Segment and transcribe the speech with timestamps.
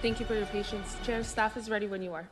[0.00, 0.96] Thank you for your patience.
[1.04, 2.28] Chair, staff is ready when you are.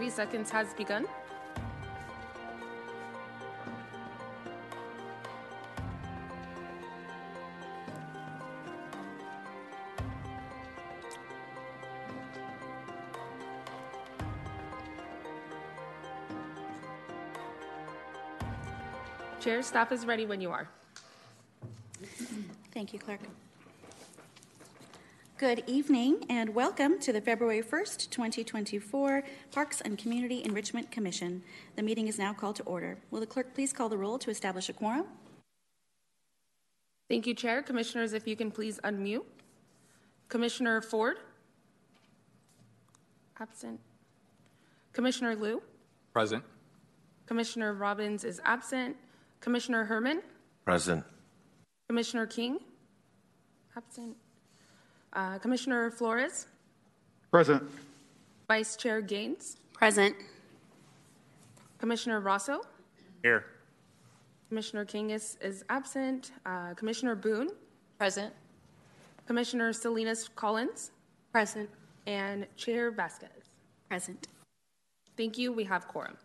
[0.00, 1.06] Thirty seconds has begun.
[19.38, 20.66] Chair, staff is ready when you are.
[22.72, 23.20] Thank you, Clerk.
[25.40, 31.42] Good evening and welcome to the February 1st, 2024 Parks and Community Enrichment Commission.
[31.76, 32.98] The meeting is now called to order.
[33.10, 35.06] Will the clerk please call the roll to establish a quorum?
[37.08, 37.62] Thank you, Chair.
[37.62, 39.24] Commissioners, if you can please unmute.
[40.28, 41.16] Commissioner Ford?
[43.40, 43.80] Absent.
[44.92, 45.62] Commissioner Liu?
[46.12, 46.44] Present.
[47.24, 48.94] Commissioner Robbins is absent.
[49.40, 50.20] Commissioner Herman?
[50.66, 51.02] Present.
[51.88, 52.58] Commissioner King?
[53.74, 54.18] Absent.
[55.12, 56.46] Uh, Commissioner Flores?
[57.30, 57.62] Present.
[58.48, 59.56] Vice Chair Gaines?
[59.72, 60.14] Present.
[61.78, 62.62] Commissioner Rosso?
[63.22, 63.44] Here.
[64.48, 66.32] Commissioner King is, is absent.
[66.44, 67.50] Uh, Commissioner Boone?
[67.98, 68.32] Present.
[69.26, 70.90] Commissioner Salinas Collins?
[71.32, 71.68] Present.
[72.06, 73.30] And Chair Vasquez.
[73.88, 74.28] Present.
[75.16, 75.52] Thank you.
[75.52, 76.16] We have quorum.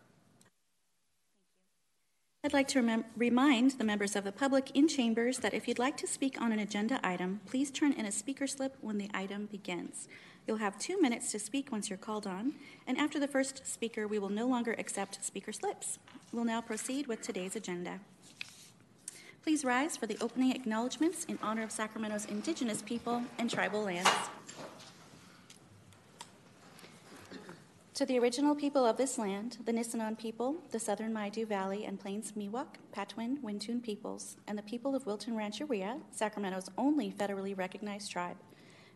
[2.46, 5.96] I'd like to remind the members of the public in chambers that if you'd like
[5.96, 9.46] to speak on an agenda item, please turn in a speaker slip when the item
[9.46, 10.06] begins.
[10.46, 12.52] You'll have two minutes to speak once you're called on,
[12.86, 15.98] and after the first speaker, we will no longer accept speaker slips.
[16.30, 17.98] We'll now proceed with today's agenda.
[19.42, 24.08] Please rise for the opening acknowledgments in honor of Sacramento's indigenous people and tribal lands.
[27.96, 31.98] To the original people of this land, the Nisenan people, the Southern Maidu Valley and
[31.98, 38.10] Plains Miwok, Patwin, Wintun peoples, and the people of Wilton Rancheria, Sacramento's only federally recognized
[38.10, 38.36] tribe,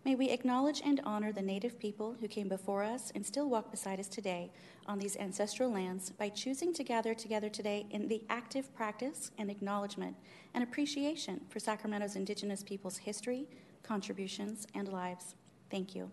[0.04, 3.70] may we acknowledge and honor the native people who came before us and still walk
[3.70, 4.52] beside us today
[4.84, 9.50] on these ancestral lands by choosing to gather together today in the active practice and
[9.50, 10.14] acknowledgement
[10.52, 13.46] and appreciation for Sacramento's indigenous people's history,
[13.82, 15.36] contributions, and lives.
[15.70, 16.10] Thank you.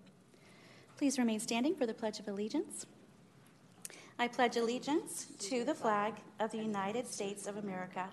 [0.98, 2.88] Please remain standing for the Pledge of Allegiance.
[4.18, 8.08] I pledge allegiance to the flag of the United States of America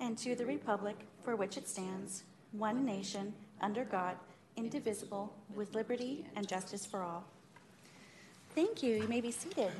[0.00, 4.16] and to the republic for which it stands, one nation, under God,
[4.56, 7.24] indivisible, with liberty and justice for all.
[8.54, 8.96] Thank you.
[8.96, 9.72] You may be seated.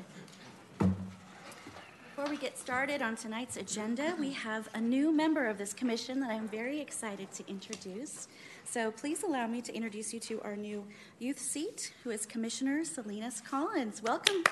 [0.77, 6.19] Before we get started on tonight's agenda, we have a new member of this commission
[6.19, 8.27] that I'm very excited to introduce.
[8.65, 10.85] So please allow me to introduce you to our new
[11.19, 14.01] youth seat, who is Commissioner Salinas Collins.
[14.01, 14.43] Welcome.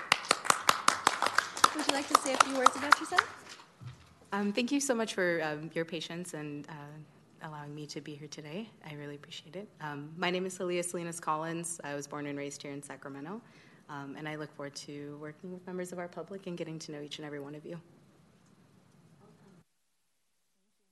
[1.76, 3.56] Would you like to say a few words about yourself?
[4.34, 8.14] Um, thank you so much for um, your patience and uh, allowing me to be
[8.16, 8.70] here today.
[8.90, 9.68] I really appreciate it.
[9.82, 11.80] Um, my name is Celia Salinas Collins.
[11.84, 13.42] I was born and raised here in Sacramento,
[13.90, 16.92] um, and I look forward to working with members of our public and getting to
[16.92, 17.80] know each and every one of you.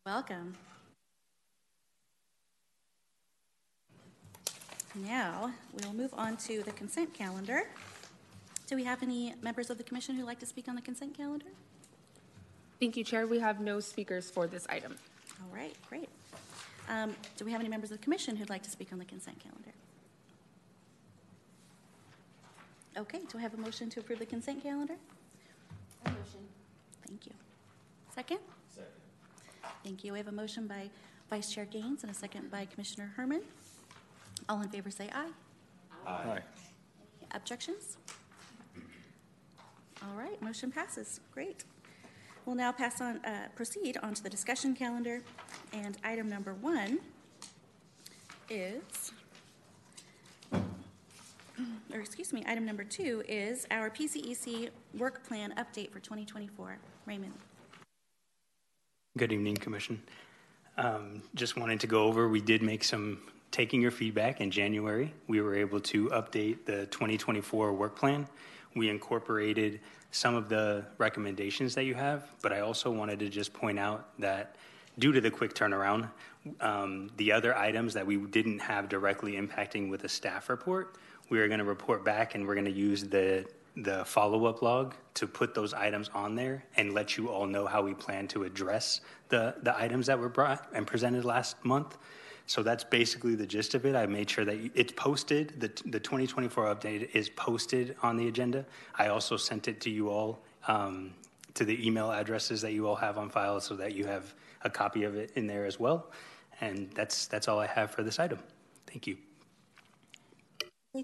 [0.06, 0.56] Welcome.
[5.06, 7.70] Now, we'll move on to the consent calendar.
[8.68, 11.16] Do we have any members of the commission who'd like to speak on the consent
[11.16, 11.46] calendar?
[12.80, 13.28] Thank you, Chair.
[13.28, 14.96] We have no speakers for this item.
[15.42, 16.10] All right, great.
[16.90, 19.06] Um, do we have any members of the commission who'd like to speak on the
[19.06, 19.72] consent calendar?
[22.98, 24.96] Okay, do I have a motion to approve the consent calendar?
[26.06, 26.40] A motion.
[27.08, 27.34] Thank you.
[28.16, 28.40] Second?
[28.74, 28.90] Second.
[29.84, 30.14] Thank you.
[30.14, 30.90] We have a motion by
[31.30, 33.42] Vice Chair Gaines and a second by Commissioner Herman.
[34.50, 35.32] All in favor say aye.
[36.06, 36.40] Aye.
[37.32, 37.98] Objections?
[40.02, 41.20] All right, motion passes.
[41.34, 41.66] Great.
[42.46, 45.22] We'll now pass on, uh, proceed on to the discussion calendar.
[45.74, 47.00] And item number one
[48.50, 49.12] is,
[50.54, 56.78] or excuse me, item number two is our PCEC work plan update for 2024.
[57.06, 57.34] Raymond.
[59.18, 60.02] Good evening, Commission.
[60.78, 63.20] Um, just wanted to go over, we did make some,
[63.52, 68.28] taking your feedback in January, we were able to update the 2024 work plan.
[68.76, 69.80] We incorporated
[70.12, 74.10] some of the recommendations that you have, but I also wanted to just point out
[74.20, 74.56] that
[75.00, 76.10] due to the quick turnaround,
[76.62, 80.96] um, the other items that we didn't have directly impacting with a staff report,
[81.30, 83.46] we are going to report back and we're going to use the
[83.78, 87.82] the follow-up log to put those items on there and let you all know how
[87.84, 91.96] we plan to address the, the items that were brought and presented last month.
[92.48, 93.94] So that's basically the gist of it.
[93.94, 95.60] I made sure that it's posted.
[95.60, 98.66] The, the 2024 update is posted on the agenda.
[98.98, 101.14] I also sent it to you all um,
[101.56, 104.34] to the email addresses that you all have on file so that you have
[104.64, 106.08] a copy of it in there as well.
[106.62, 108.40] And that's, that's all I have for this item.
[108.88, 109.18] Thank you.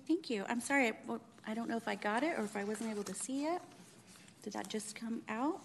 [0.07, 0.45] Thank you.
[0.47, 3.03] I'm sorry, I- I don't know if I got it or if I wasn't able
[3.03, 3.61] to see it.
[4.43, 5.59] Did that just come out?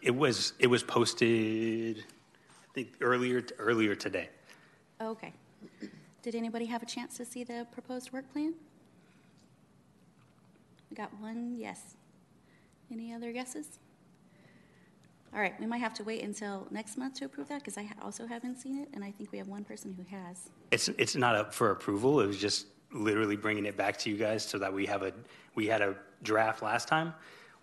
[0.00, 4.30] It was, it was posted, I think, earlier, earlier today.
[5.02, 5.32] Okay.
[6.22, 8.54] Did anybody have a chance to see the proposed work plan?
[10.90, 11.96] We got one yes.
[12.90, 13.80] Any other guesses?
[15.34, 17.88] All right, we might have to wait until next month to approve that because I
[18.02, 20.50] also haven't seen it, and I think we have one person who has.
[20.70, 22.20] It's, it's not up for approval.
[22.20, 25.12] It was just literally bringing it back to you guys so that we have a,
[25.54, 27.14] we had a draft last time.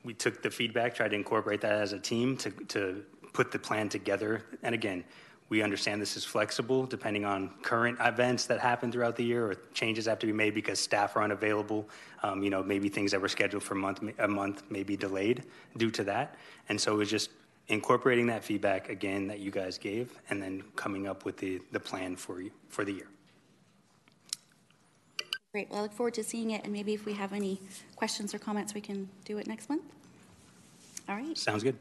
[0.03, 3.03] We took the feedback, tried to incorporate that as a team to, to
[3.33, 4.43] put the plan together.
[4.63, 5.03] And again,
[5.49, 9.55] we understand this is flexible depending on current events that happen throughout the year or
[9.73, 11.89] changes have to be made because staff are unavailable.
[12.21, 14.95] Um, you know, maybe things that were scheduled for a month, a month may be
[14.95, 15.43] delayed
[15.77, 16.35] due to that.
[16.69, 17.31] And so it was just
[17.67, 21.79] incorporating that feedback again that you guys gave and then coming up with the, the
[21.79, 23.07] plan for, you, for the year.
[25.51, 27.59] Great, well, I look forward to seeing it, and maybe if we have any
[27.95, 29.81] questions or comments, we can do it next month.
[31.07, 31.75] All right, Sounds good?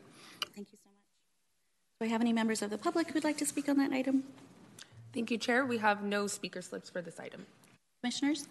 [0.54, 0.94] thank you so much.
[2.00, 4.22] Do I have any members of the public who'd like to speak on that item?
[5.12, 5.66] Thank you, Chair.
[5.66, 7.44] We have no speaker slips for this item.
[8.00, 8.46] Commissioners?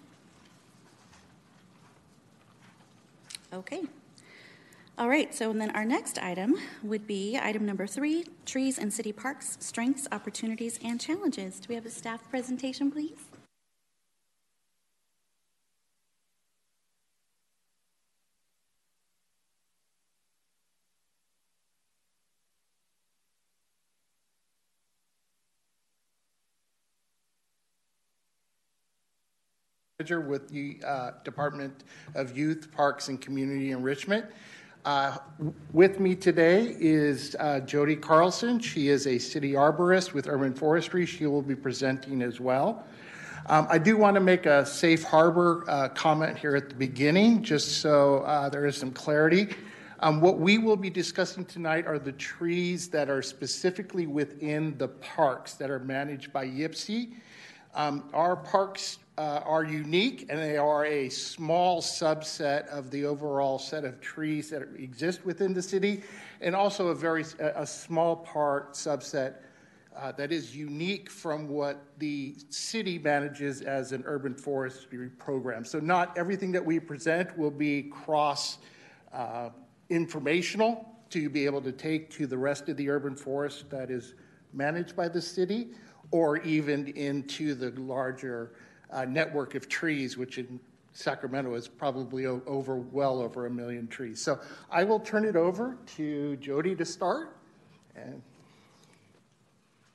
[3.53, 3.83] Okay.
[4.97, 8.91] All right, so and then our next item would be item number three, trees and
[8.91, 11.61] city parks, strengths, opportunities, and challenges.
[11.61, 13.36] Do we have a staff presentation, please?
[29.99, 34.27] Manager with the uh, Department of Youth, Parks, and Community Enrichment.
[34.85, 35.17] Uh,
[35.73, 38.59] With me today is uh, Jody Carlson.
[38.59, 41.07] She is a city arborist with Urban Forestry.
[41.07, 42.85] She will be presenting as well.
[43.47, 47.41] Um, I do want to make a safe harbor uh, comment here at the beginning,
[47.41, 49.47] just so uh, there is some clarity.
[50.01, 54.89] Um, What we will be discussing tonight are the trees that are specifically within the
[54.89, 57.13] parks that are managed by YPCE.
[57.73, 63.57] Um, Our parks uh, are unique, and they are a small subset of the overall
[63.57, 66.03] set of trees that exist within the city,
[66.41, 69.35] and also a very a, small part subset
[69.95, 75.65] uh, that is unique from what the city manages as an urban forestry program.
[75.65, 78.59] So not everything that we present will be cross
[79.13, 79.49] uh,
[79.89, 84.13] informational to be able to take to the rest of the urban forest that is
[84.53, 85.69] managed by the city,
[86.11, 88.51] or even into the larger
[88.91, 90.59] uh, network of trees, which in
[90.93, 94.21] Sacramento is probably over well over a million trees.
[94.21, 94.39] So
[94.71, 97.37] I will turn it over to Jody to start.
[97.95, 98.21] And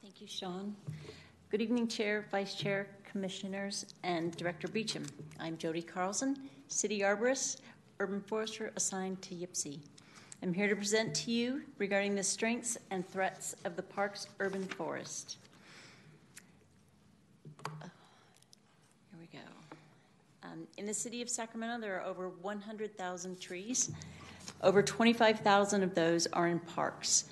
[0.03, 0.77] Thank you, Sean.
[1.51, 5.05] Good evening, Chair, Vice Chair, Commissioners, and Director Beecham.
[5.39, 6.37] I'm Jody Carlson,
[6.69, 7.61] City Arborist,
[7.99, 9.79] Urban Forester assigned to YPCE.
[10.43, 14.65] I'm here to present to you regarding the strengths and threats of the park's urban
[14.65, 15.37] forest.
[17.81, 17.91] Here
[19.21, 20.42] we go.
[20.53, 23.91] Um, in the city of Sacramento, there are over 100,000 trees.
[24.63, 27.25] Over 25,000 of those are in parks.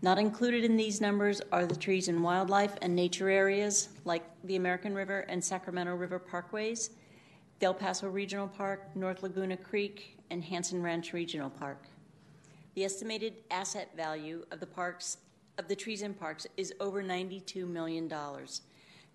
[0.00, 4.54] Not included in these numbers are the trees in wildlife and nature areas like the
[4.54, 6.90] American River and Sacramento River Parkways,
[7.58, 11.82] Del Paso Regional Park, North Laguna Creek, and Hansen Ranch Regional Park.
[12.76, 15.16] The estimated asset value of the parks
[15.58, 18.08] of the trees in parks is over $92 million.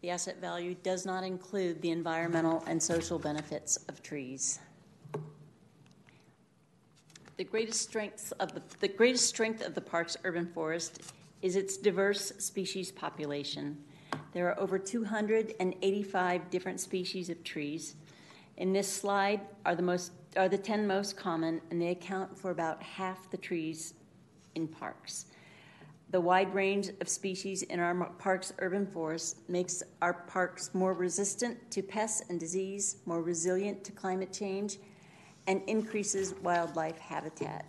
[0.03, 4.59] The asset value does not include the environmental and social benefits of trees.
[7.37, 11.77] The greatest strength of the, the greatest strength of the park's urban forest is its
[11.77, 13.81] diverse species population.
[14.33, 17.95] There are over 285 different species of trees.
[18.57, 22.51] In this slide are the most are the 10 most common, and they account for
[22.51, 23.93] about half the trees
[24.55, 25.27] in parks.
[26.13, 31.71] The wide range of species in our park's urban forest makes our parks more resistant
[31.71, 34.77] to pests and disease, more resilient to climate change,
[35.47, 37.65] and increases wildlife habitat.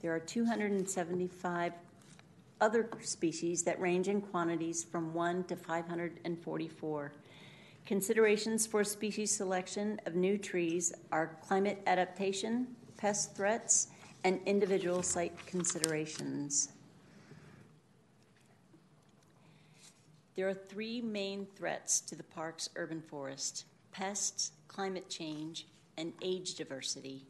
[0.00, 1.72] There are 275
[2.60, 7.12] other species that range in quantities from 1 to 544.
[7.86, 12.66] Considerations for species selection of new trees are climate adaptation,
[12.96, 13.86] pest threats,
[14.24, 16.71] and individual site considerations.
[20.34, 25.66] There are three main threats to the park's urban forest pests, climate change,
[25.98, 27.26] and age diversity.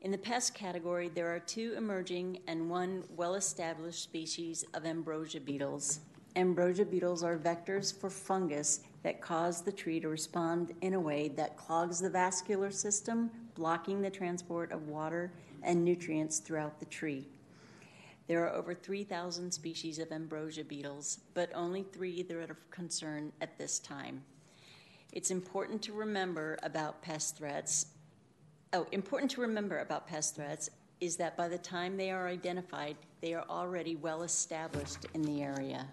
[0.00, 5.40] In the pest category, there are two emerging and one well established species of ambrosia
[5.40, 6.00] beetles.
[6.34, 11.28] Ambrosia beetles are vectors for fungus that cause the tree to respond in a way
[11.28, 15.30] that clogs the vascular system, blocking the transport of water
[15.62, 17.26] and nutrients throughout the tree.
[18.28, 23.32] There are over 3,000 species of ambrosia beetles, but only three that are of concern
[23.40, 24.22] at this time.
[25.12, 27.86] It's important to remember about pest threats.
[28.72, 32.96] Oh, important to remember about pest threats is that by the time they are identified,
[33.20, 35.86] they are already well established in the area.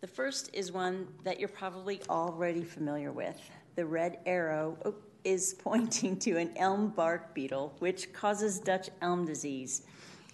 [0.00, 3.38] The first is one that you're probably already familiar with.
[3.76, 4.94] The red arrow oh,
[5.24, 9.82] is pointing to an elm bark beetle, which causes Dutch elm disease.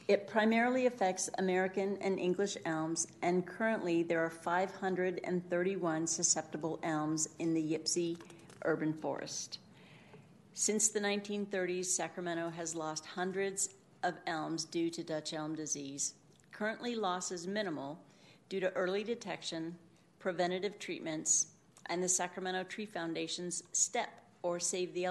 [0.09, 7.55] It primarily affects American and English elms, and currently there are 531 susceptible elms in
[7.55, 8.17] the Yipsy
[8.65, 9.59] urban forest.
[10.55, 13.71] Since the 1930s, Sacramento has lost hundreds
[14.05, 16.15] of elms due to Dutch elm disease.
[16.53, 17.99] Currently, loss is minimal
[18.49, 19.77] due to early detection,
[20.21, 21.49] preventative treatments,
[21.87, 24.09] and the Sacramento Tree Foundation's STEP
[24.43, 25.09] or Save the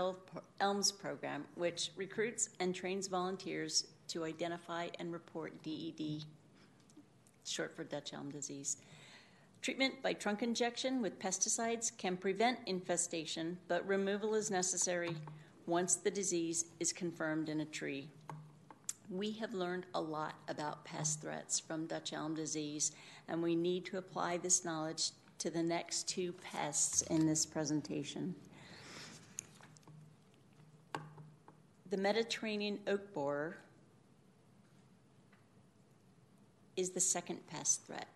[0.61, 6.23] Elms program, which recruits and trains volunteers to identify and report DED,
[7.45, 8.77] short for Dutch elm disease.
[9.61, 15.15] Treatment by trunk injection with pesticides can prevent infestation, but removal is necessary
[15.65, 18.07] once the disease is confirmed in a tree.
[19.09, 22.91] We have learned a lot about pest threats from Dutch elm disease,
[23.27, 28.35] and we need to apply this knowledge to the next two pests in this presentation.
[31.89, 33.57] The Mediterranean oak borer
[36.77, 38.07] is the second pest threat.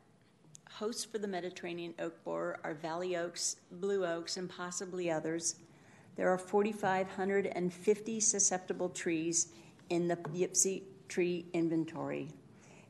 [0.71, 5.55] Hosts for the Mediterranean oak borer are valley oaks, blue oaks, and possibly others.
[6.15, 9.49] There are 4,550 susceptible trees
[9.89, 12.29] in the Yipsy tree inventory.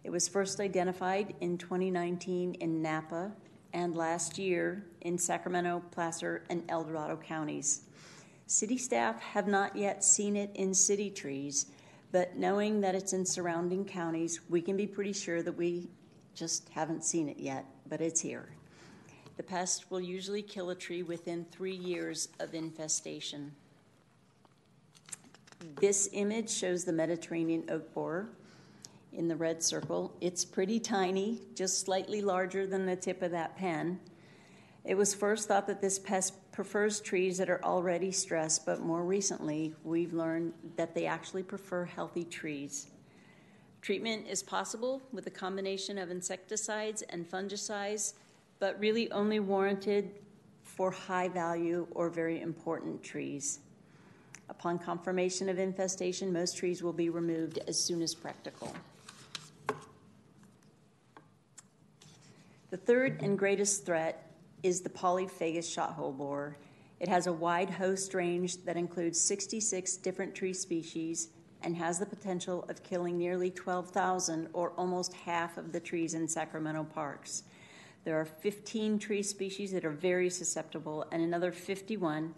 [0.04, 3.32] It was first identified in 2019 in Napa
[3.74, 7.82] and last year in Sacramento, Placer, and El Dorado counties.
[8.48, 11.68] City staff have not yet seen it in city trees,
[12.12, 15.88] but knowing that it's in surrounding counties, we can be pretty sure that we
[16.34, 18.50] just haven't seen it yet, but it's here.
[19.38, 23.52] The pest will usually kill a tree within three years of infestation.
[25.80, 28.30] This image shows the Mediterranean oak borer
[29.14, 30.14] in the red circle.
[30.22, 34.00] It's pretty tiny, just slightly larger than the tip of that pen.
[34.86, 39.04] It was first thought that this pest prefers trees that are already stressed, but more
[39.04, 42.88] recently, we've learned that they actually prefer healthy trees.
[43.82, 48.14] Treatment is possible with a combination of insecticides and fungicides,
[48.60, 50.12] but really only warranted
[50.64, 53.60] for high value or very important trees.
[54.50, 58.74] Upon confirmation of infestation, most trees will be removed as soon as practical.
[62.70, 64.29] The third and greatest threat
[64.64, 66.58] is the polyphagous shothole borer.
[67.00, 71.30] It has a wide host range that includes 66 different tree species
[71.62, 76.28] and has the potential of killing nearly 12,000 or almost half of the trees in
[76.28, 77.44] Sacramento parks.
[78.06, 82.34] There are 15 tree species that are very susceptible and another 51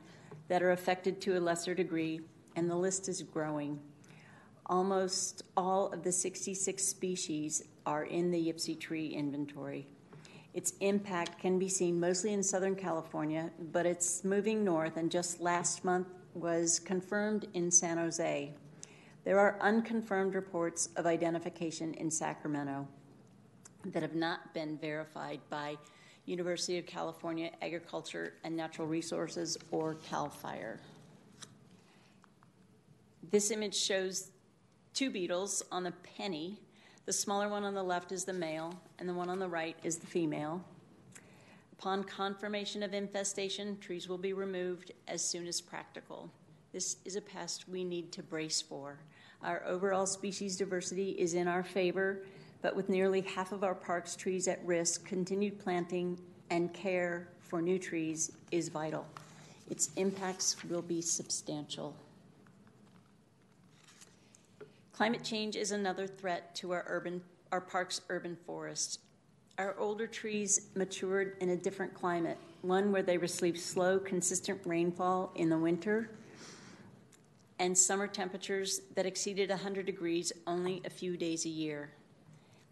[0.48, 2.22] that are affected to a lesser degree,
[2.56, 3.80] and the list is growing.
[4.66, 9.88] Almost all of the 66 species are in the Yipsy tree inventory.
[10.54, 15.40] Its impact can be seen mostly in Southern California, but it's moving north and just
[15.40, 18.54] last month was confirmed in San Jose.
[19.24, 22.88] There are unconfirmed reports of identification in Sacramento
[23.86, 25.78] that have not been verified by
[26.26, 30.80] University of California Agriculture and Natural Resources or CAL FIRE.
[33.32, 34.32] This image shows
[34.94, 36.60] two beetles on a penny
[37.12, 39.76] the smaller one on the left is the male, and the one on the right
[39.84, 40.64] is the female.
[41.74, 46.32] Upon confirmation of infestation, trees will be removed as soon as practical.
[46.72, 48.98] This is a pest we need to brace for.
[49.44, 52.24] Our overall species diversity is in our favor,
[52.62, 56.18] but with nearly half of our park's trees at risk, continued planting
[56.50, 59.06] and care for new trees is vital.
[59.70, 61.94] Its impacts will be substantial.
[65.02, 69.00] Climate change is another threat to our urban our park's urban forests.
[69.58, 75.32] Our older trees matured in a different climate, one where they receive slow, consistent rainfall
[75.34, 76.12] in the winter
[77.58, 81.90] and summer temperatures that exceeded 100 degrees only a few days a year.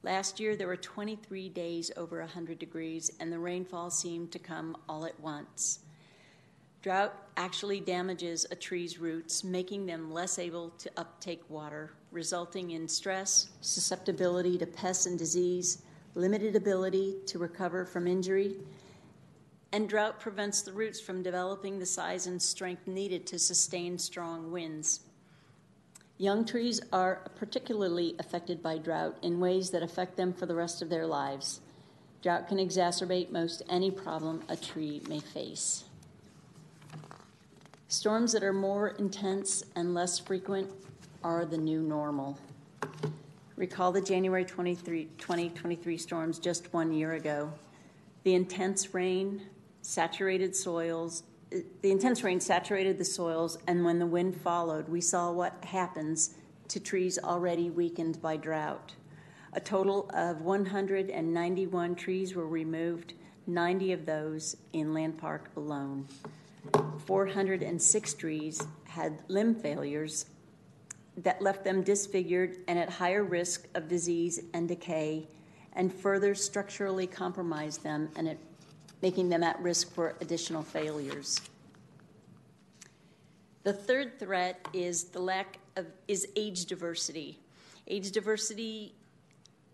[0.04, 4.78] Last year, there were 23 days over 100 degrees, and the rainfall seemed to come
[4.88, 5.80] all at once.
[6.84, 12.88] Drought actually damages a tree's roots, making them less able to uptake water, resulting in
[12.88, 15.84] stress, susceptibility to pests and disease,
[16.16, 18.56] limited ability to recover from injury,
[19.72, 24.52] and drought prevents the roots from developing the size and strength needed to sustain strong
[24.52, 25.02] winds.
[26.18, 30.82] Young trees are particularly affected by drought in ways that affect them for the rest
[30.82, 31.62] of their lives.
[32.22, 35.86] Drought can exacerbate most any problem a tree may face.
[37.88, 40.70] Storms that are more intense and less frequent
[41.24, 42.38] are the new normal.
[43.56, 47.52] Recall the January 23, 2023 storms just one year ago.
[48.24, 49.42] The intense rain
[49.82, 55.32] saturated soils, the intense rain saturated the soils, and when the wind followed, we saw
[55.32, 56.36] what happens
[56.70, 58.94] to trees already weakened by drought.
[59.54, 63.14] A total of 191 trees were removed,
[63.48, 66.08] 90 of those in Land Park alone.
[67.06, 70.28] 406 trees had limb failures
[71.24, 75.28] that left them disfigured and at higher risk of disease and decay,
[75.74, 78.40] and further structurally compromised them and it,
[79.02, 81.40] making them at risk for additional failures.
[83.64, 87.40] The third threat is the lack of is age diversity.
[87.88, 88.96] Age diversity.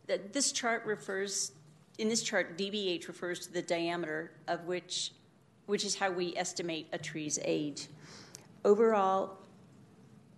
[0.07, 1.51] that This chart refers
[1.97, 5.11] in this chart, DBH refers to the diameter of which
[5.65, 7.87] which is how we estimate a tree's age.
[8.63, 9.37] Overall,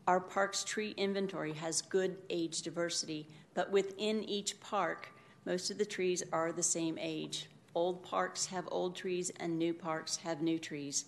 [0.07, 5.09] our park's tree inventory has good age diversity, but within each park,
[5.45, 7.49] most of the trees are the same age.
[7.75, 11.05] Old parks have old trees, and new parks have new trees.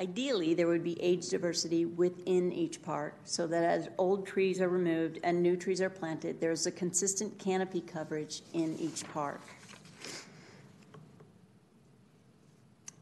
[0.00, 4.68] Ideally, there would be age diversity within each park so that as old trees are
[4.68, 9.40] removed and new trees are planted, there's a consistent canopy coverage in each park.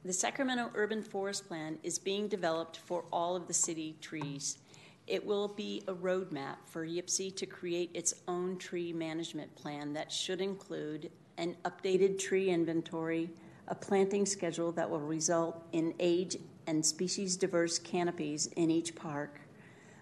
[0.05, 4.59] The Sacramento Urban Forest Plan is being developed for all of the city trees.
[5.07, 10.13] It will be a roadmap for YPCE to create its own tree management plan that
[10.13, 13.31] should include an updated tree inventory,
[13.69, 16.37] a planting schedule that will result in age
[16.67, 19.41] and species diverse canopies in each park,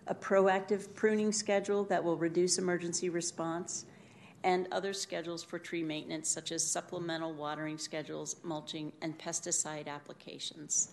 [0.06, 3.86] a proactive pruning schedule that will reduce emergency response,
[4.42, 10.92] and other schedules for tree maintenance, such as supplemental watering schedules, mulching, and pesticide applications.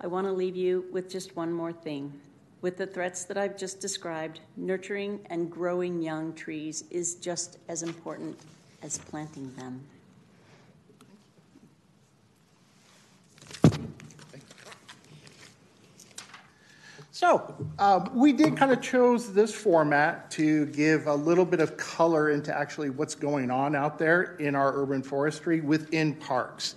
[0.00, 2.12] I want to leave you with just one more thing.
[2.60, 7.84] With the threats that I've just described, nurturing and growing young trees is just as
[7.84, 8.36] important
[8.82, 9.80] as planting them.
[17.12, 21.76] So uh, we did kind of chose this format to give a little bit of
[21.76, 26.76] color into actually what's going on out there in our urban forestry within parks.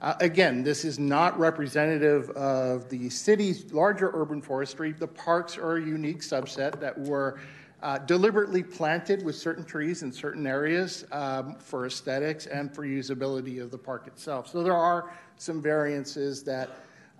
[0.00, 4.92] Uh, again, this is not representative of the city's larger urban forestry.
[4.92, 7.38] The parks are a unique subset that were
[7.82, 13.62] uh, deliberately planted with certain trees in certain areas um, for aesthetics and for usability
[13.62, 14.48] of the park itself.
[14.48, 16.70] So there are some variances that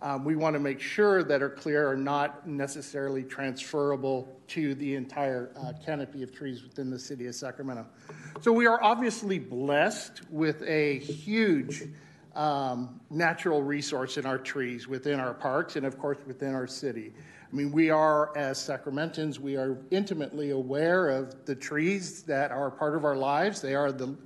[0.01, 4.95] um, we want to make sure that are clear are not necessarily transferable to the
[4.95, 7.87] entire uh, canopy of trees within the city of Sacramento.
[8.41, 11.83] So we are obviously blessed with a huge
[12.41, 17.13] um, natural resource in our trees within our parks and, of course, within our city.
[17.53, 22.71] I mean, we are, as Sacramentans, we are intimately aware of the trees that are
[22.71, 23.61] part of our lives.
[23.61, 24.17] They are the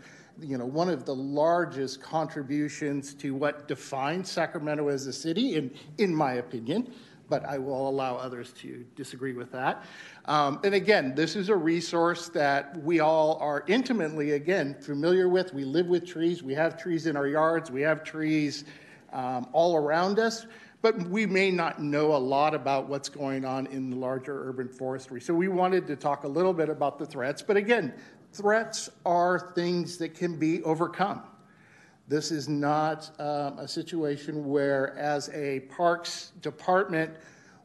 [0.40, 5.72] you know, one of the largest contributions to what defines Sacramento as a city, in,
[5.98, 6.92] in my opinion,
[7.34, 9.82] but I will allow others to disagree with that.
[10.26, 15.52] Um, and again, this is a resource that we all are intimately, again, familiar with.
[15.52, 18.66] We live with trees, we have trees in our yards, we have trees
[19.12, 20.46] um, all around us,
[20.80, 24.68] but we may not know a lot about what's going on in the larger urban
[24.68, 25.20] forestry.
[25.20, 27.92] So we wanted to talk a little bit about the threats, but again,
[28.34, 31.22] Threats are things that can be overcome.
[32.06, 37.14] This is not um, a situation where, as a parks department,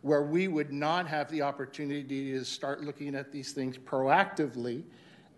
[0.02, 4.84] where we would not have the opportunity to start looking at these things proactively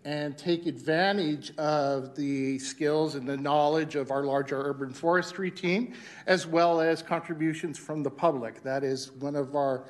[0.04, 5.94] and take advantage of the skills and the knowledge of our larger urban forestry team,
[6.26, 8.62] as well as contributions from the public.
[8.62, 9.84] That is one of our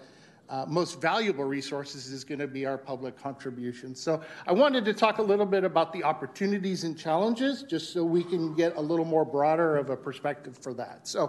[0.52, 4.00] uh, most valuable resources is going to be our public contributions.
[4.06, 8.04] So I wanted to talk a little bit about the opportunities and challenges, just so
[8.04, 11.08] we can get a little more broader of a perspective for that.
[11.08, 11.22] So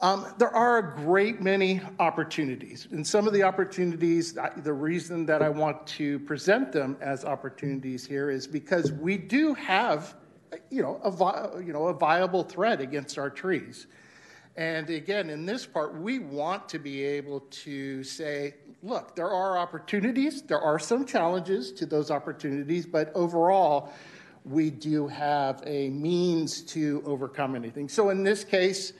[0.00, 5.40] Um, there are a great many opportunities, and some of the opportunities, the reason that
[5.40, 10.14] I want to present them as opportunities here is because we do have,
[10.68, 11.10] you know, a,
[11.66, 13.86] you know, a viable threat against our trees.
[14.56, 19.58] And again, in this part, we want to be able to say, look, there are
[19.58, 23.92] opportunities, there are some challenges to those opportunities, but overall,
[24.44, 27.88] we do have a means to overcome anything.
[27.88, 28.92] So in this case,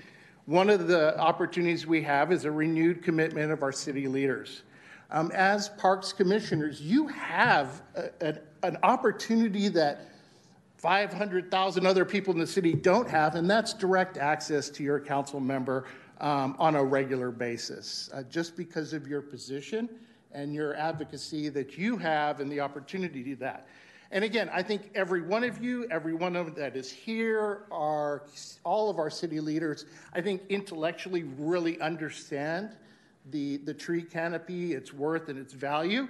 [0.44, 4.62] one of the opportunities we have is a renewed commitment of our city leaders.
[5.10, 10.08] Um, as parks commissioners, you have a, a, an opportunity that
[10.78, 15.40] 500,000 other people in the city don't have, and that's direct access to your council
[15.40, 15.84] member
[16.20, 18.10] um, on a regular basis.
[18.12, 19.88] Uh, just because of your position
[20.32, 23.66] and your advocacy that you have and the opportunity to do that.
[24.10, 28.22] And again, I think every one of you, every one of that is here, are
[28.62, 32.76] all of our city leaders, I think intellectually really understand
[33.30, 36.06] the, the tree canopy, its worth, and its value.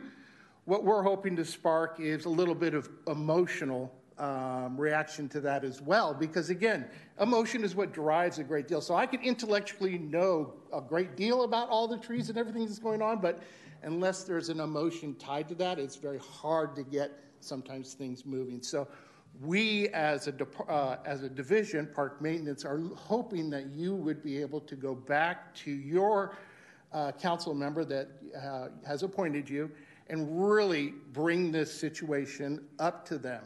[0.67, 5.65] What we're hoping to spark is a little bit of emotional um, reaction to that
[5.65, 6.87] as well, because again,
[7.21, 8.81] emotion is what drives a great deal.
[8.81, 12.79] So I could intellectually know a great deal about all the trees and everything that's
[12.79, 13.43] going on, but
[13.83, 18.63] unless there's an emotion tied to that, it's very hard to get sometimes things moving.
[18.63, 18.89] So
[19.43, 20.35] we as a,
[20.69, 24.95] uh, as a division, park maintenance, are hoping that you would be able to go
[24.95, 26.37] back to your
[26.93, 29.71] uh, council member that uh, has appointed you
[30.09, 33.43] and really bring this situation up to them.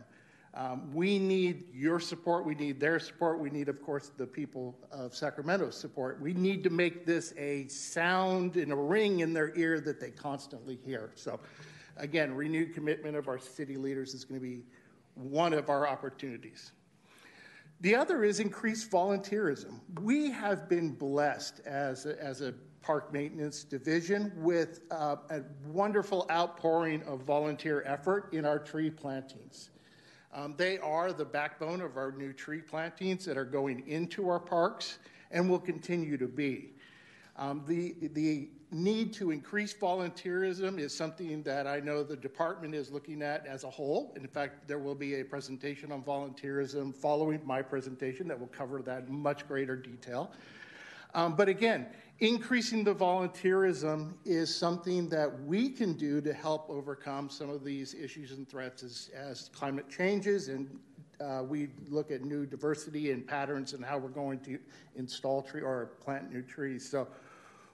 [0.53, 2.45] Um, we need your support.
[2.45, 3.39] We need their support.
[3.39, 6.21] We need, of course, the people of Sacramento's support.
[6.21, 10.11] We need to make this a sound and a ring in their ear that they
[10.11, 11.13] constantly hear.
[11.15, 11.39] So,
[11.97, 14.65] again, renewed commitment of our city leaders is going to be
[15.15, 16.73] one of our opportunities.
[17.81, 19.81] The other is increased volunteerism.
[20.01, 26.27] We have been blessed as a, as a park maintenance division with uh, a wonderful
[26.31, 29.71] outpouring of volunteer effort in our tree plantings.
[30.33, 34.39] Um, they are the backbone of our new tree plantings that are going into our
[34.39, 34.99] parks
[35.31, 36.71] and will continue to be.
[37.37, 42.93] Um, the, the need to increase volunteerism is something that I know the department is
[42.93, 44.13] looking at as a whole.
[44.17, 48.83] In fact, there will be a presentation on volunteerism following my presentation that will cover
[48.83, 50.33] that in much greater detail.
[51.15, 51.87] Um, but again,
[52.21, 57.95] increasing the volunteerism is something that we can do to help overcome some of these
[57.95, 60.69] issues and threats as, as climate changes and
[61.21, 64.59] uh, we look at new diversity and patterns and how we're going to
[64.97, 66.89] install tree or plant new trees.
[66.89, 67.07] So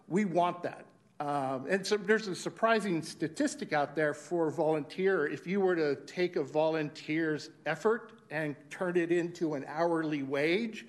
[0.09, 0.85] we want that.
[1.19, 5.27] Um, and so there's a surprising statistic out there for volunteer.
[5.27, 10.87] If you were to take a volunteer's effort and turn it into an hourly wage,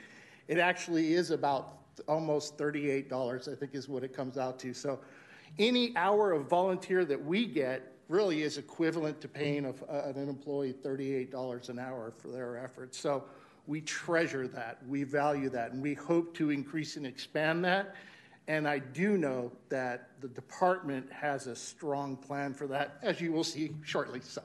[0.48, 1.77] it actually is about
[2.08, 4.74] almost $38, I think is what it comes out to.
[4.74, 5.00] So
[5.60, 10.74] any hour of volunteer that we get really is equivalent to paying a, an employee
[10.74, 12.98] $38 an hour for their efforts.
[12.98, 13.26] So
[13.66, 17.96] we treasure that, we value that, and we hope to increase and expand that.
[18.48, 23.34] And I do know that the department has a strong plan for that, as you
[23.34, 24.22] will see shortly.
[24.22, 24.42] So,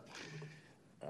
[1.05, 1.07] uh,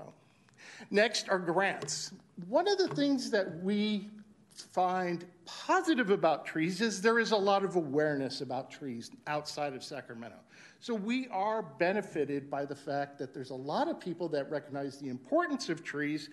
[0.90, 2.12] next are grants.
[2.48, 4.11] One of the things that we
[4.55, 9.83] find positive about trees is there is a lot of awareness about trees outside of
[9.83, 10.37] Sacramento.
[10.81, 14.99] So we are benefited by the fact that there's a lot of people that recognize
[14.99, 16.29] the importance of trees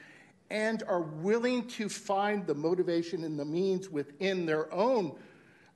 [0.49, 5.15] and are willing to find the motivation and the means within their own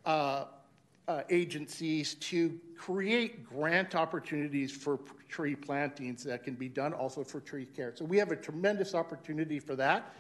[0.06, 0.46] uh,
[1.08, 7.40] uh, agencies to create grant opportunities for tree plantings that can be done also for
[7.40, 7.94] tree care.
[7.96, 10.14] So we have a tremendous opportunity for that.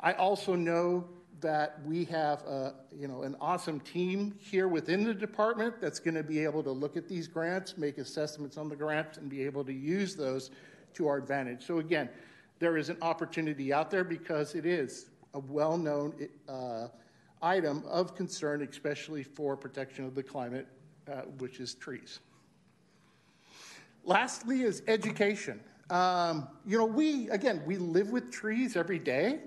[0.00, 1.08] I also know
[1.42, 6.14] that we have a, you know, an awesome team here within the department that's going
[6.14, 9.42] to be able to look at these grants, make assessments on the grants, and be
[9.42, 10.50] able to use those
[10.94, 11.66] to our advantage.
[11.66, 12.08] So again,
[12.58, 16.88] there is an opportunity out there because it is a well-known uh,
[17.42, 20.68] item of concern, especially for protection of the climate,
[21.10, 22.20] uh, which is trees.
[24.04, 25.60] Lastly is education.
[25.90, 29.40] Um, you know, we, again, we live with trees every day.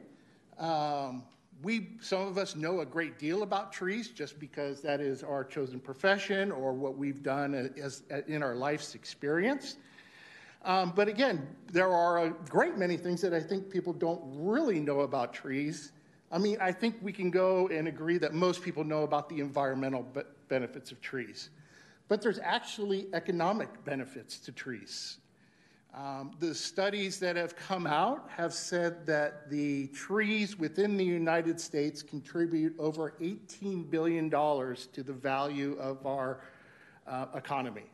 [0.60, 1.24] Um,
[1.66, 5.44] we, some of us know a great deal about trees just because that is our
[5.44, 9.78] chosen profession or what we've done as, as in our life's experience.
[10.64, 14.80] Um, but again, there are a great many things that I think people don't really
[14.80, 15.92] know about trees.
[16.32, 19.40] I mean, I think we can go and agree that most people know about the
[19.40, 21.50] environmental be- benefits of trees.
[22.10, 25.18] But there's actually economic benefits to trees.
[25.96, 31.60] Um, the studies that have come out have said that the trees within the United
[31.60, 36.42] States contribute over $18 billion to the value of our
[37.08, 37.86] uh, economy.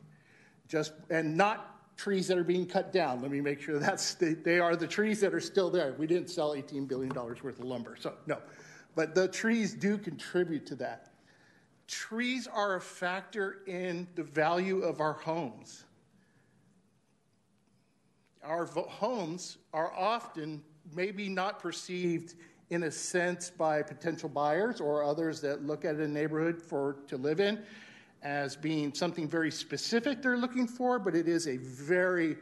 [0.68, 3.22] Just, and not trees that are being cut down.
[3.22, 5.94] Let me make sure that's, they, they are the trees that are still there.
[6.00, 8.40] We didn't sell $18 billion worth of lumber, so no.
[8.96, 11.12] But the trees do contribute to that.
[11.88, 15.84] Trees are a factor in the value of our homes
[18.44, 20.62] our homes are often
[20.94, 22.36] maybe not perceived
[22.70, 27.18] in a sense by potential buyers or others that look at a neighborhood for to
[27.18, 27.62] live in
[28.24, 32.38] as being something very specific they're looking for, but it is a very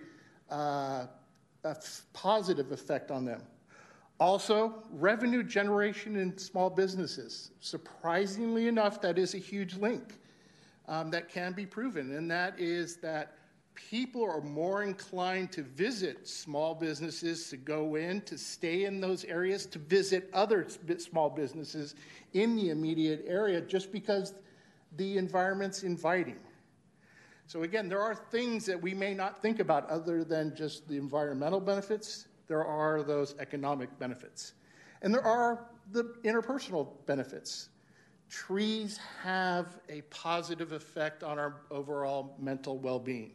[0.49, 1.05] uh,
[2.13, 3.41] positive effect on them.
[4.19, 7.51] Also, revenue generation in small businesses.
[7.61, 10.19] Surprisingly enough, that is a huge link
[10.89, 13.35] um, that can be proven, and that is that
[13.89, 19.23] people are more inclined to visit small businesses, to go in, to stay in those
[19.25, 21.95] areas, to visit other small businesses
[22.33, 24.33] in the immediate area just because
[24.97, 26.39] the environment's inviting.
[27.47, 30.97] So, again, there are things that we may not think about other than just the
[30.97, 32.27] environmental benefits.
[32.47, 34.53] There are those economic benefits.
[35.01, 37.69] And there are the interpersonal benefits.
[38.29, 43.31] Trees have a positive effect on our overall mental well being.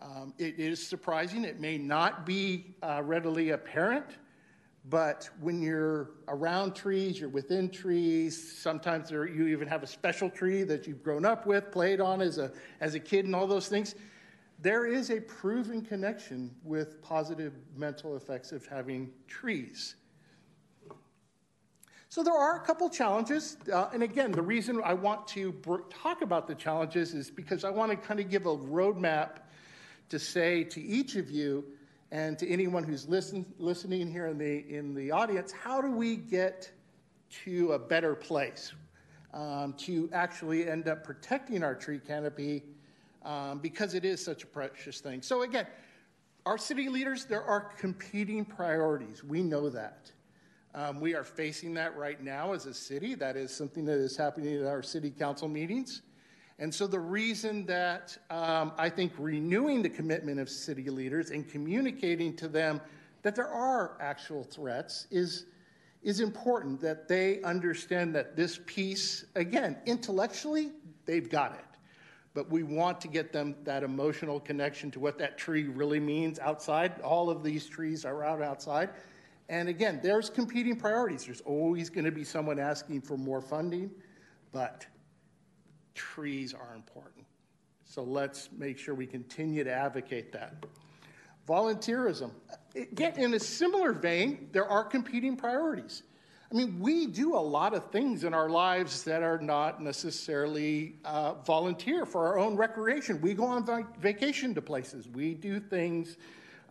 [0.00, 1.44] Um, it is surprising.
[1.44, 4.06] It may not be uh, readily apparent,
[4.88, 8.56] but when you're around trees, you're within trees.
[8.58, 12.20] Sometimes there, you even have a special tree that you've grown up with, played on
[12.20, 13.96] as a, as a kid, and all those things.
[14.60, 19.96] There is a proven connection with positive mental effects of having trees.
[22.08, 25.52] So there are a couple challenges, uh, and again, the reason I want to
[25.90, 29.40] talk about the challenges is because I want to kind of give a roadmap
[30.08, 31.64] to say to each of you
[32.10, 36.16] and to anyone who's listen, listening here in the, in the audience how do we
[36.16, 36.70] get
[37.44, 38.72] to a better place
[39.34, 42.62] um, to actually end up protecting our tree canopy
[43.24, 45.20] um, because it is such a precious thing?
[45.20, 45.66] So, again,
[46.46, 49.22] our city leaders, there are competing priorities.
[49.22, 50.10] We know that.
[50.74, 53.14] Um, we are facing that right now as a city.
[53.14, 56.02] That is something that is happening at our city council meetings.
[56.60, 61.48] And so, the reason that um, I think renewing the commitment of city leaders and
[61.48, 62.80] communicating to them
[63.22, 65.46] that there are actual threats is,
[66.02, 70.72] is important, that they understand that this piece, again, intellectually,
[71.04, 71.64] they've got it.
[72.34, 76.38] But we want to get them that emotional connection to what that tree really means
[76.38, 77.00] outside.
[77.00, 78.90] All of these trees are out outside.
[79.48, 81.24] And again, there's competing priorities.
[81.24, 83.90] There's always going to be someone asking for more funding,
[84.52, 84.86] but
[85.98, 87.26] trees are important.
[87.84, 90.64] So let's make sure we continue to advocate that.
[91.46, 92.30] Volunteerism.
[92.76, 96.04] Again, in a similar vein, there are competing priorities.
[96.50, 100.96] I mean, we do a lot of things in our lives that are not necessarily
[101.04, 103.20] uh, volunteer for our own recreation.
[103.20, 106.16] We go on vacation to places, we do things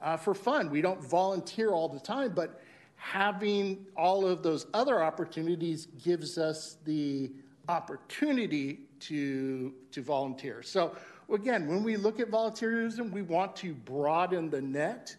[0.01, 0.69] uh, for fun.
[0.69, 2.61] We don't volunteer all the time, but
[2.95, 7.31] having all of those other opportunities gives us the
[7.67, 10.61] opportunity to, to volunteer.
[10.63, 10.95] So,
[11.31, 15.15] again, when we look at volunteerism, we want to broaden the net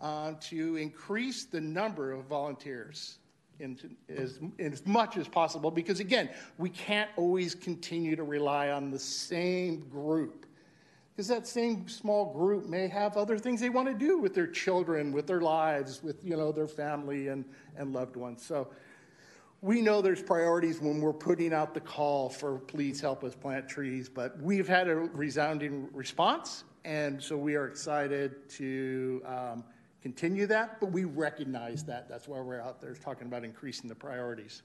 [0.00, 3.18] uh, to increase the number of volunteers
[3.58, 3.78] in,
[4.08, 8.98] as, as much as possible because, again, we can't always continue to rely on the
[8.98, 10.46] same group
[11.20, 14.46] because that same small group may have other things they want to do with their
[14.46, 17.44] children, with their lives, with you know their family and,
[17.76, 18.42] and loved ones.
[18.42, 18.68] So
[19.62, 23.68] we know there's priorities when we're putting out the call for please help us plant
[23.68, 29.64] trees, but we've had a resounding response, and so we are excited to um,
[30.02, 32.08] continue that, but we recognize that.
[32.08, 34.62] That's why we're out there talking about increasing the priorities.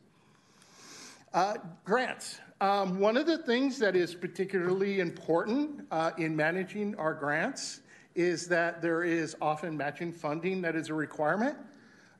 [1.33, 2.39] Uh, grants.
[2.61, 7.81] Um, one of the things that is particularly important uh, in managing our grants
[8.15, 11.57] is that there is often matching funding that is a requirement.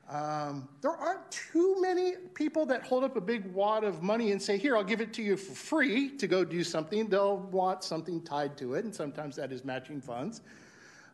[0.08, 4.40] Um, there aren't too many people that hold up a big wad of money and
[4.40, 7.08] say, Here, I'll give it to you for free to go do something.
[7.08, 10.42] They'll want something tied to it, and sometimes that is matching funds.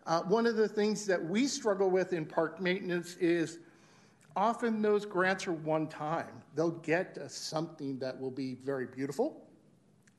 [0.07, 3.61] Uh, one of the things that we struggle with in park maintenance is
[4.37, 6.42] often those grants are one time.
[6.55, 9.42] They'll get us something that will be very beautiful,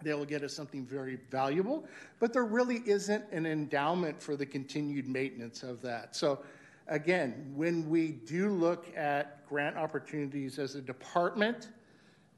[0.02, 1.86] they'll get us something very valuable,
[2.20, 6.16] but there really isn't an endowment for the continued maintenance of that.
[6.16, 6.40] So,
[6.88, 11.70] Again, when we do look at grant opportunities as a department,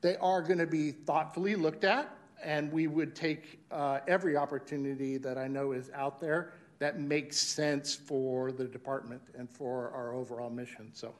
[0.02, 5.18] they are going to be thoughtfully looked at, and we would take uh, every opportunity
[5.18, 10.14] that I know is out there that makes sense for the department and for our
[10.14, 10.92] overall mission.
[10.94, 11.16] So,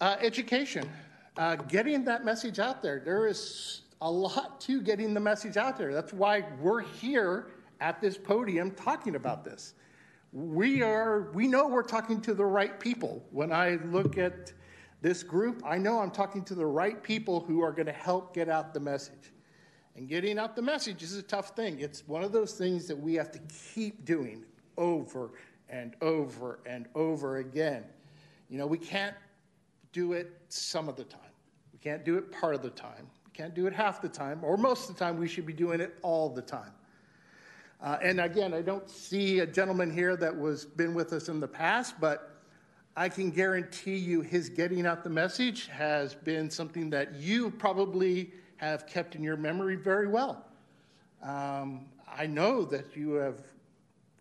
[0.00, 0.88] uh, education,
[1.36, 3.00] uh, getting that message out there.
[3.04, 5.92] There is a lot to getting the message out there.
[5.92, 7.48] That's why we're here
[7.80, 9.74] at this podium talking about this.
[10.32, 13.24] We are, we know we're talking to the right people.
[13.30, 14.52] When I look at
[15.00, 18.34] this group, I know I'm talking to the right people who are going to help
[18.34, 19.32] get out the message.
[19.96, 21.80] And getting out the message is a tough thing.
[21.80, 23.40] It's one of those things that we have to
[23.74, 24.44] keep doing
[24.76, 25.32] over
[25.68, 27.84] and over and over again.
[28.48, 29.16] You know, we can't
[29.92, 31.20] do it some of the time.
[31.72, 33.08] We can't do it part of the time.
[33.24, 35.16] We can't do it half the time, or most of the time.
[35.16, 36.72] We should be doing it all the time.
[37.80, 41.38] Uh, and again, I don't see a gentleman here that was been with us in
[41.38, 42.34] the past, but
[42.96, 48.32] I can guarantee you his getting out the message has been something that you probably
[48.56, 50.44] have kept in your memory very well.
[51.22, 53.40] Um, I know that you have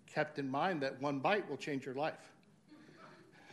[0.06, 2.32] kept in mind that one bite will change your life.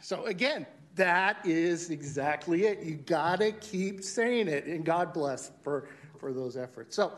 [0.03, 2.83] So, again, that is exactly it.
[2.83, 5.89] You got to keep saying it, and God bless for,
[6.19, 6.95] for those efforts.
[6.95, 7.15] So,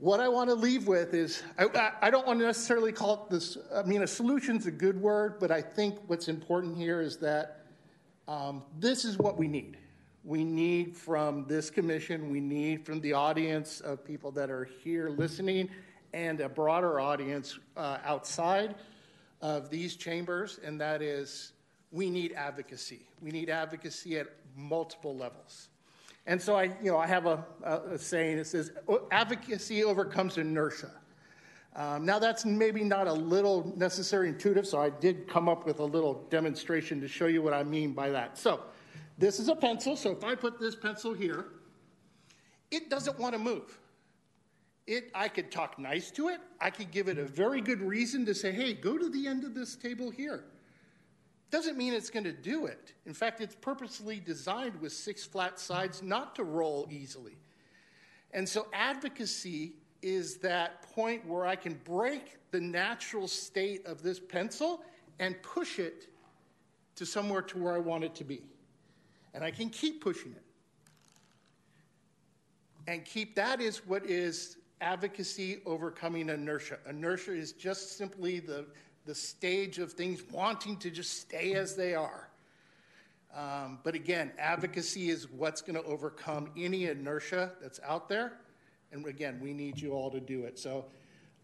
[0.00, 3.30] what I want to leave with is I, I don't want to necessarily call it
[3.30, 7.18] this, I mean, a solution's a good word, but I think what's important here is
[7.18, 7.66] that
[8.26, 9.76] um, this is what we need
[10.24, 15.08] we need from this commission, we need from the audience of people that are here
[15.08, 15.68] listening,
[16.12, 18.74] and a broader audience uh, outside
[19.40, 21.52] of these chambers, and that is
[21.90, 23.06] we need advocacy.
[23.20, 25.68] We need advocacy at multiple levels.
[26.26, 28.72] And so I, you know, I have a, a saying that says,
[29.10, 30.90] advocacy overcomes inertia.
[31.76, 35.78] Um, now, that's maybe not a little necessary intuitive, so I did come up with
[35.78, 38.36] a little demonstration to show you what I mean by that.
[38.36, 38.60] So,
[39.18, 41.46] this is a pencil, so if I put this pencil here,
[42.70, 43.78] it doesn't want to move.
[44.86, 46.40] It, I could talk nice to it.
[46.60, 49.44] I could give it a very good reason to say, hey, go to the end
[49.44, 50.44] of this table here.
[51.50, 52.94] Doesn't mean it's going to do it.
[53.06, 57.36] In fact, it's purposely designed with six flat sides not to roll easily.
[58.32, 59.72] And so, advocacy
[60.02, 64.82] is that point where I can break the natural state of this pencil
[65.18, 66.06] and push it
[66.96, 68.42] to somewhere to where I want it to be
[69.34, 70.42] and I can keep pushing it.
[72.86, 76.78] And keep that is what is advocacy overcoming inertia.
[76.88, 78.66] Inertia is just simply the,
[79.06, 82.28] the stage of things wanting to just stay as they are.
[83.34, 88.32] Um, but again, advocacy is what's going to overcome any inertia that's out there.
[88.92, 90.58] And again, we need you all to do it.
[90.58, 90.86] So,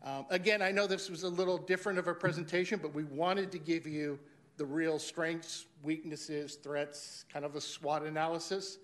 [0.03, 3.53] um, again, I know this was a little different of a presentation, but we wanted
[3.53, 4.19] to give you
[4.57, 8.79] the real strengths, weaknesses, threats, kind of a SWOT analysis,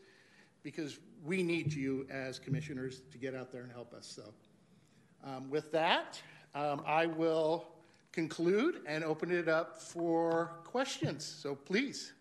[0.63, 4.07] because we need you as commissioners to get out there and help us.
[4.07, 4.33] So,
[5.25, 6.21] um, with that,
[6.55, 7.67] um, I will
[8.13, 11.25] conclude and open it up for questions.
[11.25, 12.13] So, please.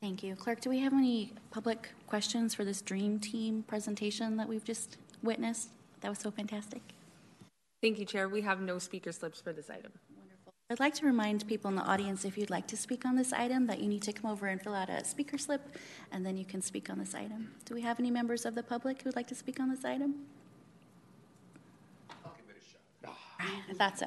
[0.00, 0.34] Thank you.
[0.34, 4.96] Clerk, do we have any public questions for this Dream Team presentation that we've just
[5.22, 5.68] witnessed?
[6.00, 6.82] That was so fantastic.
[7.80, 8.28] Thank you, Chair.
[8.28, 9.92] We have no speaker slips for this item.
[10.16, 10.52] Wonderful.
[10.70, 13.32] I'd like to remind people in the audience if you'd like to speak on this
[13.32, 15.76] item that you need to come over and fill out a speaker slip
[16.10, 17.52] and then you can speak on this item.
[17.64, 19.84] Do we have any members of the public who would like to speak on this
[19.84, 20.14] item?
[22.24, 22.62] I'll give it
[23.44, 23.62] a shot.
[23.70, 24.06] I thought so.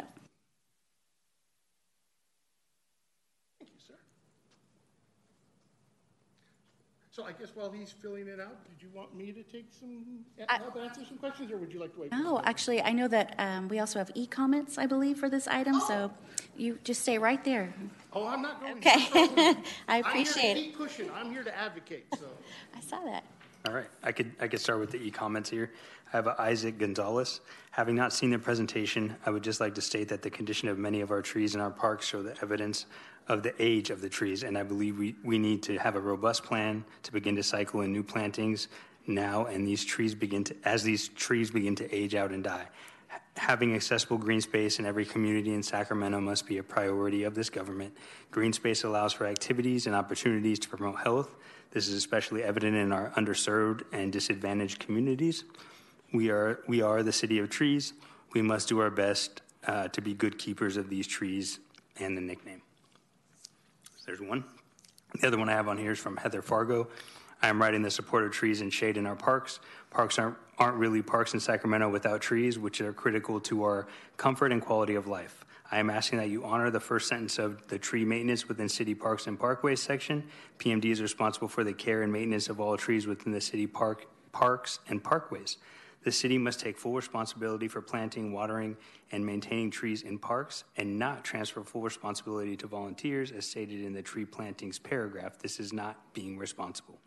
[7.15, 10.25] So I guess while he's filling it out, did you want me to take some,
[10.49, 12.11] help answer some questions, or would you like to wait?
[12.11, 15.79] No, actually, I know that um, we also have e-comments, I believe, for this item,
[15.79, 16.11] so
[16.57, 17.73] you just stay right there.
[18.11, 18.79] Oh, I'm not going.
[18.79, 18.97] Okay.
[19.07, 19.55] I
[19.87, 20.61] I'm here to appreciate it.
[20.61, 22.25] keep pushing, I'm here to advocate, so.
[22.75, 23.23] I saw that.
[23.67, 25.71] All right, I could, I could start with the e-comments here.
[26.13, 27.41] I have Isaac Gonzalez.
[27.71, 30.77] Having not seen the presentation, I would just like to state that the condition of
[30.77, 32.85] many of our trees in our parks show the evidence
[33.27, 35.99] of the age of the trees, and I believe we, we need to have a
[35.99, 38.67] robust plan to begin to cycle in new plantings
[39.07, 42.67] now, and these trees begin to, as these trees begin to age out and die.
[43.35, 47.49] Having accessible green space in every community in Sacramento must be a priority of this
[47.49, 47.97] government.
[48.29, 51.35] Green space allows for activities and opportunities to promote health.
[51.75, 55.43] This is especially evident in our underserved and disadvantaged communities.
[56.13, 57.91] We are, we are the city of trees.
[58.33, 61.59] We must do our best uh, to be good keepers of these trees
[61.99, 62.61] and the nickname.
[64.05, 64.45] There's one.
[65.19, 66.87] The other one I have on here is from Heather Fargo.
[67.41, 69.59] I am writing the support of trees and shade in our parks.
[69.91, 74.53] Parks aren't, aren't really parks in Sacramento without trees, which are critical to our comfort
[74.53, 75.44] and quality of life.
[75.71, 78.93] I am asking that you honor the first sentence of the tree maintenance within city
[78.93, 80.23] parks and parkways section.
[80.59, 84.05] PMD is responsible for the care and maintenance of all trees within the city park,
[84.31, 85.57] parks and parkways.
[86.03, 88.77] The city must take full responsibility for planting, watering,
[89.11, 93.91] and maintaining trees in parks and not transfer full responsibility to volunteers as stated in
[93.91, 95.39] the tree plantings paragraph.
[95.39, 96.99] This is not being responsible.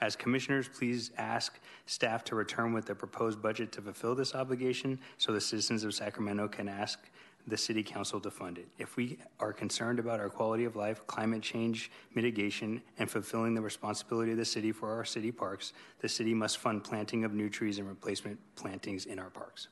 [0.00, 5.00] As commissioners, please ask staff to return with the proposed budget to fulfill this obligation
[5.18, 7.00] so the citizens of Sacramento can ask
[7.46, 8.66] the city council to fund it.
[8.78, 13.60] If we are concerned about our quality of life, climate change mitigation, and fulfilling the
[13.60, 17.48] responsibility of the city for our city parks, the city must fund planting of new
[17.48, 19.68] trees and replacement plantings in our parks.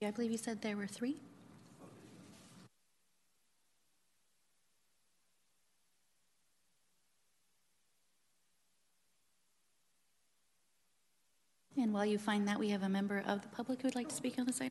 [0.00, 1.20] Yeah, I believe you said there were three?
[11.80, 14.08] And while you find that, we have a member of the public who would like
[14.08, 14.70] to speak on this item.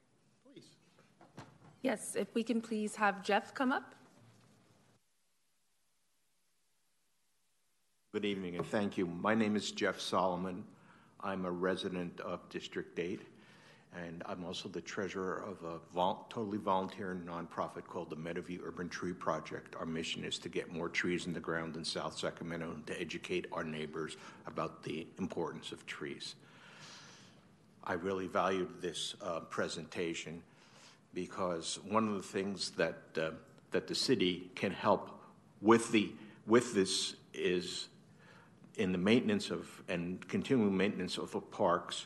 [1.82, 3.96] Yes, if we can please have Jeff come up.
[8.14, 9.06] Good evening and thank you.
[9.06, 10.64] My name is Jeff Solomon.
[11.22, 13.22] I'm a resident of District 8
[13.96, 18.90] and I'm also the treasurer of a vol- totally volunteer nonprofit called the Meadowview Urban
[18.90, 19.76] Tree Project.
[19.76, 23.00] Our mission is to get more trees in the ground in South Sacramento and to
[23.02, 26.36] educate our neighbors about the importance of trees.
[27.90, 30.44] I really valued this uh, presentation
[31.16, 33.32] because one of the things that uh,
[33.72, 35.10] that the city can help
[35.60, 36.12] with the
[36.46, 37.88] with this is
[38.76, 42.06] in the maintenance of and continuing maintenance of the parks.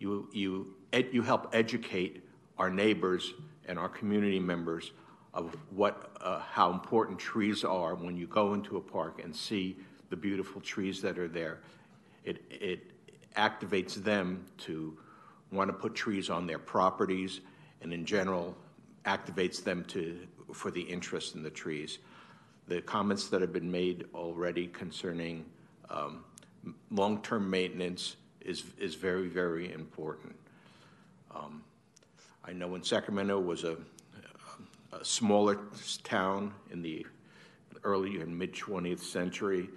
[0.00, 2.24] You you ed, you help educate
[2.58, 3.32] our neighbors
[3.68, 4.90] and our community members
[5.32, 9.76] of what uh, how important trees are when you go into a park and see
[10.08, 11.60] the beautiful trees that are there.
[12.24, 12.80] It it
[13.36, 14.98] activates them to
[15.52, 17.40] want to put trees on their properties,
[17.82, 18.56] and in general,
[19.04, 21.98] activates them to, for the interest in the trees.
[22.68, 25.44] The comments that have been made already concerning
[25.88, 26.24] um,
[26.90, 30.34] long-term maintenance is, is very, very important.
[31.34, 31.62] Um,
[32.44, 33.76] I know when Sacramento was a,
[34.92, 35.58] a smaller
[36.04, 37.06] town in the
[37.82, 39.68] early and mid 20th century,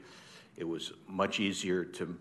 [0.58, 2.18] it was much easier to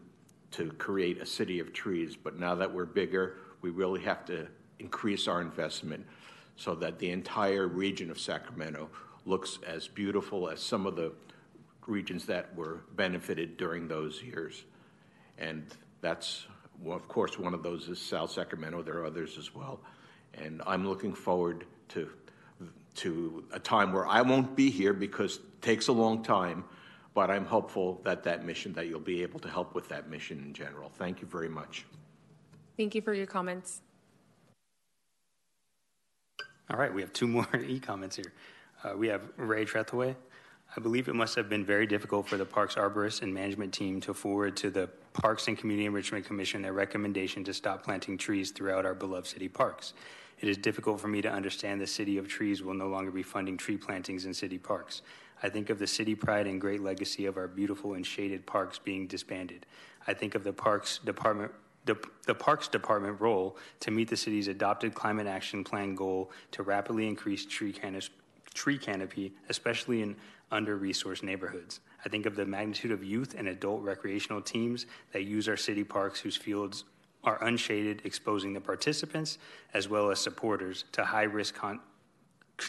[0.52, 2.16] to create a city of trees.
[2.16, 4.46] But now that we're bigger, we really have to
[4.78, 6.04] increase our investment
[6.56, 8.90] so that the entire region of Sacramento
[9.24, 11.12] looks as beautiful as some of the
[11.86, 14.64] regions that were benefited during those years.
[15.38, 15.64] And
[16.00, 16.46] that's,
[16.80, 18.82] well, of course, one of those is South Sacramento.
[18.82, 19.80] There are others as well.
[20.34, 22.10] And I'm looking forward to,
[22.96, 26.64] to a time where I won't be here because it takes a long time,
[27.14, 30.38] but I'm hopeful that that mission, that you'll be able to help with that mission
[30.40, 30.90] in general.
[30.90, 31.84] Thank you very much.
[32.76, 33.82] Thank you for your comments.
[36.70, 38.32] All right, we have two more e-comments here.
[38.82, 40.14] Uh, we have Ray Tretheway.
[40.74, 44.00] I believe it must have been very difficult for the Parks Arborist and management team
[44.00, 48.50] to forward to the Parks and Community Enrichment Commission their recommendation to stop planting trees
[48.50, 49.92] throughout our beloved city parks.
[50.40, 53.22] It is difficult for me to understand the City of Trees will no longer be
[53.22, 55.02] funding tree plantings in city parks.
[55.42, 58.78] I think of the city pride and great legacy of our beautiful and shaded parks
[58.78, 59.66] being disbanded.
[60.06, 61.52] I think of the Parks Department
[61.84, 66.62] the, the, Parks Department role to meet the city's adopted climate action plan goal to
[66.62, 67.74] rapidly increase tree,
[68.54, 70.16] tree canopy, especially in
[70.52, 71.80] under resourced neighborhoods.
[72.04, 75.82] I think of the magnitude of youth and adult recreational teams that use our city
[75.82, 76.84] parks whose fields
[77.24, 79.38] are unshaded, exposing the participants
[79.74, 81.80] as well as supporters to high risk, con-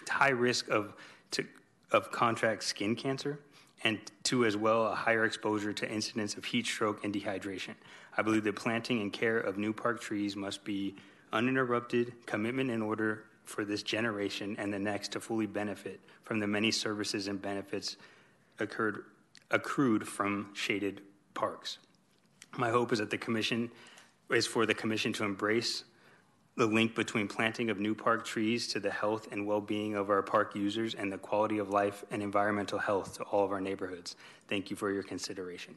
[0.09, 0.95] high risk of,
[1.31, 1.45] to,
[1.91, 3.39] of contract skin cancer
[3.83, 7.75] and to as well a higher exposure to incidents of heat stroke and dehydration.
[8.17, 10.95] I believe the planting and care of new park trees must be
[11.31, 16.47] uninterrupted commitment in order for this generation and the next to fully benefit from the
[16.47, 17.97] many services and benefits
[18.59, 19.03] occurred,
[19.51, 21.01] accrued from shaded
[21.33, 21.79] parks.
[22.57, 23.71] My hope is that the commission
[24.29, 25.83] is for the commission to embrace
[26.55, 30.21] the link between planting of new park trees to the health and well-being of our
[30.21, 34.15] park users and the quality of life and environmental health to all of our neighborhoods.
[34.47, 35.75] Thank you for your consideration.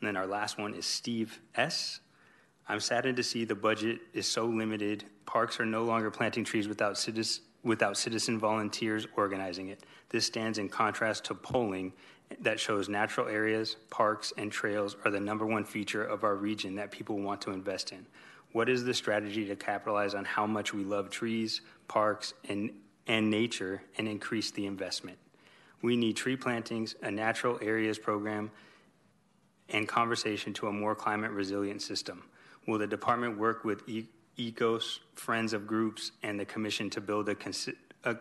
[0.00, 2.00] And then our last one is Steve S.
[2.68, 5.04] I'm saddened to see the budget is so limited.
[5.26, 7.08] Parks are no longer planting trees without,
[7.62, 9.84] without citizen volunteers organizing it.
[10.10, 11.92] This stands in contrast to polling
[12.40, 16.74] that shows natural areas, parks, and trails are the number one feature of our region
[16.76, 18.06] that people want to invest in.
[18.52, 22.70] What is the strategy to capitalize on how much we love trees, parks, and,
[23.06, 25.18] and nature and increase the investment?
[25.80, 28.50] We need tree plantings, a natural areas program,
[29.70, 32.24] and conversation to a more climate resilient system?
[32.66, 34.08] Will the department work with e-
[34.38, 38.16] ECOS, friends of groups, and the commission to build a, consi- a,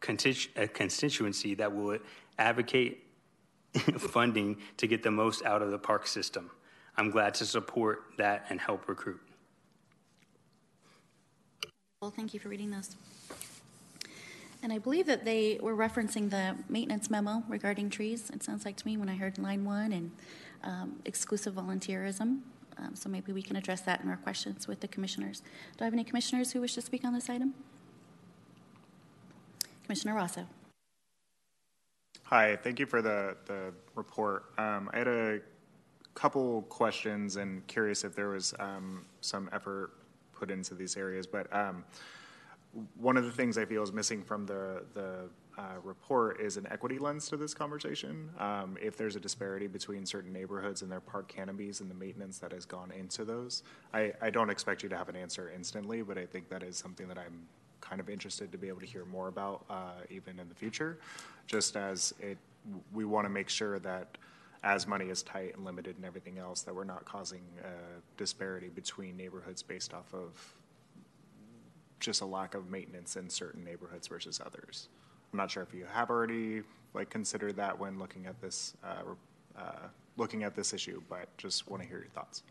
[0.00, 1.98] constitu- a constituency that will
[2.38, 3.04] advocate
[3.98, 6.50] funding to get the most out of the park system?
[6.96, 9.20] I'm glad to support that and help recruit.
[12.00, 12.96] Well, thank you for reading those.
[14.62, 18.30] And I believe that they were referencing the maintenance memo regarding trees.
[18.30, 20.10] It sounds like to me when I heard line one and
[20.66, 22.40] um, exclusive volunteerism.
[22.78, 25.40] Um, so maybe we can address that in our questions with the commissioners.
[25.78, 27.54] Do I have any commissioners who wish to speak on this item?
[29.84, 30.46] Commissioner Rosso.
[32.24, 34.46] Hi, thank you for the, the report.
[34.58, 35.40] Um, I had a
[36.14, 39.92] couple questions and curious if there was um, some effort
[40.32, 41.26] put into these areas.
[41.26, 41.84] But um,
[42.98, 46.66] one of the things I feel is missing from the, the uh, report is an
[46.70, 48.30] equity lens to this conversation.
[48.38, 52.38] Um, if there's a disparity between certain neighborhoods and their park canopies and the maintenance
[52.38, 53.62] that has gone into those,
[53.94, 56.76] I, I don't expect you to have an answer instantly, but I think that is
[56.76, 57.46] something that I'm
[57.80, 60.98] kind of interested to be able to hear more about uh, even in the future,
[61.46, 62.36] just as it,
[62.92, 64.18] we want to make sure that
[64.62, 68.68] as money is tight and limited and everything else, that we're not causing a disparity
[68.68, 70.54] between neighborhoods based off of
[72.00, 74.88] just a lack of maintenance in certain neighborhoods versus others.
[75.32, 76.62] I'm not sure if you have already
[76.94, 79.02] like considered that when looking at this uh,
[79.58, 82.42] uh, looking at this issue, but just want to hear your thoughts.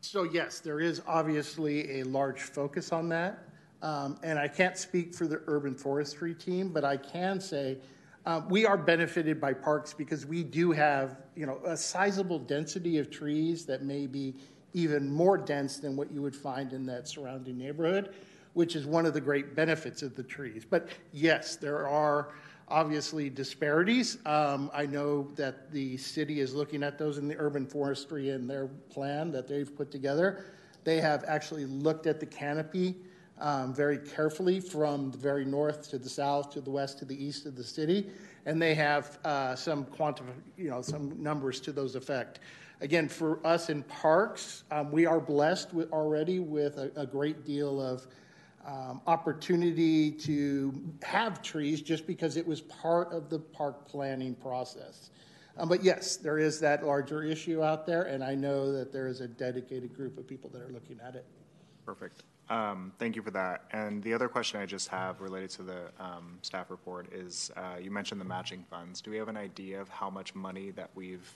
[0.00, 3.46] So yes, there is obviously a large focus on that.
[3.82, 7.78] Um, and I can't speak for the urban forestry team, but I can say
[8.26, 12.98] um, we are benefited by parks because we do have, you know, a sizable density
[12.98, 14.34] of trees that may be
[14.74, 18.14] even more dense than what you would find in that surrounding neighborhood,
[18.54, 20.64] which is one of the great benefits of the trees.
[20.68, 22.32] But yes, there are
[22.68, 24.18] obviously disparities.
[24.26, 28.46] Um, I know that the city is looking at those in the urban forestry in
[28.46, 30.44] their plan that they've put together.
[30.84, 32.96] They have actually looked at the canopy
[33.40, 37.24] um, very carefully from the very north to the south to the west to the
[37.24, 38.06] east of the city,
[38.46, 40.26] and they have uh, some quantum,
[40.56, 42.40] you know, some numbers to those effect.
[42.82, 47.44] Again, for us in parks, um, we are blessed with already with a, a great
[47.44, 48.06] deal of
[48.70, 55.10] um, opportunity to have trees just because it was part of the park planning process.
[55.58, 59.08] Um, but yes, there is that larger issue out there, and I know that there
[59.08, 61.26] is a dedicated group of people that are looking at it.
[61.84, 62.22] Perfect.
[62.48, 63.64] Um, thank you for that.
[63.72, 67.76] And the other question I just have related to the um, staff report is uh,
[67.80, 69.00] you mentioned the matching funds.
[69.00, 71.32] Do we have an idea of how much money that we've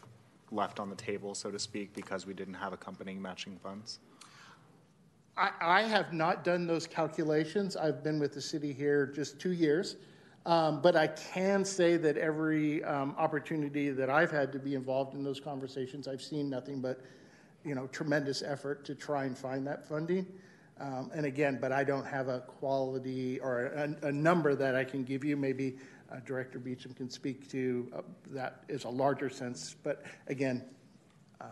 [0.51, 3.99] left on the table, so to speak, because we didn't have accompanying matching funds?
[5.37, 7.77] I, I have not done those calculations.
[7.77, 9.97] I've been with the city here just two years.
[10.47, 15.15] Um, but I can say that every um, opportunity that I've had to be involved
[15.15, 17.01] in those conversations, I've seen nothing but,
[17.65, 20.27] you know, tremendous effort to try and find that funding.
[20.79, 24.85] Um, and again, but I don't have a quality or a, a number that I
[24.85, 25.37] can give you.
[25.37, 25.79] Maybe
[26.13, 29.75] uh, Director Beecham can speak to uh, that is a larger sense.
[29.83, 30.63] But again,
[31.41, 31.49] um,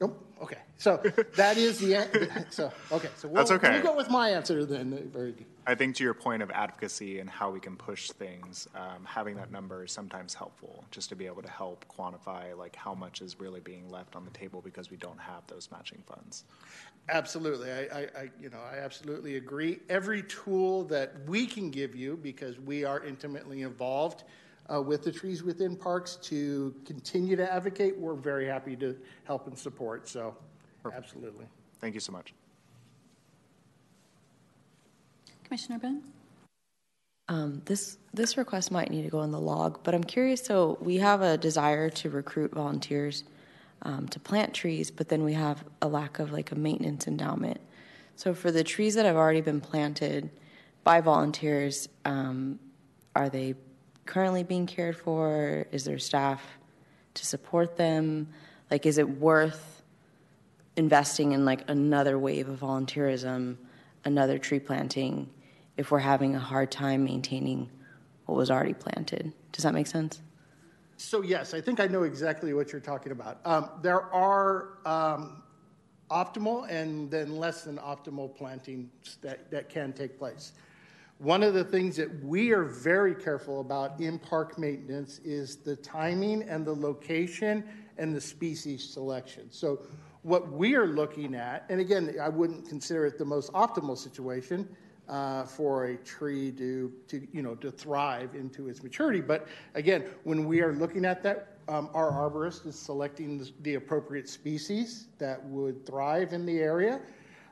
[0.00, 0.26] nope.
[0.42, 0.96] Okay, so
[1.36, 3.10] that is the so okay.
[3.16, 3.72] So we'll, That's okay.
[3.72, 5.10] We'll go with my answer then.
[5.12, 5.44] Very good.
[5.66, 9.36] I think to your point of advocacy and how we can push things, um, having
[9.36, 13.20] that number is sometimes helpful, just to be able to help quantify like how much
[13.20, 16.44] is really being left on the table because we don't have those matching funds.
[17.10, 19.80] Absolutely, I, I, I you know I absolutely agree.
[19.90, 24.24] Every tool that we can give you, because we are intimately involved
[24.72, 29.46] uh, with the trees within parks to continue to advocate, we're very happy to help
[29.46, 30.08] and support.
[30.08, 30.36] So,
[30.82, 31.04] Perfect.
[31.04, 31.46] absolutely.
[31.80, 32.34] Thank you so much.
[35.44, 36.02] Commissioner Boone?
[37.28, 40.44] Um, this this request might need to go in the log, but I'm curious.
[40.44, 43.24] So we have a desire to recruit volunteers
[43.82, 47.60] um, to plant trees, but then we have a lack of like a maintenance endowment.
[48.16, 50.30] So for the trees that have already been planted
[50.82, 52.58] by volunteers, um,
[53.14, 53.54] are they
[54.10, 55.66] currently being cared for?
[55.72, 56.42] Is there staff
[57.14, 58.28] to support them?
[58.70, 59.82] Like, is it worth
[60.76, 63.56] investing in like another wave of volunteerism,
[64.04, 65.30] another tree planting?
[65.80, 67.70] if we're having a hard time maintaining
[68.26, 69.32] what was already planted.
[69.50, 70.20] Does that make sense?
[70.98, 73.40] So, yes, I think I know exactly what you're talking about.
[73.46, 75.42] Um, there are um,
[76.10, 80.52] optimal and then less than optimal plantings that, that can take place.
[81.20, 85.76] One of the things that we are very careful about in park maintenance is the
[85.76, 87.62] timing and the location
[87.98, 89.48] and the species selection.
[89.50, 89.82] So,
[90.22, 94.66] what we are looking at, and again, I wouldn't consider it the most optimal situation,
[95.10, 99.20] uh, for a tree to, to, you know, to thrive into its maturity.
[99.20, 103.74] But again, when we are looking at that, um, our arborist is selecting the, the,
[103.74, 107.00] appropriate species that would thrive in the area.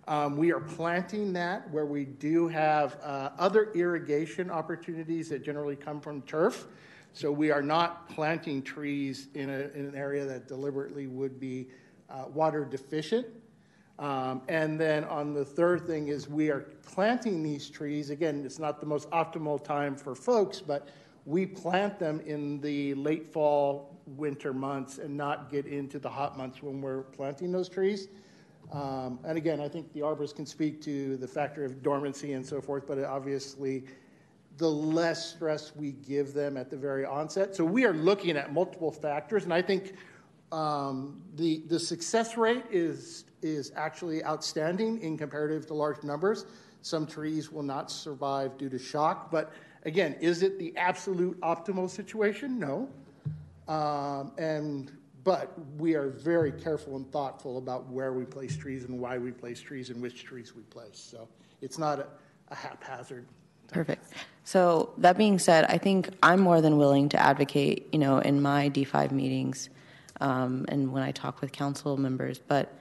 [0.09, 5.77] Um, we are planting that where we do have uh, other irrigation opportunities that generally
[5.77, 6.67] come from turf.
[7.13, 11.69] So we are not planting trees in, a, in an area that deliberately would be
[12.09, 13.27] uh, water deficient.
[13.99, 18.09] Um, and then on the third thing is we are planting these trees.
[18.09, 20.89] Again, it's not the most optimal time for folks, but
[21.27, 26.39] we plant them in the late fall, winter months and not get into the hot
[26.39, 28.09] months when we're planting those trees.
[28.73, 32.45] Um, and again, I think the arborists can speak to the factor of dormancy and
[32.45, 33.85] so forth, but obviously,
[34.59, 37.55] the less stress we give them at the very onset.
[37.55, 39.95] So we are looking at multiple factors, and I think
[40.53, 46.45] um, the the success rate is is actually outstanding in comparative to large numbers.
[46.83, 49.53] Some trees will not survive due to shock, but
[49.85, 52.59] again, is it the absolute optimal situation?
[52.59, 52.89] No.
[53.69, 54.91] Um, and
[55.29, 59.31] but we are very careful and thoughtful about where we place trees and why we
[59.31, 60.99] place trees and which trees we place.
[60.99, 61.29] So
[61.61, 62.07] it's not a,
[62.49, 63.27] a haphazard.
[63.71, 64.07] Perfect.
[64.45, 68.41] So that being said, I think I'm more than willing to advocate, you know, in
[68.41, 69.69] my D5 meetings
[70.23, 72.39] um, and when I talk with council members.
[72.39, 72.73] But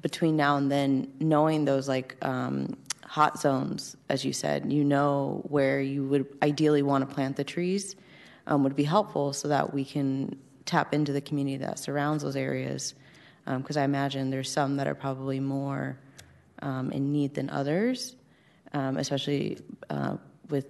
[0.00, 5.42] between now and then, knowing those like um, hot zones, as you said, you know
[5.48, 7.96] where you would ideally want to plant the trees
[8.46, 10.38] um, would be helpful so that we can
[10.68, 12.94] tap into the community that surrounds those areas.
[13.46, 15.98] Because um, I imagine there's some that are probably more
[16.60, 18.16] um, in need than others,
[18.74, 19.58] um, especially
[19.88, 20.18] uh,
[20.50, 20.66] with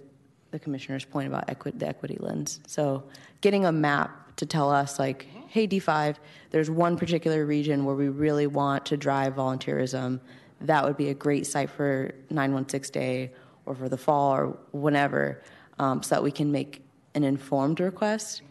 [0.51, 2.61] the commissioner's point about equi- the equity lens.
[2.65, 3.03] So,
[3.41, 6.15] getting a map to tell us, like, hey, D5,
[6.51, 10.21] there's one particular region where we really want to drive volunteerism.
[10.61, 13.31] That would be a great site for 916 Day
[13.65, 15.43] or for the fall or whenever,
[15.77, 16.83] um, so that we can make
[17.15, 18.43] an informed request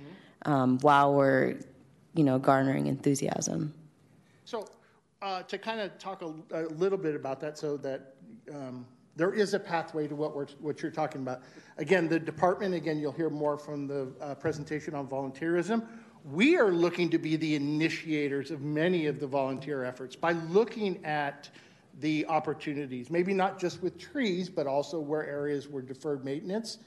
[0.46, 1.56] um, while we're,
[2.14, 3.72] you know, garnering enthusiasm.
[4.44, 4.68] So,
[5.20, 8.14] uh, to kind of talk a, a, little bit about that, so that
[8.54, 8.86] um,
[9.16, 11.42] there is a pathway to what we're what you're talking about.
[11.76, 12.74] Again, the department.
[12.74, 15.86] Again, you'll hear more from the uh, presentation on volunteerism.
[16.24, 21.04] We are looking to be the initiators of many of the volunteer efforts by looking
[21.04, 21.48] at
[22.00, 26.78] the opportunities, maybe not just with trees, but also where areas were deferred maintenance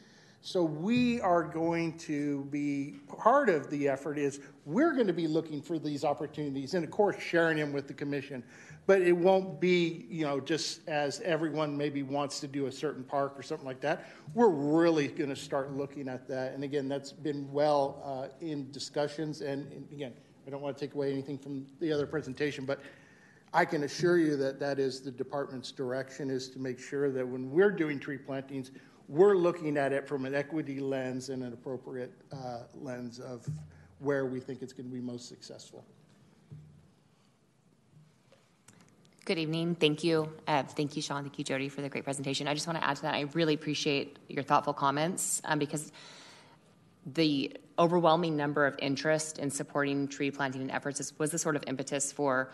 [0.44, 5.28] so we are going to be part of the effort is we're going to be
[5.28, 8.44] looking for these opportunities and of course sharing them with the commission.
[8.88, 13.04] But it won't be, you know, just as everyone maybe wants to do a certain
[13.04, 14.08] park or something like that.
[14.34, 16.54] We're really going to start looking at that.
[16.54, 19.42] And again, that's been well uh, in discussions.
[19.42, 20.14] And, and again,
[20.48, 22.82] I don't want to take away anything from the other presentation, but
[23.54, 27.28] I can assure you that that is the department's direction is to make sure that
[27.28, 28.72] when we're doing tree plantings,
[29.12, 33.46] we're looking at it from an equity lens and an appropriate uh, lens of
[34.00, 35.84] where we think it's going to be most successful.
[39.26, 39.76] Good evening.
[39.76, 40.32] Thank you.
[40.48, 41.24] Uh, thank you, Sean.
[41.24, 42.48] Thank you, Jody, for the great presentation.
[42.48, 43.14] I just want to add to that.
[43.14, 45.92] I really appreciate your thoughtful comments um, because
[47.06, 51.66] the overwhelming number of interest in supporting tree planting and efforts was the sort of
[51.68, 52.50] impetus for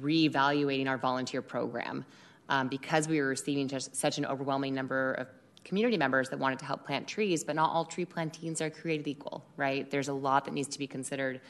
[0.00, 2.06] reevaluating our volunteer program.
[2.48, 5.28] Um, because we were receiving such an overwhelming number of
[5.68, 9.06] community members that wanted to help plant trees, but not all tree plantings are created
[9.06, 9.90] equal, right?
[9.90, 11.42] There's a lot that needs to be considered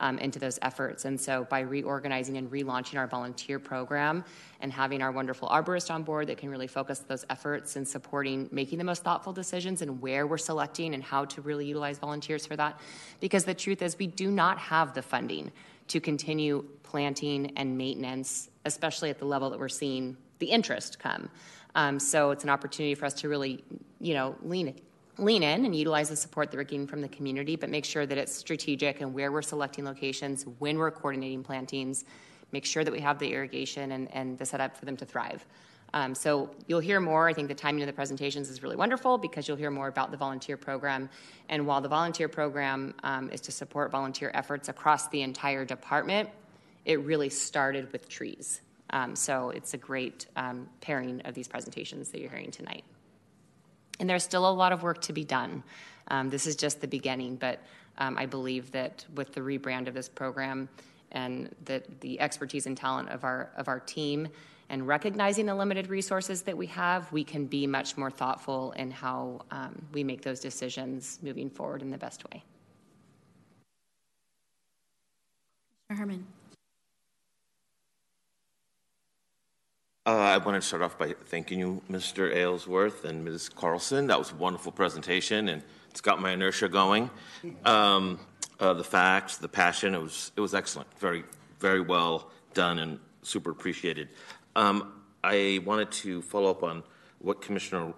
[0.00, 1.04] um, into those efforts.
[1.04, 4.24] And so by reorganizing and relaunching our volunteer program
[4.60, 8.48] and having our wonderful arborist on board that can really focus those efforts and supporting
[8.52, 12.46] making the most thoughtful decisions and where we're selecting and how to really utilize volunteers
[12.46, 12.78] for that.
[13.20, 15.50] Because the truth is, we do not have the funding
[15.88, 21.28] to continue planting and maintenance, especially at the level that we're seeing the interest come.
[21.74, 23.64] Um, so it's an opportunity for us to really,
[24.00, 24.74] you know, lean
[25.18, 28.04] lean in and utilize the support that we're getting from the community, but make sure
[28.04, 32.04] that it's strategic and where we're selecting locations, when we're coordinating plantings,
[32.50, 35.46] make sure that we have the irrigation and, and the setup for them to thrive.
[35.92, 37.28] Um, so you'll hear more.
[37.28, 40.10] I think the timing of the presentations is really wonderful because you'll hear more about
[40.10, 41.08] the volunteer program.
[41.48, 46.28] And while the volunteer program um, is to support volunteer efforts across the entire department,
[46.84, 48.60] it really started with trees.
[48.94, 52.84] Um, so it's a great um, pairing of these presentations that you're hearing tonight.
[53.98, 55.64] And there's still a lot of work to be done.
[56.08, 57.60] Um, this is just the beginning, but
[57.98, 60.68] um, I believe that with the rebrand of this program
[61.10, 64.28] and that the expertise and talent of our of our team
[64.68, 68.90] and recognizing the limited resources that we have, we can be much more thoughtful in
[68.90, 72.42] how um, we make those decisions moving forward in the best way.
[75.90, 76.26] Herman.
[80.06, 82.30] Uh, I want to start off by thanking you, Mr.
[82.30, 83.48] Aylesworth and Ms.
[83.48, 84.06] Carlson.
[84.08, 87.08] That was a wonderful presentation, and it's got my inertia going.
[87.64, 88.20] Um,
[88.60, 90.92] uh, the facts, the passion, it was it was excellent.
[90.98, 91.24] Very
[91.58, 94.10] very well done and super appreciated.
[94.54, 94.92] Um,
[95.22, 96.82] I wanted to follow up on
[97.20, 97.94] what Commissioner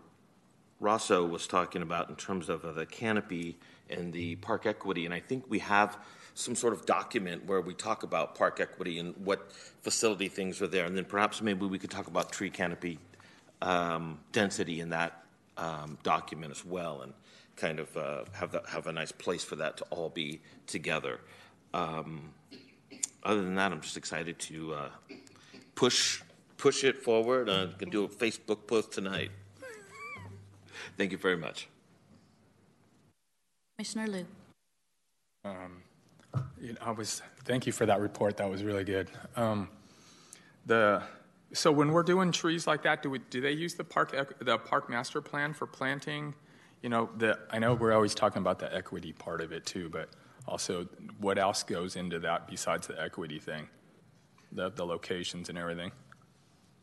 [0.78, 3.58] Rosso was talking about in terms of uh, the canopy
[3.90, 5.06] and the park equity.
[5.06, 5.98] And I think we have
[6.36, 9.50] some sort of document where we talk about park equity and what
[9.82, 10.84] facility things are there.
[10.84, 12.98] And then perhaps maybe we could talk about tree canopy
[13.62, 15.24] um, density in that
[15.56, 17.14] um, document as well and
[17.56, 21.20] kind of uh, have, the, have a nice place for that to all be together.
[21.72, 22.34] Um,
[23.22, 24.88] other than that, I'm just excited to uh,
[25.74, 26.20] push
[26.58, 27.48] push it forward.
[27.48, 29.30] I can do a Facebook post tonight.
[30.96, 31.68] Thank you very much.
[33.76, 34.26] Commissioner Liu.
[35.44, 35.82] Um,
[36.60, 38.36] you know, I was, thank you for that report.
[38.36, 39.10] That was really good.
[39.36, 39.68] Um,
[40.64, 41.02] the,
[41.52, 44.58] so when we're doing trees like that, do we, do they use the park, the
[44.58, 46.34] park master plan for planting?
[46.82, 49.88] You know, the, I know we're always talking about the equity part of it too,
[49.88, 50.10] but
[50.46, 53.68] also what else goes into that besides the equity thing?
[54.52, 55.92] The, the locations and everything?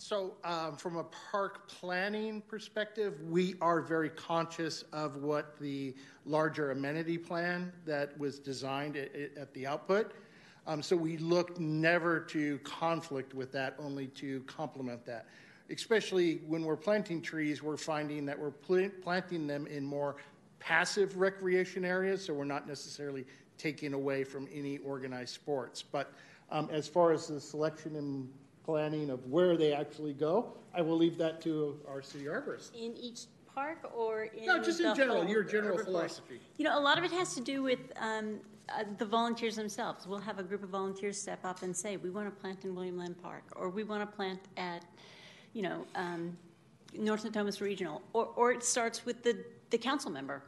[0.04, 5.96] So, um, from a park planning perspective, we are very conscious of what the
[6.26, 10.12] larger amenity plan that was designed at, at the output.
[10.68, 15.28] Um, so, we look never to conflict with that, only to complement that.
[15.70, 20.18] Especially when we're planting trees, we're finding that we're pl- planting them in more
[20.60, 23.24] passive recreation areas, so we're not necessarily
[23.58, 25.82] taking away from any organized sports.
[25.82, 26.12] But
[26.52, 28.28] um, as far as the selection and
[28.64, 30.54] planning of where they actually go.
[30.74, 32.74] I will leave that to our city arborist.
[32.74, 33.22] In each
[33.54, 36.16] park or in No, just in general, whole your general urban forest?
[36.22, 36.40] philosophy.
[36.58, 38.40] You know, a lot of it has to do with um,
[38.70, 40.08] uh, the volunteers themselves.
[40.08, 42.74] We'll have a group of volunteers step up and say, we want to plant in
[42.74, 44.84] William Land Park, or we want to plant at,
[45.54, 46.36] you know, um,
[46.98, 50.44] North Natomas Regional, or, or it starts with the, the council member.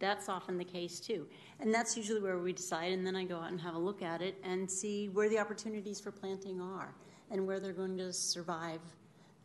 [0.00, 1.26] That's often the case too.
[1.60, 4.00] And that's usually where we decide, and then I go out and have a look
[4.00, 6.94] at it and see where the opportunities for planting are
[7.30, 8.80] and where they're going to survive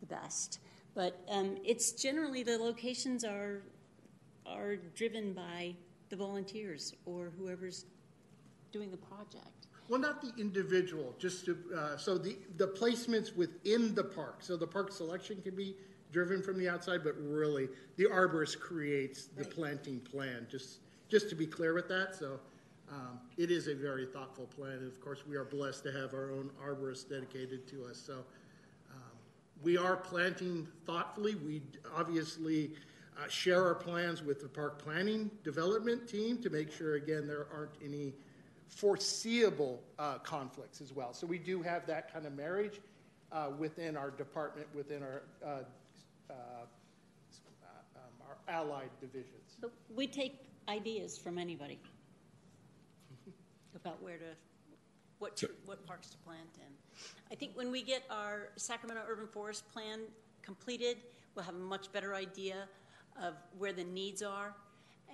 [0.00, 0.60] the best.
[0.94, 3.62] But um, it's generally the locations are
[4.46, 5.74] are driven by
[6.10, 7.86] the volunteers or whoever's
[8.72, 9.68] doing the project.
[9.88, 14.36] Well, not the individual, just to, uh, so the, the placements within the park.
[14.40, 15.76] So the park selection can be
[16.10, 20.46] driven from the outside, but really the arborist creates the planting plan.
[20.50, 20.78] Just
[21.08, 22.14] just to be clear with that.
[22.14, 22.40] So
[22.90, 24.72] um, it is a very thoughtful plan.
[24.72, 27.98] And of course, we are blessed to have our own arborist dedicated to us.
[27.98, 28.14] So
[28.92, 29.12] um,
[29.62, 31.34] we are planting thoughtfully.
[31.34, 31.62] We
[31.96, 32.72] obviously
[33.18, 37.46] uh, share our plans with the park planning development team to make sure, again, there
[37.52, 38.12] aren't any
[38.68, 41.14] foreseeable uh, conflicts as well.
[41.14, 42.80] So we do have that kind of marriage
[43.32, 45.48] uh, within our department, within our, uh,
[46.30, 46.34] uh,
[47.96, 49.56] um, our allied divisions.
[49.60, 51.78] But we take ideas from anybody
[53.74, 54.34] about where to,
[55.18, 56.72] what, to, what parks to plant in.
[57.30, 60.00] I think when we get our Sacramento Urban Forest Plan
[60.42, 60.98] completed,
[61.34, 62.68] we'll have a much better idea
[63.20, 64.54] of where the needs are,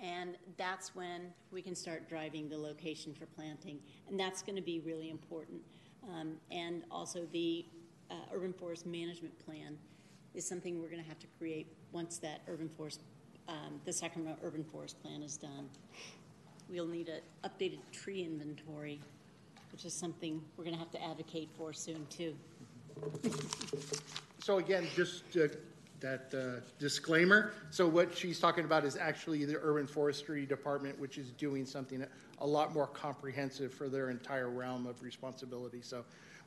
[0.01, 4.61] and that's when we can start driving the location for planting, and that's going to
[4.61, 5.61] be really important.
[6.09, 7.65] Um, and also the
[8.09, 9.77] uh, Urban Forest Management Plan
[10.33, 13.01] is something we're going to have to create once that urban forest,
[13.47, 15.69] um, the Sacramento Urban Forest Plan is done
[16.71, 18.99] we'll need an updated tree inventory,
[19.71, 22.35] which is something we're going to have to advocate for soon, too.
[24.39, 25.47] So again, just uh,
[25.99, 27.53] that uh, disclaimer.
[27.69, 32.05] So what she's talking about is actually the Urban Forestry Department, which is doing something
[32.39, 35.81] a lot more comprehensive for their entire realm of responsibility.
[35.81, 36.03] So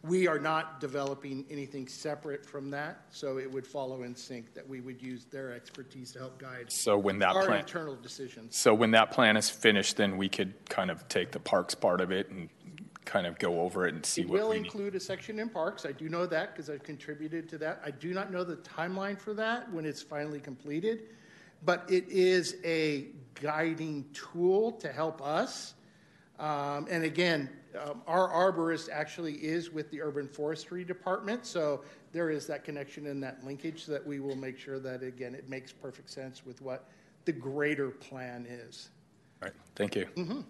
[0.07, 4.69] we are not developing anything separate from that, so it would follow in sync that
[4.69, 8.55] we would use their expertise to help guide so when that our plan, internal decisions.
[8.55, 12.03] So when that plan is finished, then we could kind of take the parks part
[12.03, 12.51] of it and
[13.07, 15.39] kind of go over it and see it what will we will include a section
[15.39, 15.87] in parks.
[15.87, 17.81] I do know that because I've contributed to that.
[17.85, 21.05] I do not know the timeline for that when it's finally completed,
[21.65, 23.09] but it is a
[23.41, 25.75] guiding tool to help us.
[26.39, 27.49] Um, and again,
[27.81, 31.83] um, our arborist actually is with the urban forestry department, so
[32.13, 35.49] there is that connection and that linkage that we will make sure that again it
[35.49, 36.89] makes perfect sense with what
[37.25, 38.91] the greater plan is.
[39.43, 40.07] All right, thank you.
[40.17, 40.41] Mm-hmm.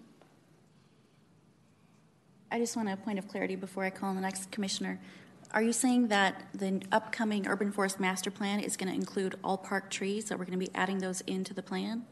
[2.51, 5.01] I just want a point of clarity before I call on the next commissioner.
[5.53, 9.57] Are you saying that the upcoming urban forest master plan is going to include all
[9.57, 12.05] park trees, that we're going to be adding those into the plan?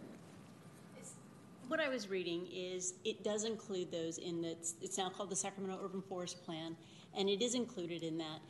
[1.72, 5.36] What I was reading is it does include those in that it's now called the
[5.36, 6.76] Sacramento Urban Forest Plan,
[7.16, 8.40] and it is included in that.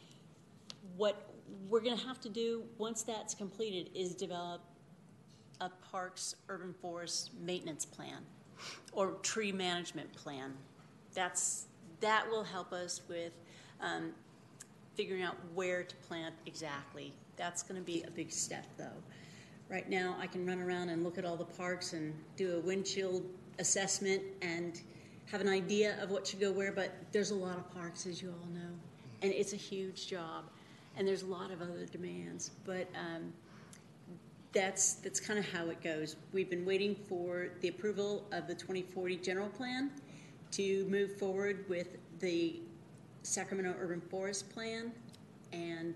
[0.96, 1.32] What
[1.68, 4.60] we're going to have to do once that's completed is develop
[5.60, 8.18] a parks urban forest maintenance plan
[8.90, 10.52] or tree management plan.
[11.14, 11.66] That's
[12.00, 13.34] that will help us with
[13.80, 14.10] um,
[14.96, 17.12] figuring out where to plant exactly.
[17.36, 19.00] That's going to be a big step, though.
[19.72, 22.60] Right now, I can run around and look at all the parks and do a
[22.60, 23.24] windshield
[23.58, 24.78] assessment and
[25.30, 28.20] have an idea of what should go where, but there's a lot of parks, as
[28.20, 28.68] you all know,
[29.22, 30.44] and it's a huge job,
[30.98, 32.50] and there's a lot of other demands.
[32.66, 33.32] But um,
[34.52, 36.16] that's that's kind of how it goes.
[36.34, 39.90] We've been waiting for the approval of the 2040 general plan
[40.50, 42.60] to move forward with the
[43.22, 44.92] Sacramento Urban Forest Plan,
[45.54, 45.94] and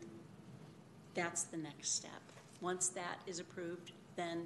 [1.13, 2.26] that's the next step.
[2.67, 4.45] Once that is approved, then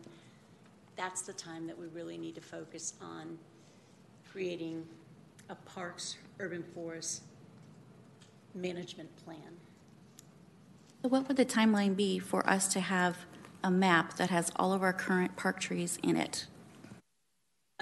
[0.94, 3.38] that's the time that we really need to focus on
[4.30, 4.84] creating
[5.48, 7.22] a parks urban forest
[8.54, 9.56] management plan.
[11.02, 13.24] So what would the timeline be for us to have
[13.64, 16.46] a map that has all of our current park trees in it?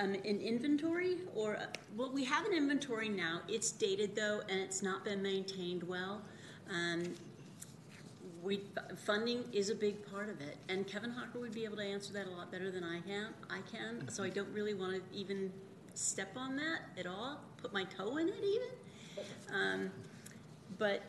[0.01, 1.67] Um, an inventory, or uh,
[1.97, 3.41] well, we have an inventory now.
[3.49, 6.23] It's dated though, and it's not been maintained well.
[6.71, 7.17] Um,
[8.43, 8.61] we
[9.05, 12.13] funding is a big part of it, and Kevin Hocker would be able to answer
[12.13, 13.29] that a lot better than I can.
[13.51, 15.53] I can, so I don't really want to even
[15.95, 18.69] step on that at all, put my toe in it even.
[19.53, 19.91] Um,
[20.79, 21.03] but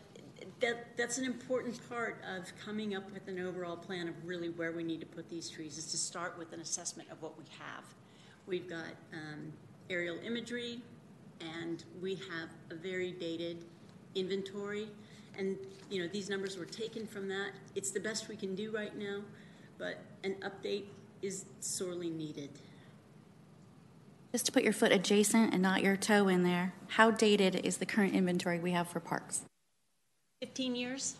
[0.62, 4.72] that that's an important part of coming up with an overall plan of really where
[4.72, 5.78] we need to put these trees.
[5.78, 7.84] Is to start with an assessment of what we have.
[8.48, 9.54] We've got um,
[9.90, 10.82] aerial imagery,
[11.40, 13.66] and we have a very dated
[14.16, 14.88] inventory
[15.38, 15.58] and,
[15.90, 17.52] you know, these numbers were taken from that.
[17.76, 19.22] It's the best we can do right now,
[19.78, 20.86] but an update
[21.22, 22.50] is sorely needed.
[24.32, 27.78] Just to put your foot adjacent and not your toe in there, how dated is
[27.78, 29.42] the current inventory we have for parks?
[30.42, 31.16] 15 years?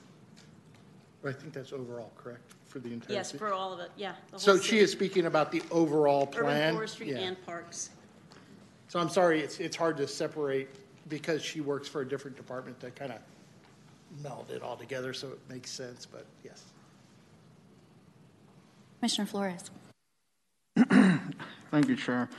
[1.26, 3.40] I think that's overall, correct, for the entire Yes, city?
[3.40, 4.14] for all of it, yeah.
[4.28, 6.46] the whole So she is speaking about the overall plan?
[6.46, 7.18] Urban forestry Yeah.
[7.20, 7.90] and parks.
[8.88, 10.70] So I'm sorry, it's, it's hard to separate
[11.10, 13.20] because she works for a different department that kind of
[14.24, 16.64] meld it all together so it makes sense, but yes.
[19.00, 19.72] Commissioner Flores.
[21.72, 22.30] Thank you, Chair.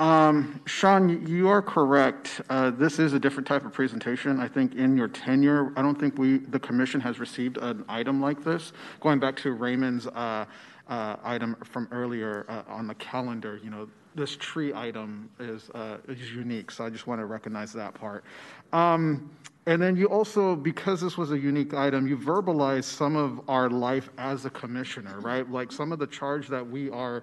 [0.00, 2.40] Um, Sean, you are correct.
[2.48, 4.40] Uh, this is a different type of presentation.
[4.40, 8.20] I think in your tenure, I don't think we, the commission has received an item
[8.20, 8.72] like this.
[9.00, 10.46] Going back to Raymond's uh,
[10.88, 15.98] uh, item from earlier uh, on the calendar, you know, this tree item is, uh,
[16.08, 18.24] is unique, so I just want to recognize that part.
[18.72, 19.30] Um,
[19.70, 23.70] and then you also, because this was a unique item, you verbalized some of our
[23.70, 25.48] life as a commissioner, right?
[25.48, 27.22] Like some of the charge that we are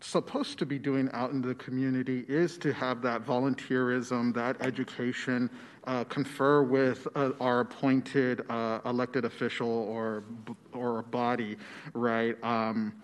[0.00, 5.50] supposed to be doing out in the community is to have that volunteerism, that education,
[5.86, 10.24] uh, confer with uh, our appointed uh, elected official or
[10.72, 11.58] or body,
[11.92, 12.42] right?
[12.42, 12.94] Um,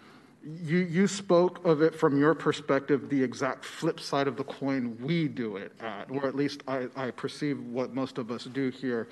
[0.44, 4.96] you you spoke of it from your perspective, the exact flip side of the coin
[5.00, 8.70] we do it at, or at least I, I perceive what most of us do
[8.70, 9.08] here.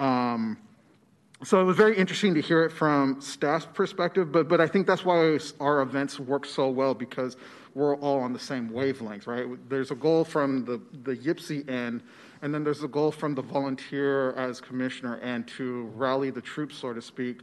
[0.00, 0.58] Um,
[1.44, 4.86] so it was very interesting to hear it from staff's perspective, but but I think
[4.86, 7.36] that's why our events work so well because
[7.74, 9.46] we're all on the same wavelength, right?
[9.68, 12.02] There's a goal from the the YPCE end,
[12.42, 16.76] and then there's a goal from the volunteer as commissioner and to rally the troops,
[16.76, 17.40] so to speak.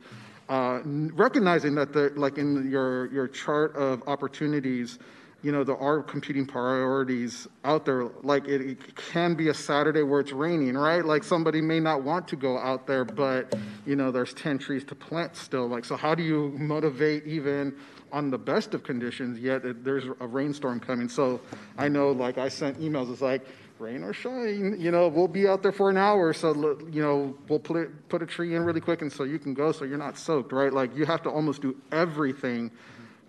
[0.50, 0.82] Uh,
[1.14, 4.98] recognizing that the like in your your chart of opportunities
[5.42, 8.06] you know, there are competing priorities out there.
[8.24, 11.04] Like it, it, can be a Saturday where it's raining, right?
[11.04, 13.54] Like somebody may not want to go out there, but
[13.86, 15.68] you know, there's 10 trees to plant still.
[15.68, 17.76] Like, so how do you motivate even
[18.12, 21.08] on the best of conditions, yet it, there's a rainstorm coming?
[21.08, 21.40] So
[21.78, 23.46] I know, like, I sent emails, it's like,
[23.80, 26.34] rain or shine, you know, we'll be out there for an hour.
[26.34, 29.40] So, you know, we'll put, it, put a tree in really quick and so you
[29.40, 30.72] can go so you're not soaked, right?
[30.72, 32.72] Like, you have to almost do everything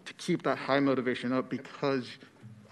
[0.04, 2.06] to keep that high motivation up because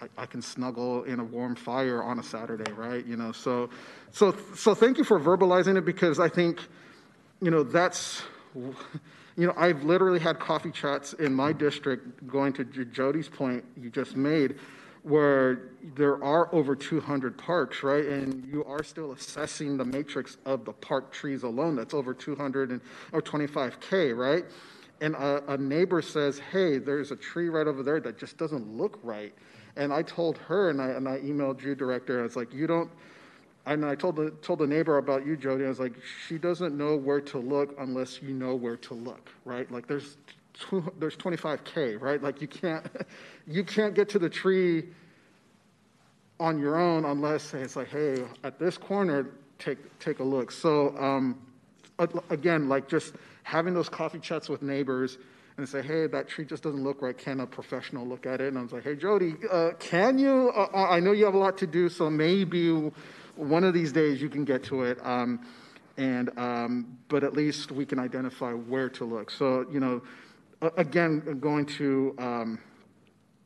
[0.01, 3.05] I, I, can snuggle in a warm fire on a Saturday, right?
[3.05, 3.71] You know, so
[4.13, 6.61] so so thank you for verbalizing it because I think,
[7.41, 8.23] you know, that's
[8.55, 13.91] you know, I've literally had coffee chats in my district going to Jody's point you
[13.91, 14.57] just made
[15.09, 18.05] where there are over 200 parks, right?
[18.05, 21.77] And you are still assessing the matrix of the park trees alone.
[21.77, 22.81] That's over 200 and,
[23.13, 24.45] or 25K, right?
[25.01, 28.77] and a, a, neighbor says, Hey, there's a tree right over there that just doesn't
[28.77, 29.33] look right.
[29.77, 32.67] And I told her, and I, and I emailed you, director, I was like, You
[32.67, 32.91] don't,
[33.67, 35.65] and I told the, told the neighbor about you, Jody.
[35.65, 35.95] I was like,
[36.27, 39.71] She doesn't know where to look unless you know where to look, right?
[39.71, 40.17] Like there's,
[40.99, 42.23] there's 25K, right?
[42.23, 42.87] Like you can't,
[43.47, 44.89] you can't get to the tree
[46.41, 50.53] on your own unless it's like, Hey, at this corner, take, take a look.
[50.53, 51.41] So, um,
[52.31, 53.15] again, like just,
[53.49, 55.17] having those coffee chats with neighbors
[55.57, 57.17] and say, hey, that tree just doesn't look right.
[57.17, 58.49] Can a professional look at it?
[58.49, 60.53] And I was like, hey, Jody, uh, can you?
[60.55, 62.93] Uh, uh, I know you have a lot to do, so maybe
[63.37, 64.99] one of these days you can get to it.
[65.05, 65.41] Um,
[65.97, 69.31] and um, but at least we can identify where to look.
[69.31, 70.03] So you know,
[70.77, 72.59] again, going to um,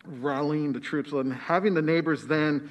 [0.04, 2.70] rallying the troops and having the neighbors then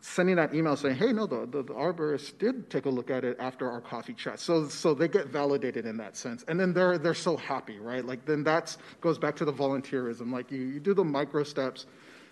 [0.00, 3.24] sending that email saying, hey, no, the, the, the arborist did take a look at
[3.24, 4.38] it after our coffee chat.
[4.38, 6.44] So, so they get validated in that sense.
[6.46, 8.04] And then they're, they're so happy, right?
[8.04, 10.32] Like then that goes back to the volunteerism.
[10.32, 11.86] Like you, you do the micro steps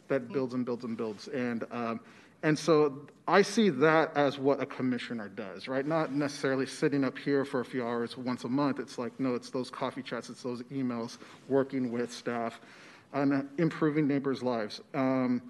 [0.07, 1.29] that builds and builds and builds.
[1.29, 2.01] And, um,
[2.45, 5.87] and so I see that as what a commissioner does, right?
[5.87, 8.79] Not necessarily sitting up here for a few hours once a month.
[8.79, 11.17] It's like, no, it's those coffee chats, it's those emails,
[11.49, 12.61] working with staff,
[13.15, 14.83] and improving neighbors' lives.
[14.93, 15.41] Um,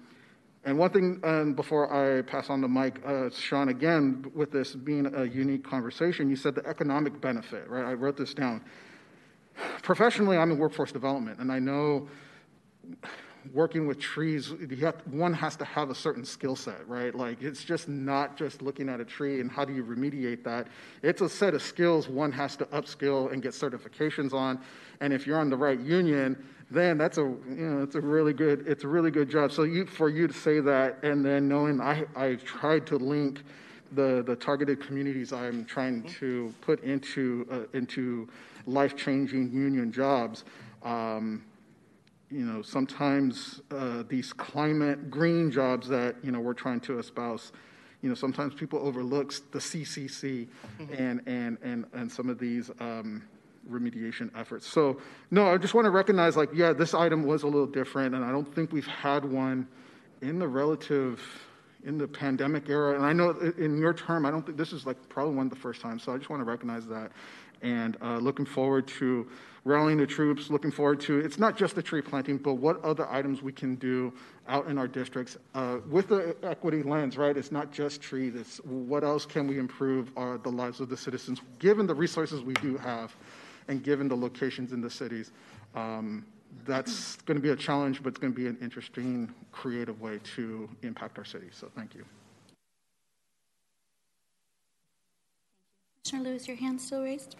[0.63, 4.73] and one thing, um, before I pass on the mic, uh, Sean, again, with this
[4.73, 7.83] being a unique conversation, you said the economic benefit, right?
[7.83, 8.63] I wrote this down.
[9.83, 12.07] Professionally, I'm in workforce development, and I know
[13.53, 17.13] working with trees, have, one has to have a certain skill set, right?
[17.13, 20.67] Like it's just not just looking at a tree and how do you remediate that.
[21.01, 24.59] It's a set of skills one has to upskill and get certifications on.
[25.01, 28.33] And if you're on the right union, then that's a you know it's a really
[28.33, 29.51] good it's a really good job.
[29.51, 33.43] So you for you to say that and then knowing I I tried to link
[33.91, 38.27] the the targeted communities I'm trying to put into uh, into
[38.65, 40.43] life changing union jobs.
[40.83, 41.43] Um,
[42.31, 47.51] you know, sometimes uh, these climate green jobs that you know we're trying to espouse,
[48.01, 50.47] you know, sometimes people overlook the CCC
[50.79, 50.93] mm-hmm.
[50.93, 53.23] and and and and some of these um,
[53.69, 54.67] remediation efforts.
[54.67, 54.99] So,
[55.31, 58.23] no, I just want to recognize, like, yeah, this item was a little different, and
[58.23, 59.67] I don't think we've had one
[60.21, 61.21] in the relative
[61.83, 62.95] in the pandemic era.
[62.95, 65.51] And I know in your term, I don't think this is like probably one of
[65.51, 66.01] the first times.
[66.01, 67.11] So I just want to recognize that,
[67.61, 69.27] and uh, looking forward to
[69.65, 70.49] rallying the troops.
[70.49, 73.75] Looking forward to it's not just the tree planting, but what other items we can
[73.75, 74.13] do
[74.47, 77.17] out in our districts uh, with the equity lens.
[77.17, 78.35] Right, it's not just trees.
[78.35, 82.41] It's what else can we improve our, the lives of the citizens, given the resources
[82.41, 83.13] we do have
[83.67, 85.31] and given the locations in the cities.
[85.75, 86.25] Um,
[86.65, 90.19] that's going to be a challenge, but it's going to be an interesting, creative way
[90.35, 91.47] to impact our city.
[91.51, 92.05] So thank you.
[96.05, 97.35] Commissioner Lewis, your hand still raised?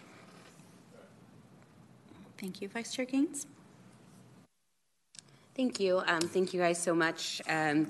[2.38, 2.68] Thank you.
[2.68, 3.48] Vice Chair Gaines?
[5.56, 6.02] Thank you.
[6.06, 7.42] Um, thank you guys so much.
[7.48, 7.88] Um,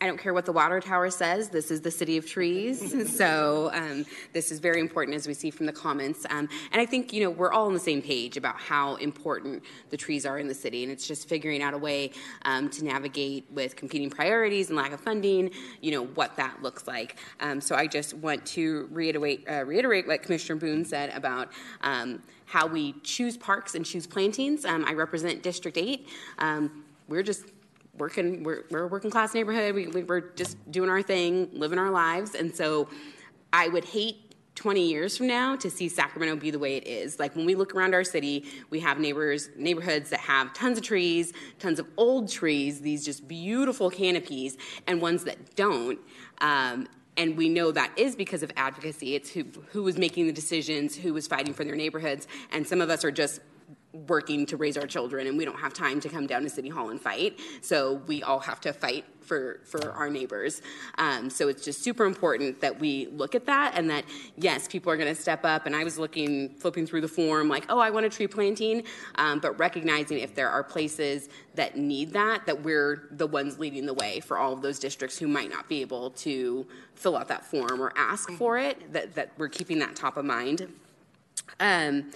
[0.00, 1.48] I don't care what the water tower says.
[1.48, 3.16] This is the city of trees.
[3.16, 6.24] so um, this is very important as we see from the comments.
[6.30, 9.64] Um, and I think, you know, we're all on the same page about how important
[9.90, 10.84] the trees are in the city.
[10.84, 14.92] And it's just figuring out a way um, to navigate with competing priorities and lack
[14.92, 17.16] of funding, you know, what that looks like.
[17.40, 22.22] Um, so I just want to reiterate, uh, reiterate what Commissioner Boone said about um,
[22.48, 24.64] how we choose parks and choose plantings.
[24.64, 26.08] Um, I represent District 8.
[27.08, 27.44] we're just
[27.98, 29.74] working, we're, we're a working class neighborhood.
[29.74, 32.34] We, we, we're just doing our thing, living our lives.
[32.34, 32.88] And so
[33.52, 37.20] I would hate 20 years from now to see Sacramento be the way it is.
[37.20, 40.84] Like when we look around our city, we have neighbors, neighborhoods that have tons of
[40.84, 44.56] trees, tons of old trees, these just beautiful canopies,
[44.88, 46.00] and ones that don't.
[46.40, 46.88] Um,
[47.18, 49.14] and we know that is because of advocacy.
[49.14, 52.80] It's who who was making the decisions, who was fighting for their neighborhoods, and some
[52.80, 53.40] of us are just
[53.92, 56.68] working to raise our children and we don't have time to come down to city
[56.68, 57.38] hall and fight.
[57.62, 60.62] So we all have to fight for for our neighbors.
[60.98, 64.04] Um, so it's just super important that we look at that and that
[64.36, 65.66] yes people are going to step up.
[65.66, 68.82] And i was looking flipping through the form like oh i want a tree planting.
[69.16, 73.86] Um, but recognizing if there are places that need that that we're the ones leading
[73.86, 77.28] the way for all of those districts who might not be able to fill out
[77.28, 80.68] that form or ask for it that, that we're keeping that top of mind.
[81.60, 82.10] Um,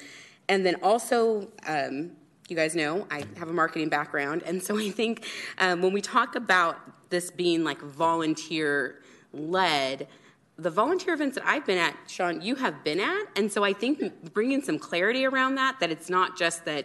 [0.48, 2.12] and then also, um,
[2.48, 5.26] you guys know I have a marketing background, and so I think
[5.58, 6.78] um, when we talk about
[7.10, 9.00] this being like volunteer
[9.32, 10.08] led,
[10.56, 13.72] the volunteer events that I've been at, Sean, you have been at, and so I
[13.72, 16.84] think bringing some clarity around that, that it's not just that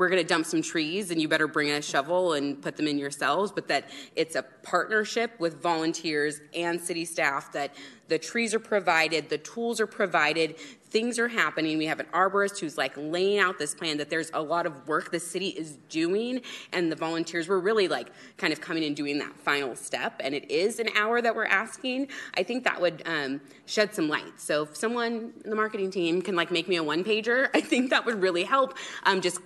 [0.00, 2.86] we're going to dump some trees and you better bring a shovel and put them
[2.86, 7.74] in yourselves, but that it's a partnership with volunteers and city staff that
[8.08, 10.56] the trees are provided, the tools are provided,
[10.90, 11.78] things are happening.
[11.78, 14.88] We have an arborist who's like laying out this plan that there's a lot of
[14.88, 18.96] work the city is doing, and the volunteers were really like kind of coming and
[18.96, 20.20] doing that final step.
[20.20, 22.08] And it is an hour that we're asking.
[22.36, 24.40] I think that would um, shed some light.
[24.40, 27.60] So if someone in the marketing team can like make me a one pager, I
[27.60, 29.38] think that would really help um, just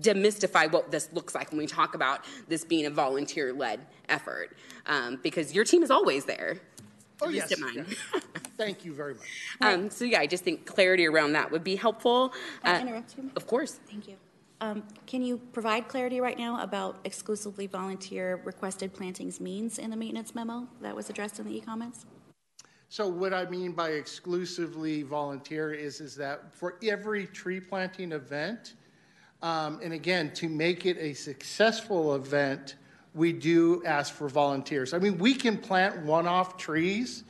[0.00, 4.56] demystify what this looks like when we talk about this being a volunteer led effort.
[4.86, 6.60] Um, because your team is always there.
[7.22, 7.58] Oh, yes.
[7.58, 7.86] Mine.
[8.56, 9.26] Thank you very much.
[9.60, 12.30] Um, so yeah, I just think clarity around that would be helpful.
[12.62, 13.30] Can I uh, interrupt you?
[13.36, 13.80] Of course.
[13.90, 14.16] Thank you.
[14.60, 19.96] Um, can you provide clarity right now about exclusively volunteer requested plantings means in the
[19.96, 22.06] maintenance memo that was addressed in the e-comments?
[22.88, 28.74] So what I mean by exclusively volunteer is, is that for every tree planting event,
[29.42, 32.76] Um, and again, to make it a successful event,
[33.14, 34.92] we do ask for volunteers.
[34.92, 37.22] I mean, we can plant one off trees,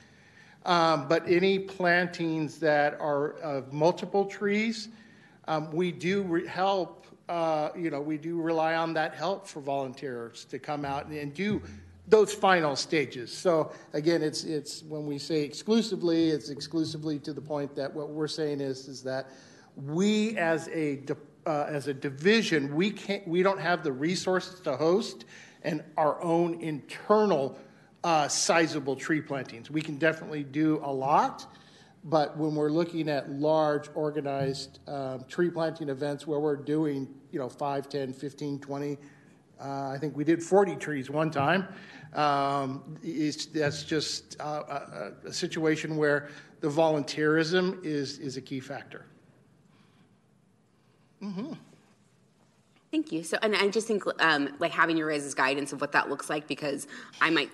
[0.65, 4.89] um, but any plantings that are of multiple trees,
[5.47, 9.61] um, we do re- help, uh, you know, we do rely on that help for
[9.61, 11.61] volunteers to come out and, and do
[12.09, 13.31] those final stages.
[13.33, 18.09] So again, it's, it's, when we say exclusively, it's exclusively to the point that what
[18.09, 19.31] we're saying is, is that
[19.77, 21.03] we as a,
[21.47, 25.27] uh, as a division, we can't, we don't have the resources to host
[25.65, 27.59] and our own internal
[28.05, 29.71] uh, sizable tree plantings.
[29.71, 31.47] We can definitely do a lot,
[32.05, 37.39] but when we're looking at large organized um, tree planting events where we're doing, you
[37.39, 38.99] know, 5, 10, 15, 20,
[39.59, 41.67] uh, I think we did 40 trees one time.
[42.13, 42.97] Um,
[43.53, 46.29] that's just uh, a, a situation where
[46.61, 49.07] the volunteerism is, is a key factor.
[51.23, 51.55] Mm-hmm.
[52.95, 53.25] Thank you.
[53.25, 56.31] So, and I just think um, like having your guys' guidance of what that looks
[56.31, 56.87] like because
[57.21, 57.51] I might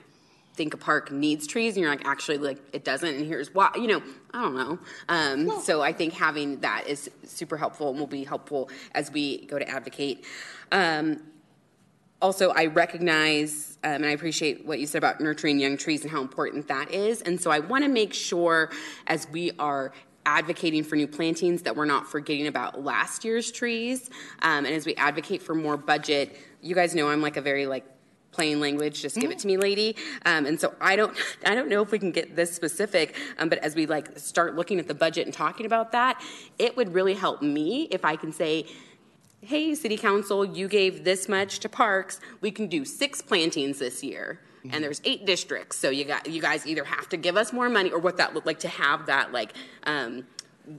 [0.52, 3.70] think a park needs trees and you're like actually like it doesn't and here's why
[3.76, 4.02] you know
[4.34, 4.78] i don't know.
[5.08, 9.10] Um, well, so i think having that is super helpful and will be helpful as
[9.10, 10.26] we go to advocate.
[10.72, 11.22] Um,
[12.20, 16.10] also i recognize um, and i appreciate what you said about nurturing young trees and
[16.10, 17.22] how important that is.
[17.22, 18.70] And so i want to make sure
[19.06, 19.94] as we are
[20.36, 24.08] advocating for new plantings that we're not forgetting about last year's trees.
[24.42, 27.66] Um, and as we advocate for more budget you guys know i'm like a very
[27.66, 27.84] like
[28.32, 29.96] plain language just give it to me lady.
[30.24, 31.16] Um, and so i don't
[31.46, 34.54] i don't know if we can get this specific um, but as we like start
[34.54, 36.22] looking at the budget and talking about that
[36.58, 38.66] it would really help me if i can say
[39.42, 42.20] hey city council you gave this much to parks.
[42.40, 44.74] We can do six plantings this year mm-hmm.
[44.74, 47.68] and there's eight districts so you got you guys either have to give us more
[47.68, 49.52] money or what that looked like to have that like
[49.84, 50.24] um,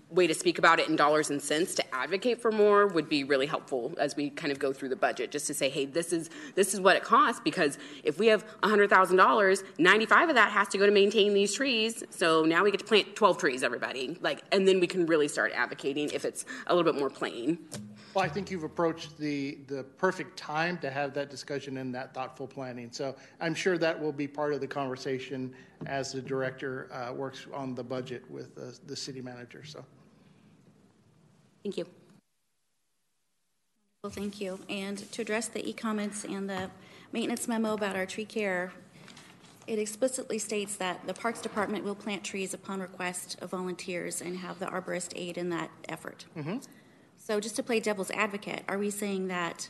[0.10, 3.24] way to speak about it in dollars and cents to advocate for more would be
[3.24, 6.14] really helpful as we kind of go through the budget just to say hey this
[6.14, 10.68] is this is what it costs because if we have $100000 95 of that has
[10.70, 14.18] to go to maintain these trees so now we get to plant 12 trees everybody
[14.22, 17.58] like and then we can really start advocating if it's a little bit more plain
[18.14, 22.14] well, I think you've approached the, the perfect time to have that discussion and that
[22.14, 22.90] thoughtful planning.
[22.92, 25.54] So I'm sure that will be part of the conversation
[25.86, 29.64] as the director uh, works on the budget with the, the city manager.
[29.64, 29.84] So,
[31.64, 31.86] thank you.
[34.04, 34.60] Well, thank you.
[34.68, 36.70] And to address the e-comments and the
[37.12, 38.74] maintenance memo about our tree care,
[39.68, 44.38] it explicitly states that the Parks Department will plant trees upon request of volunteers and
[44.38, 46.26] have the arborist aid in that effort.
[46.36, 46.58] Mm-hmm.
[47.23, 49.69] So, just to play devil's advocate, are we saying that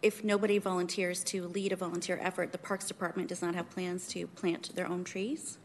[0.00, 4.08] if nobody volunteers to lead a volunteer effort, the Parks Department does not have plans
[4.08, 5.58] to plant their own trees?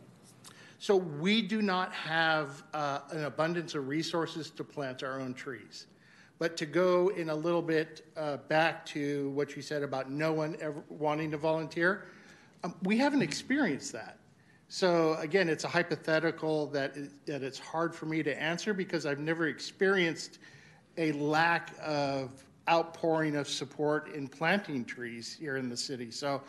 [0.77, 5.87] So, we do not have uh, an abundance of resources to plant our own trees.
[6.37, 10.33] But to go in a little bit uh, back to what you said about no
[10.33, 12.07] one ever wanting to volunteer,
[12.65, 14.17] um, we haven't experienced that.
[14.67, 19.19] So again, it's a hypothetical that, that it's hard for me to answer because I've
[19.19, 20.39] never experienced
[20.97, 22.31] a lack of
[22.69, 26.11] outpouring of support in planting trees here in the city.
[26.11, 26.41] So,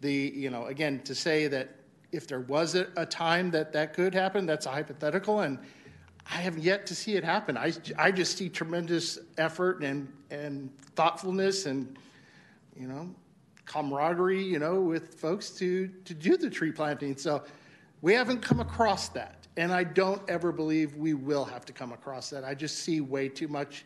[0.00, 1.70] the you know again to say that
[2.12, 5.58] if there was a, a time that that could happen, that's a hypothetical, and
[6.30, 7.56] I have yet to see it happen.
[7.56, 11.96] I, I just see tremendous effort and and thoughtfulness and
[12.78, 13.08] you know
[13.66, 17.16] camaraderie, you know, with folks to to do the tree planting.
[17.16, 17.44] So
[18.00, 19.35] we haven't come across that.
[19.56, 22.44] And I don't ever believe we will have to come across that.
[22.44, 23.84] I just see way too much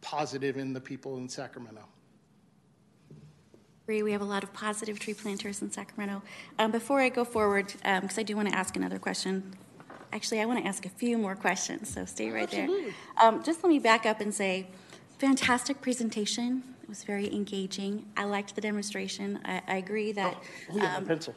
[0.00, 1.82] positive in the people in Sacramento.
[3.86, 6.22] We have a lot of positive tree planters in Sacramento.
[6.60, 9.52] Um, before I go forward, because um, I do want to ask another question.
[10.12, 12.82] Actually, I want to ask a few more questions, so stay right Absolutely.
[12.82, 12.94] there.
[13.20, 14.68] Um, just let me back up and say,
[15.18, 16.62] fantastic presentation.
[16.84, 18.06] It was very engaging.
[18.16, 19.40] I liked the demonstration.
[19.44, 20.36] I, I agree that.
[20.70, 21.34] Oh, yeah, um, pencil.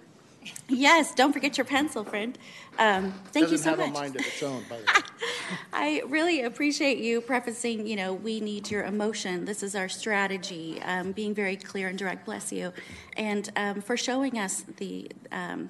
[0.67, 2.37] Yes, don't forget your pencil, friend.
[2.79, 3.89] Um, thank Doesn't you so have much.
[3.89, 5.27] a mind of its own, by the way.
[5.73, 9.45] I really appreciate you prefacing, you know, we need your emotion.
[9.45, 12.73] This is our strategy, um, being very clear and direct, bless you.
[13.17, 15.69] And um, for showing us the, um,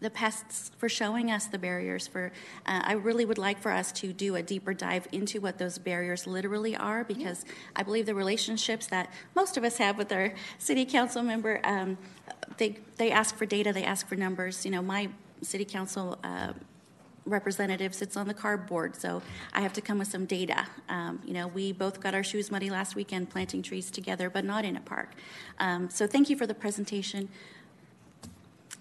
[0.00, 2.06] the pests, for showing us the barriers.
[2.06, 2.32] For
[2.66, 5.78] uh, I really would like for us to do a deeper dive into what those
[5.78, 7.44] barriers literally are, because
[7.74, 11.98] I believe the relationships that most of us have with our city council member, um,
[12.58, 14.64] they they ask for data, they ask for numbers.
[14.64, 15.08] You know, my
[15.42, 16.18] city council.
[16.22, 16.52] Uh,
[17.24, 19.20] representative sits on the cardboard, so
[19.52, 20.66] I have to come with some data.
[20.88, 24.44] Um, you know, we both got our shoes muddy last weekend planting trees together, but
[24.46, 25.12] not in a park.
[25.58, 27.28] Um, so thank you for the presentation.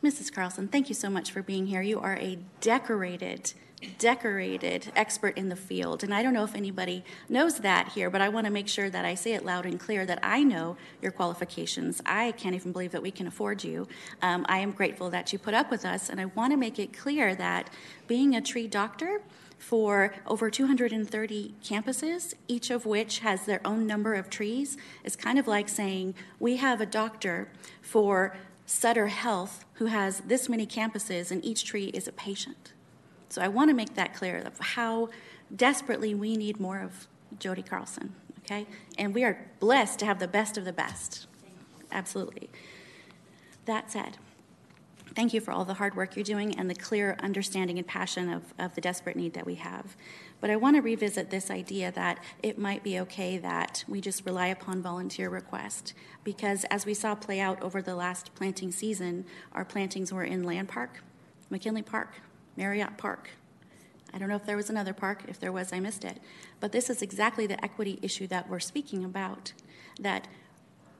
[0.08, 0.32] Mrs.
[0.32, 1.82] Carlson, thank you so much for being here.
[1.82, 3.52] You are a decorated
[4.00, 6.02] decorated expert in the field.
[6.02, 8.90] And I don't know if anybody knows that here, but I want to make sure
[8.90, 12.02] that I say it loud and clear that I know your qualifications.
[12.06, 13.86] I can't even believe that we can afford you.
[14.22, 16.80] Um, I am grateful that you put up with us, and I want to make
[16.80, 17.70] it clear that
[18.08, 19.22] being a tree doctor,
[19.58, 24.78] for over 230 campuses, each of which has their own number of trees.
[25.04, 27.50] It's kind of like saying we have a doctor
[27.82, 28.38] for
[28.70, 32.74] Sutter Health who has this many campuses, and each tree is a patient.
[33.30, 35.10] So I want to make that clear of how
[35.56, 37.08] desperately we need more of
[37.40, 38.66] Jody Carlson, okay?
[38.98, 41.28] And we are blessed to have the best of the best.
[41.92, 42.50] Absolutely.
[43.66, 44.18] That said,
[45.16, 48.32] thank you for all the hard work you're doing and the clear understanding and passion
[48.32, 49.96] of, of the desperate need that we have.
[50.40, 54.26] But I want to revisit this idea that it might be okay that we just
[54.26, 55.94] rely upon volunteer request
[56.24, 60.44] because as we saw play out over the last planting season, our plantings were in
[60.44, 61.02] Land Park,
[61.50, 62.22] McKinley Park,
[62.56, 63.30] Marriott Park.
[64.14, 65.24] I don't know if there was another park.
[65.28, 66.20] If there was, I missed it.
[66.60, 69.54] But this is exactly the equity issue that we're speaking about.
[70.00, 70.28] That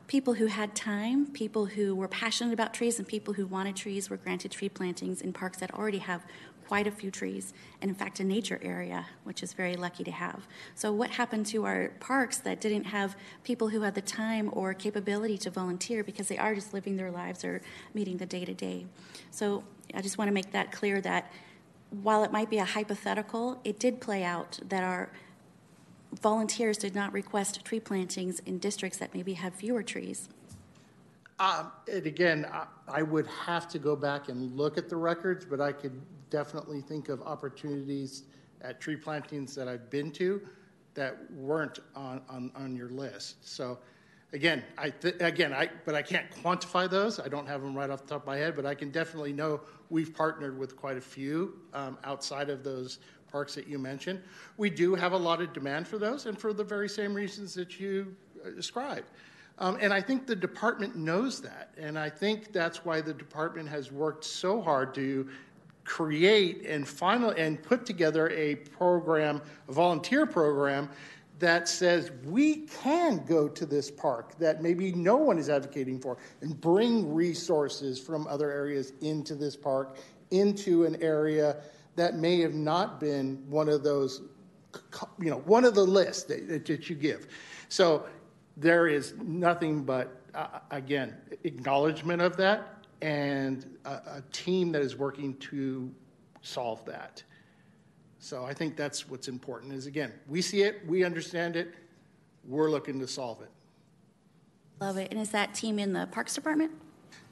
[0.08, 4.10] people who had time, people who were passionate about trees, and people who wanted trees
[4.10, 6.26] were granted tree plantings in parks that already have
[6.68, 10.12] quite a few trees, and in fact, a nature area, which is very lucky to
[10.12, 10.46] have.
[10.76, 14.74] So, what happened to our parks that didn't have people who had the time or
[14.74, 17.62] capability to volunteer because they are just living their lives or
[17.94, 18.86] meeting the day to day?
[19.32, 19.64] So,
[19.94, 21.32] I just want to make that clear that
[22.04, 25.10] while it might be a hypothetical, it did play out that our
[26.22, 30.28] volunteers did not request tree plantings in districts that maybe have fewer trees.
[31.40, 35.46] Um, and again, I, I would have to go back and look at the records,
[35.46, 38.24] but I could definitely think of opportunities
[38.62, 40.42] at tree plantings that I've been to
[40.94, 43.48] that weren't on, on, on your list.
[43.48, 43.78] So
[44.34, 47.20] again, I th- again, I but I can't quantify those.
[47.20, 49.34] I don't have them right off the top of my head, but I can definitely
[49.34, 53.00] know we've partnered with quite a few um, outside of those
[53.32, 54.22] parks that you mentioned.
[54.58, 57.54] We do have a lot of demand for those, and for the very same reasons
[57.56, 59.12] that you uh, described.
[59.60, 63.68] Um, and I think the department knows that, and I think that's why the department
[63.70, 65.28] has worked so hard to
[65.88, 70.90] create and final and put together a program, a volunteer program
[71.40, 76.18] that says we can go to this park that maybe no one is advocating for
[76.42, 79.98] and bring resources from other areas into this park,
[80.32, 81.58] into an area
[81.96, 84.24] that may have not been one of those,
[85.20, 87.28] you know, one of the lists that, that you give.
[87.70, 88.06] So
[88.58, 94.96] there is nothing but, uh, again, acknowledgement of that and a, a team that is
[94.96, 95.92] working to
[96.42, 97.24] solve that.
[98.20, 101.74] So I think that's what's important is again, we see it, we understand it,
[102.48, 103.50] we're looking to solve it.
[104.80, 105.12] Love it.
[105.12, 106.72] And is that team in the Parks Department?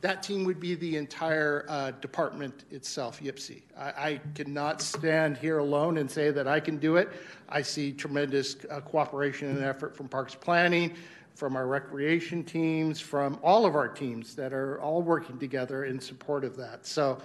[0.02, 3.62] That team would be the entire uh, department itself, YPCE.
[3.78, 7.10] I, I, cannot stand here alone and say that I can do it.
[7.50, 10.96] I see tremendous uh, cooperation and effort from Parks Planning,
[11.36, 16.00] from our recreation teams, from all of our teams that are all working together in
[16.00, 16.86] support of that.
[16.86, 17.18] So,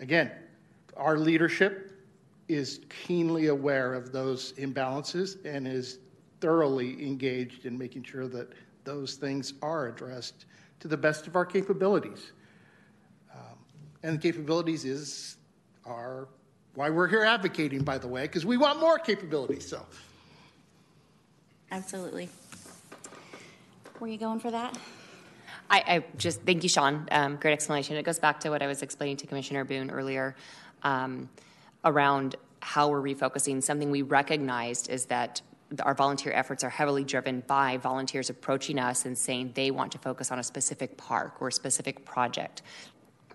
[0.00, 0.30] again,
[0.96, 1.92] our leadership
[2.46, 5.98] is keenly aware of those imbalances and is
[6.40, 8.52] thoroughly engaged in making sure that
[8.84, 10.44] those things are addressed
[10.80, 12.32] to the best of our capabilities.
[13.32, 13.56] Um,
[14.02, 15.38] and capabilities is
[15.86, 16.28] our
[16.74, 19.66] why we're here advocating, by the way, because we want more capabilities.
[19.66, 19.86] So,
[21.70, 22.28] absolutely.
[24.04, 24.76] Were you going for that?
[25.70, 27.08] I, I just thank you, Sean.
[27.10, 27.96] Um, great explanation.
[27.96, 30.36] It goes back to what I was explaining to Commissioner Boone earlier
[30.82, 31.30] um,
[31.86, 33.62] around how we're refocusing.
[33.62, 35.40] Something we recognized is that
[35.80, 39.98] our volunteer efforts are heavily driven by volunteers approaching us and saying they want to
[39.98, 42.60] focus on a specific park or a specific project.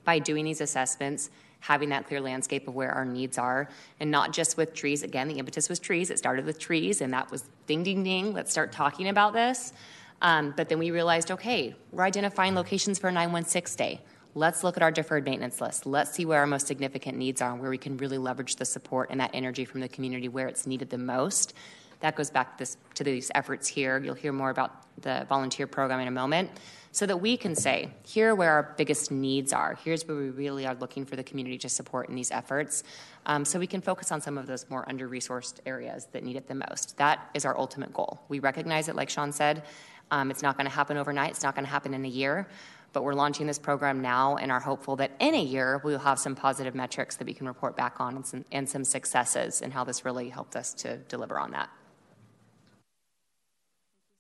[0.04, 1.32] By doing these assessments,
[1.62, 3.70] having that clear landscape of where our needs are,
[4.00, 5.02] and not just with trees.
[5.02, 6.12] Again, the impetus was trees.
[6.12, 8.34] It started with trees, and that was ding, ding, ding.
[8.34, 9.74] Let's start talking about this.
[10.22, 14.02] Um, but then we realized, okay, we're identifying locations for a 916 day.
[14.36, 15.86] Let's look at our deferred maintenance list.
[15.86, 19.10] Let's see where our most significant needs are where we can really leverage the support
[19.10, 21.54] and that energy from the community where it's needed the most.
[22.02, 24.00] That goes back to, this, to these efforts here.
[24.00, 24.72] You'll hear more about
[25.02, 26.52] the volunteer program in a moment.
[26.92, 29.78] So that we can say, here are where our biggest needs are.
[29.84, 32.84] Here's where we really are looking for the community to support in these efforts.
[33.28, 36.36] Um, so we can focus on some of those more under resourced areas that need
[36.36, 36.98] it the most.
[36.98, 38.22] That is our ultimate goal.
[38.28, 39.64] We recognize it, like Sean said.
[40.12, 42.48] Um, it's not going to happen overnight, it's not going to happen in a year
[42.94, 46.20] but we're launching this program now and are hopeful that in a year we'll have
[46.20, 49.74] some positive metrics that we can report back on and some, and some successes and
[49.74, 51.70] how this really helped us to deliver on that.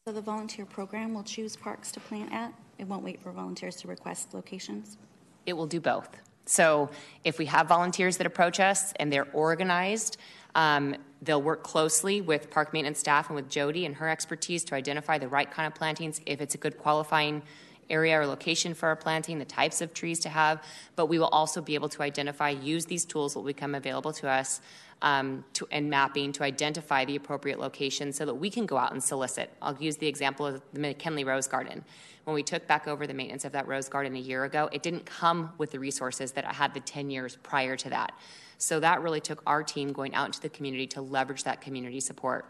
[0.07, 2.53] So the volunteer program will choose parks to plant at?
[2.77, 4.97] It won't wait for volunteers to request locations?
[5.45, 6.09] It will do both.
[6.45, 6.89] So
[7.23, 10.17] if we have volunteers that approach us and they're organized,
[10.60, 14.76] um, they'll work closely with park maintenance staff and with Jody and her expertise to
[14.76, 17.41] identify the right kind of plantings, if it's a good qualifying
[17.90, 20.61] area or location for our planting, the types of trees to have.
[20.98, 24.11] But we will also be able to identify, use these tools that will become available
[24.14, 24.60] to us
[25.02, 28.91] um, to, and mapping to identify the appropriate location so that we can go out
[28.91, 29.49] and solicit.
[29.61, 31.86] I'll use the example of the McKinley Rose Garden.
[32.26, 34.84] When we took back over the maintenance of that rose garden a year ago, it
[34.84, 38.11] didn't come with the resources that I had the 10 years prior to that.
[38.60, 42.02] So that really took our team going out into the community to leverage that community
[42.02, 42.45] support.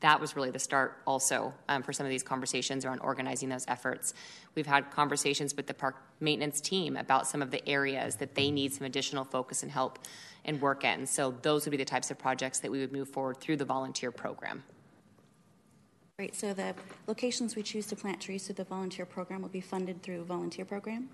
[0.00, 3.64] That was really the start also um, for some of these conversations around organizing those
[3.66, 4.12] efforts.
[4.54, 8.50] We've had conversations with the park maintenance team about some of the areas that they
[8.50, 9.98] need some additional focus and help
[10.44, 11.06] and work in.
[11.06, 13.64] So those would be the types of projects that we would move forward through the
[13.64, 14.62] volunteer program.
[16.18, 16.74] Great, so the
[17.06, 20.66] locations we choose to plant trees through the volunteer program will be funded through volunteer
[20.66, 21.08] program?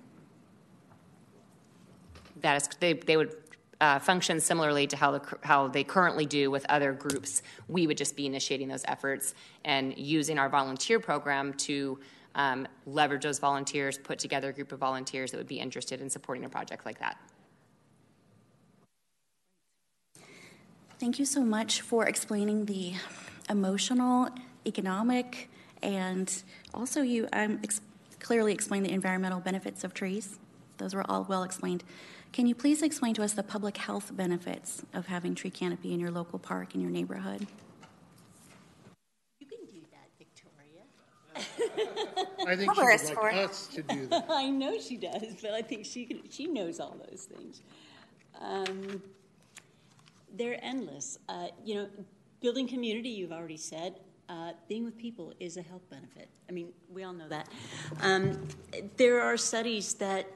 [2.41, 3.37] That is, they, they would
[3.81, 7.43] uh, function similarly to how, the, how they currently do with other groups.
[7.69, 9.35] We would just be initiating those efforts
[9.65, 11.99] and using our volunteer program to
[12.35, 16.11] um, leverage those volunteers, put together a group of volunteers that would be interested in
[16.11, 17.17] supporting a project like that.
[20.99, 22.93] Thank you so much for explaining the
[23.49, 24.29] emotional,
[24.67, 25.49] economic,
[25.83, 26.43] and
[26.75, 27.81] also you um, ex-
[28.21, 30.39] clearly explained the environmental benefits of trees.
[30.77, 31.85] Those were all well explained.
[32.33, 35.99] Can you please explain to us the public health benefits of having tree canopy in
[35.99, 37.45] your local park in your neighborhood?
[39.41, 40.85] You can do that, Victoria.
[42.47, 42.81] I think she
[43.15, 44.27] would like us to do that.
[44.31, 47.63] I know she does, but I think she can, she knows all those things.
[48.41, 49.03] Um,
[50.33, 51.19] they're endless.
[51.29, 51.89] Uh, you know,
[52.41, 53.09] building community.
[53.09, 53.97] You've already said.
[54.29, 56.29] Uh, being with people is a health benefit.
[56.49, 57.49] I mean, we all know that.
[58.01, 58.47] Um,
[58.97, 60.29] there are studies that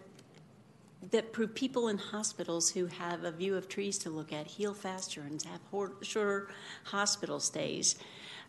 [1.11, 4.75] that prove people in hospitals who have a view of trees to look at heal
[4.75, 5.61] faster and have
[6.03, 6.49] shorter
[6.85, 7.97] hospital stays.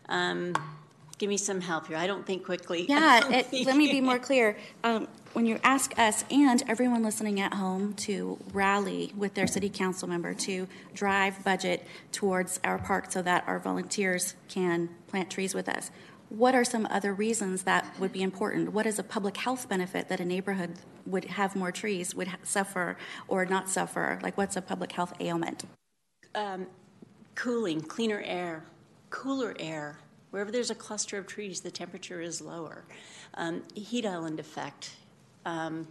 [0.08, 0.54] Um,
[1.18, 1.96] give me some help here.
[1.96, 2.86] I don't think quickly.
[2.96, 4.56] Yeah, it, let me be more clear.
[4.84, 9.68] Um, when you ask us and everyone listening at home to rally with their city
[9.68, 15.54] council member to drive budget towards our park so that our volunteers can plant trees
[15.54, 15.90] with us,
[16.28, 18.72] what are some other reasons that would be important?
[18.72, 20.74] What is a public health benefit that a neighborhood
[21.04, 22.96] would have more trees, would suffer
[23.28, 24.18] or not suffer?
[24.22, 25.64] Like, what's a public health ailment?
[26.34, 26.66] Um,
[27.34, 28.64] cooling, cleaner air,
[29.10, 29.98] cooler air.
[30.30, 32.84] Wherever there's a cluster of trees, the temperature is lower.
[33.34, 34.90] Um, heat island effect.
[35.44, 35.86] Um,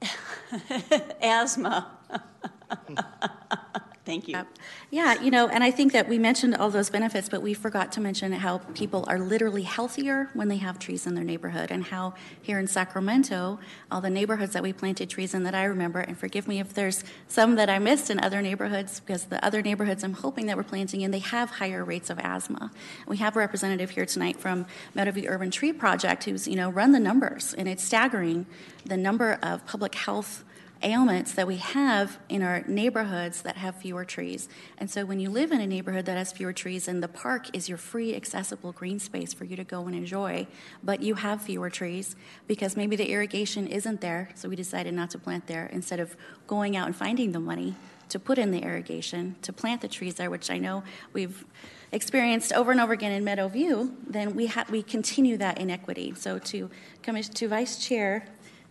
[1.22, 1.90] asthma.
[4.06, 4.46] Thank you.
[4.90, 7.92] Yeah, you know, and I think that we mentioned all those benefits, but we forgot
[7.92, 11.84] to mention how people are literally healthier when they have trees in their neighborhood, and
[11.84, 13.60] how here in Sacramento,
[13.90, 16.72] all the neighborhoods that we planted trees in that I remember, and forgive me if
[16.72, 20.56] there's some that I missed in other neighborhoods, because the other neighborhoods I'm hoping that
[20.56, 22.72] we're planting in, they have higher rates of asthma.
[23.06, 24.64] We have a representative here tonight from
[24.96, 28.46] Meadowview Urban Tree Project who's, you know, run the numbers, and it's staggering
[28.86, 30.42] the number of public health
[30.82, 34.48] ailments that we have in our neighborhoods that have fewer trees.
[34.78, 37.54] And so when you live in a neighborhood that has fewer trees and the park
[37.54, 40.46] is your free accessible green space for you to go and enjoy,
[40.82, 42.16] but you have fewer trees
[42.46, 46.16] because maybe the irrigation isn't there, so we decided not to plant there instead of
[46.46, 47.74] going out and finding the money
[48.08, 50.82] to put in the irrigation, to plant the trees there, which I know
[51.12, 51.44] we've
[51.92, 56.14] experienced over and over again in Meadowview, then we, ha- we continue that inequity.
[56.16, 56.70] So to,
[57.02, 58.26] come to Vice Chair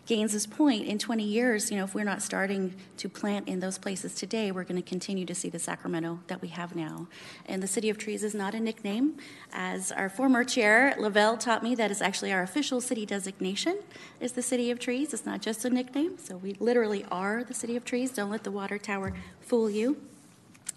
[0.10, 3.78] Gaines's point, in 20 years, you know, if we're not starting to plant in those
[3.78, 7.08] places today, we're going to continue to see the Sacramento that we have now.
[7.46, 9.18] And the City of Trees is not a nickname.
[9.54, 13.78] As our former chair, Lavelle, taught me, that is actually our official city designation,
[14.20, 15.14] is the City of Trees.
[15.14, 16.18] It's not just a nickname.
[16.18, 18.10] So we literally are the City of Trees.
[18.12, 20.02] Don't let the water tower fool you.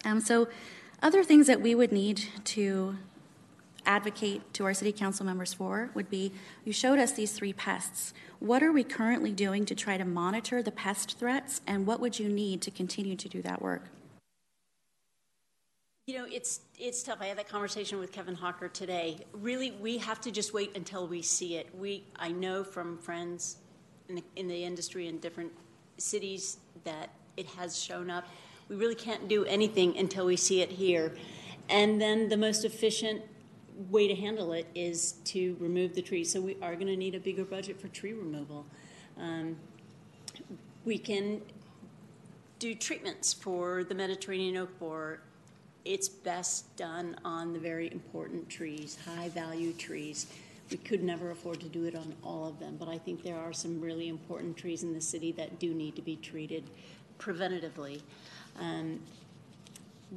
[0.05, 0.47] Um, so
[1.03, 2.99] other things that we would need to
[3.87, 6.33] advocate to our city council members for would be
[6.65, 8.13] you showed us these three pests.
[8.39, 12.19] What are we currently doing to try to monitor the pest threats, and what would
[12.19, 13.91] you need to continue to do that work?
[16.07, 17.19] You know, it's it's tough.
[17.21, 19.19] I had that conversation with Kevin Hocker today.
[19.33, 21.69] Really, we have to just wait until we see it.
[21.79, 23.59] We I know from friends
[24.09, 25.53] in the, in the industry in different
[25.99, 28.25] cities that it has shown up.
[28.69, 31.15] We really can't do anything until we see it here.
[31.69, 33.23] And then the most efficient
[33.91, 36.33] way to handle it is to remove the trees.
[36.33, 38.67] So we are going to need a bigger budget for tree removal.
[39.19, 39.57] Um,
[40.85, 41.41] we can
[42.59, 45.21] do treatments for the Mediterranean oak borer.
[45.85, 50.27] It's best done on the very important trees, high value trees.
[50.71, 53.37] we could never afford to do it on all of them, but I think there
[53.37, 56.65] are some really important trees in the city that do need to be treated
[57.19, 58.01] preventatively.
[58.59, 59.01] Um,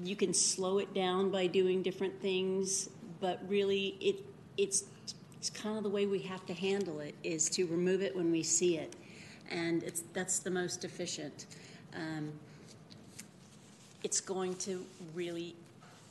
[0.04, 2.90] you can slow it down by doing different things,
[3.26, 4.18] but really it
[4.56, 4.84] it's
[5.36, 8.32] it's kind of the way we have to handle it is to remove it when
[8.32, 8.96] we see it,
[9.50, 11.48] and it's that's the most efficient.
[11.96, 12.32] Um,
[14.04, 14.86] it's going to
[15.16, 15.56] really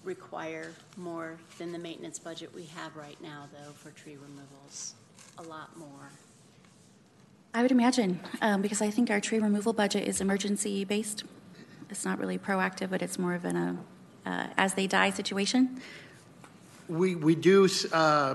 [0.02, 4.94] require more than the maintenance budget we have right now, though, for tree removals.
[5.38, 6.10] A lot more.
[7.54, 11.22] I would imagine, um, because I think our tree removal budget is emergency based.
[11.90, 13.76] It's not really proactive, but it's more of an uh,
[14.26, 15.80] uh, as they die situation.
[16.88, 18.34] We, we do, uh,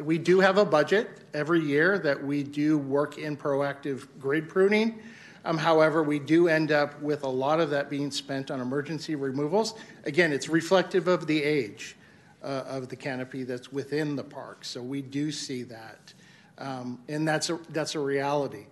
[0.00, 5.00] we do have a budget every year that we do work in proactive grid pruning.
[5.44, 9.16] Um, however, we do end up with a lot of that being spent on emergency
[9.16, 9.74] removals.
[10.04, 11.96] Again, it's reflective of the age
[12.42, 14.64] uh, of the canopy that's within the park.
[14.64, 16.14] So we do see that.
[16.58, 18.66] Um, and that's a, that's a reality.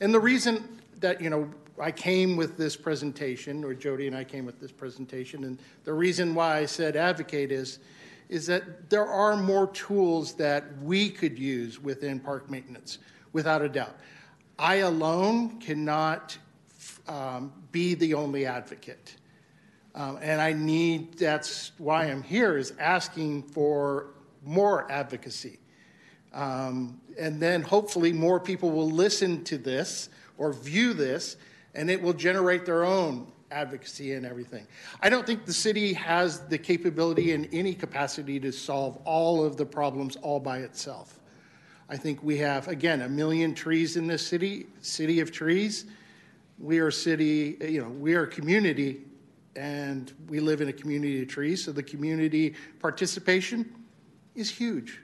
[0.00, 1.50] And the reason that, you know,
[1.80, 5.94] I came with this presentation, or Jody and I came with this presentation, and the
[5.94, 7.78] reason why I said advocate is,
[8.32, 12.96] is that there are more tools that we could use within park maintenance,
[13.34, 13.94] without a doubt.
[14.58, 16.38] I alone cannot
[17.06, 19.16] um, be the only advocate.
[19.94, 25.58] Um, and I need, that's why I'm here, is asking for more advocacy.
[26.32, 31.36] Um, and then hopefully more people will listen to this or view this
[31.74, 34.66] and it will generate their own advocacy and everything.
[35.00, 39.56] I don't think the city has the capability in any capacity to solve all of
[39.56, 41.20] the problems all by itself.
[41.88, 45.84] I think we have, again, a million trees in this city, city of trees.
[46.58, 49.02] We are city, you know, we are a community
[49.56, 53.70] and we live in a community of trees, so the community participation
[54.34, 55.00] is huge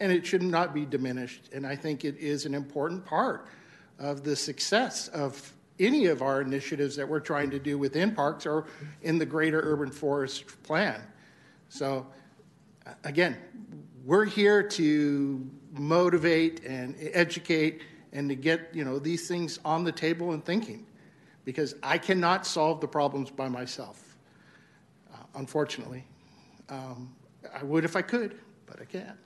[0.00, 1.50] and it should not be diminished.
[1.52, 3.46] And I think it is an important part
[4.00, 8.46] of the success of any of our initiatives that we're trying to do within parks
[8.46, 8.66] or
[9.02, 11.02] in the greater urban forest plan.
[11.68, 12.06] So,
[13.04, 13.36] again,
[14.04, 17.82] we're here to motivate and educate
[18.12, 20.86] and to get you know these things on the table and thinking
[21.44, 24.16] because i cannot solve the problems by myself
[25.12, 26.04] uh, unfortunately
[26.68, 27.14] um,
[27.54, 29.16] i would if i could but i can't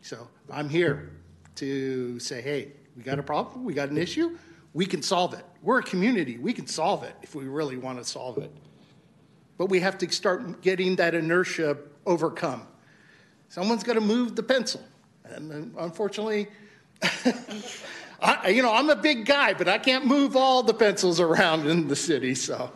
[0.00, 1.12] so i'm here
[1.54, 4.36] to say hey we got a problem we got an issue
[4.78, 5.44] we can solve it.
[5.60, 6.38] We're a community.
[6.38, 8.52] We can solve it if we really want to solve it.
[9.56, 12.62] But we have to start getting that inertia overcome.
[13.48, 14.80] Someone's got to move the pencil.
[15.24, 16.46] And unfortunately,
[18.22, 21.66] I, you know, I'm a big guy, but I can't move all the pencils around
[21.66, 22.70] in the city, so.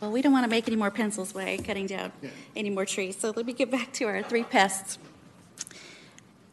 [0.00, 2.30] Well, we don't want to make any more pencils by cutting down yeah.
[2.56, 3.16] any more trees.
[3.16, 4.98] So let me get back to our three pests.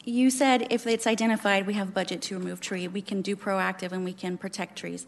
[0.05, 2.89] You said if it's identified, we have budget to remove tree.
[2.89, 5.05] We can do proactive and we can protect trees.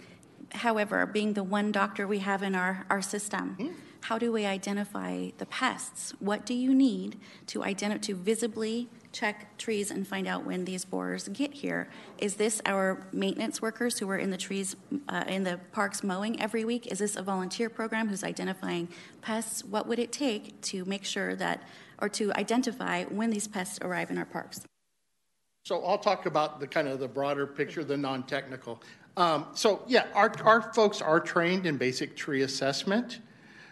[0.53, 3.73] However, being the one doctor we have in our, our system, mm.
[4.01, 6.13] how do we identify the pests?
[6.19, 10.85] What do you need to identify to visibly check trees and find out when these
[10.85, 11.89] borers get here?
[12.17, 14.77] Is this our maintenance workers who are in the trees
[15.09, 16.88] uh, in the parks mowing every week?
[16.88, 18.88] Is this a volunteer program who's identifying
[19.22, 19.61] pests?
[19.65, 21.63] What would it take to make sure that
[21.99, 24.65] or to identify when these pests arrive in our parks?
[25.65, 28.83] So I'll talk about the kind of the broader picture, the non-technical.
[29.17, 33.19] Um, so yeah, our, our folks are trained in basic tree assessment.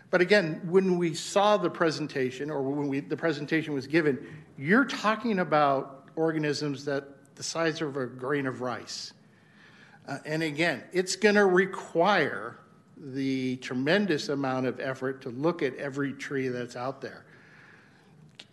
[0.10, 4.26] But again, when we saw the presentation or when we, the presentation was given,
[4.58, 9.14] you're talking about organisms that the size of a grain of rice.
[10.08, 12.58] Uh, and again, it's going to require
[12.98, 17.24] the tremendous amount of effort to look at every tree that's out there.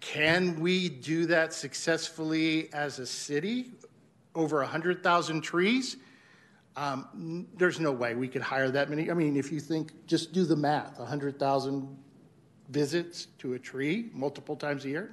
[0.01, 3.73] Can we do that successfully as a city?
[4.35, 5.97] Over 100,000 trees?
[6.77, 9.11] Um, there's no way we could hire that many.
[9.11, 11.97] I mean, if you think, just do the math 100,000
[12.71, 15.11] visits to a tree multiple times a year.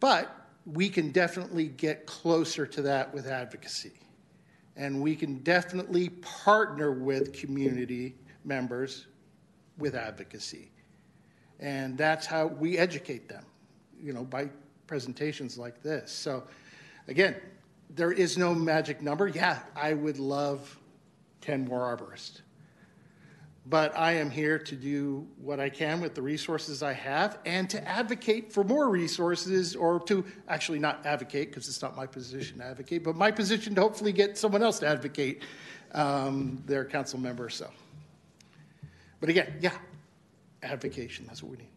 [0.00, 0.34] But
[0.66, 3.92] we can definitely get closer to that with advocacy.
[4.76, 9.06] And we can definitely partner with community members
[9.78, 10.70] with advocacy.
[11.60, 13.44] And that's how we educate them,
[14.00, 14.48] you know, by
[14.86, 16.12] presentations like this.
[16.12, 16.44] So,
[17.08, 17.36] again,
[17.90, 19.28] there is no magic number.
[19.28, 20.78] Yeah, I would love
[21.40, 22.42] 10 more arborists.
[23.66, 27.68] But I am here to do what I can with the resources I have and
[27.70, 32.58] to advocate for more resources or to actually not advocate because it's not my position
[32.58, 35.42] to advocate, but my position to hopefully get someone else to advocate
[35.92, 37.50] um, their council member.
[37.50, 37.70] So,
[39.20, 39.76] but again, yeah,
[40.62, 41.26] advocation.
[41.26, 41.68] That's what we need.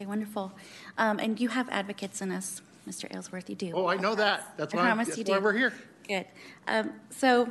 [0.00, 0.52] Okay, wonderful.
[0.98, 3.12] Um, and you have advocates in us Mr.
[3.14, 3.72] Aylesworth, you do.
[3.74, 4.54] Oh, I know that.
[4.56, 5.44] That's I why, promise that's you why do.
[5.44, 5.72] we're here.
[6.08, 6.26] Good.
[6.66, 7.48] Um, so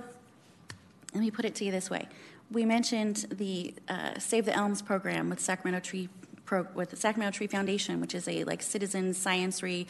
[1.13, 2.07] let me put it to you this way.
[2.51, 6.09] We mentioned the uh, Save the Elms program with Sacramento Tree
[6.45, 9.85] Pro, with the Sacramento Tree Foundation, which is a like citizen science-y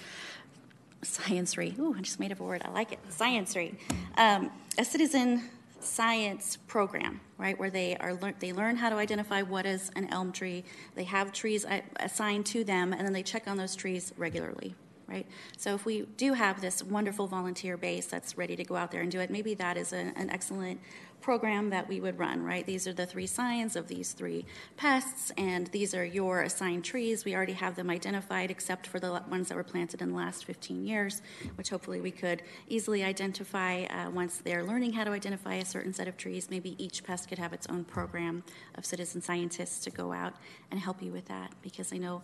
[1.02, 1.74] science-y.
[1.80, 2.62] Ooh, I just made up a word.
[2.66, 3.00] I like it.
[3.10, 3.72] Science-y.
[4.18, 5.50] Um, a citizen
[5.84, 10.08] science program, right, where they are lear- they learn how to identify what is an
[10.12, 10.64] elm tree.
[10.96, 11.66] They have trees
[11.98, 14.76] assigned to them, and then they check on those trees regularly,
[15.08, 15.26] right?
[15.58, 19.02] So if we do have this wonderful volunteer base that's ready to go out there
[19.02, 20.80] and do it, maybe that is a, an excellent
[21.22, 22.66] program that we would run, right?
[22.66, 24.46] These are the three signs of these three
[24.78, 27.26] pests, and these are your assigned trees.
[27.26, 30.46] We already have them identified, except for the ones that were planted in the last
[30.46, 31.22] 15 years,
[31.56, 35.94] which hopefully we could easily identify uh, once they're learning how to identify a certain
[35.94, 36.50] set of trees.
[36.50, 38.44] Maybe each pest could have its own program
[38.76, 40.34] of citizen scientists to go out
[40.72, 42.22] and help you with that, because I know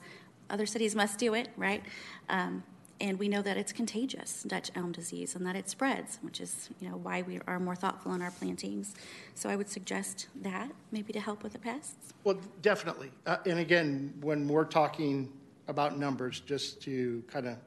[0.50, 1.84] other cities must do it, right?
[2.30, 2.64] Um,
[3.02, 6.70] and we know that it's contagious, Dutch elm disease, and that it spreads, which is
[6.80, 8.96] you know why we are more thoughtful in our plantings.
[9.34, 12.14] So I would suggest that maybe to help with the pests.
[12.24, 13.12] Well, definitely.
[13.26, 15.32] Uh, and again, when we're talking
[15.68, 17.58] about numbers, just to kind of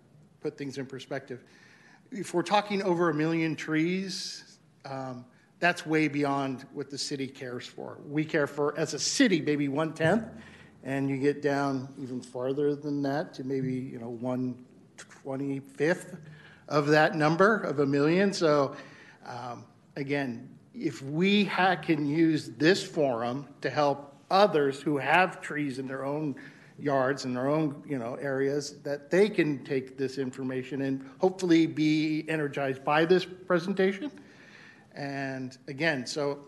[0.41, 1.45] put things in perspective,
[2.11, 5.25] if we're talking over a million trees, um,
[5.61, 7.99] that's way beyond what the city cares for.
[8.09, 10.25] We care for, as a city, maybe one tenth,
[10.85, 14.65] and you get down even farther than that to maybe you know one
[14.99, 16.17] twenty fifth
[16.69, 18.33] of that number of a million.
[18.33, 18.77] So,
[19.25, 19.65] um,
[19.97, 25.89] again, if we ha- can use this forum to help others who have trees in
[25.89, 26.37] their own
[26.79, 31.67] yards in their own you know areas that they can take this information and hopefully
[31.67, 34.11] be energized by this presentation
[34.95, 36.39] and again so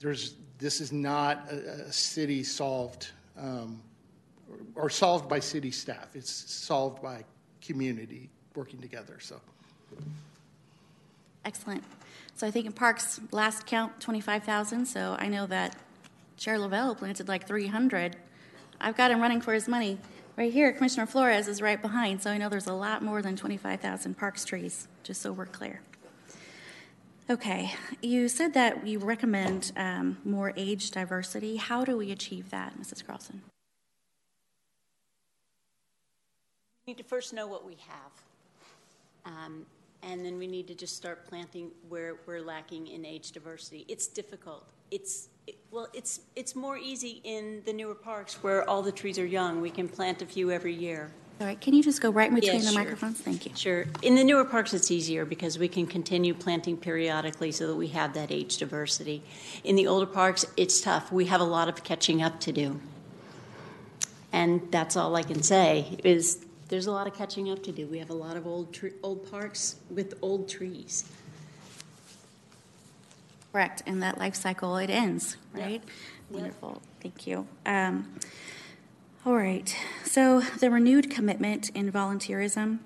[0.00, 3.80] there's this is not a, a city solved um,
[4.74, 7.24] or, solved by city staff it's solved by
[7.60, 9.40] community working together so
[11.44, 11.82] Excellent.
[12.36, 14.86] So I think in parks, last count, 25,000.
[14.86, 15.76] So I know that
[16.36, 18.16] Chair Lavelle planted like 300.
[18.80, 19.98] I've got him running for his money.
[20.36, 22.22] Right here, Commissioner Flores is right behind.
[22.22, 25.80] So I know there's a lot more than 25,000 parks trees, just so we're clear.
[27.28, 31.56] Okay, you said that you recommend um, more age diversity.
[31.56, 33.06] How do we achieve that, Mrs.
[33.06, 33.42] Carlson?
[33.44, 33.50] We
[36.90, 39.32] need to first know what we have.
[39.32, 39.64] Um,
[40.02, 43.84] and then we need to just start planting where we're lacking in age diversity.
[43.86, 44.66] It's difficult.
[44.90, 49.20] It's it, well, it's it's more easy in the newer parks where all the trees
[49.20, 49.60] are young.
[49.60, 51.12] We can plant a few every year.
[51.40, 52.78] All right, can you just go right in between Yeah, the sure.
[52.80, 53.20] microphones?
[53.20, 53.52] Thank you.
[53.54, 53.86] Sure.
[54.02, 57.88] In the newer parks, it's easier because we can continue planting periodically so that we
[57.88, 59.22] have that age diversity.
[59.64, 61.12] In the older parks, it's tough.
[61.12, 62.80] We have a lot of catching up to do.
[64.32, 67.86] And that's all I can say is there's a lot of catching up to do.
[67.86, 71.04] We have a lot of old tre- old parks with old trees.
[73.52, 75.72] Correct, and that life cycle, it ends, right?
[75.72, 75.82] Yep.
[76.30, 77.48] Wonderful, thank you.
[77.66, 78.14] Um,
[79.26, 82.78] All right, so the renewed commitment in volunteerism,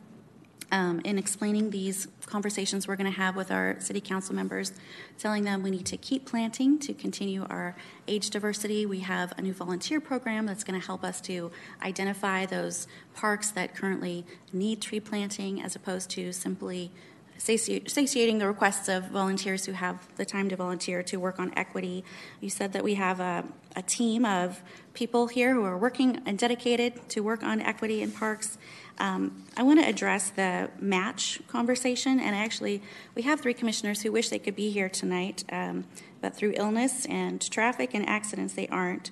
[0.74, 4.72] um, in explaining these conversations we're going to have with our city council members,
[5.18, 7.76] telling them we need to keep planting to continue our
[8.09, 8.84] age diversity.
[8.84, 13.52] We have a new volunteer program that's going to help us to identify those parks
[13.52, 16.90] that currently need tree planting as opposed to simply
[17.39, 22.05] satiating the requests of volunteers who have the time to volunteer to work on equity.
[22.40, 23.44] You said that we have a,
[23.77, 24.62] a team of
[24.94, 28.56] people here who are working and dedicated to work on equity in parks.
[28.98, 32.81] Um, I want to address the match conversation, and actually,
[33.15, 35.85] we have three commissioners who wish they could be here tonight, um,
[36.20, 39.11] but through illness and traffic and accidents, they aren't.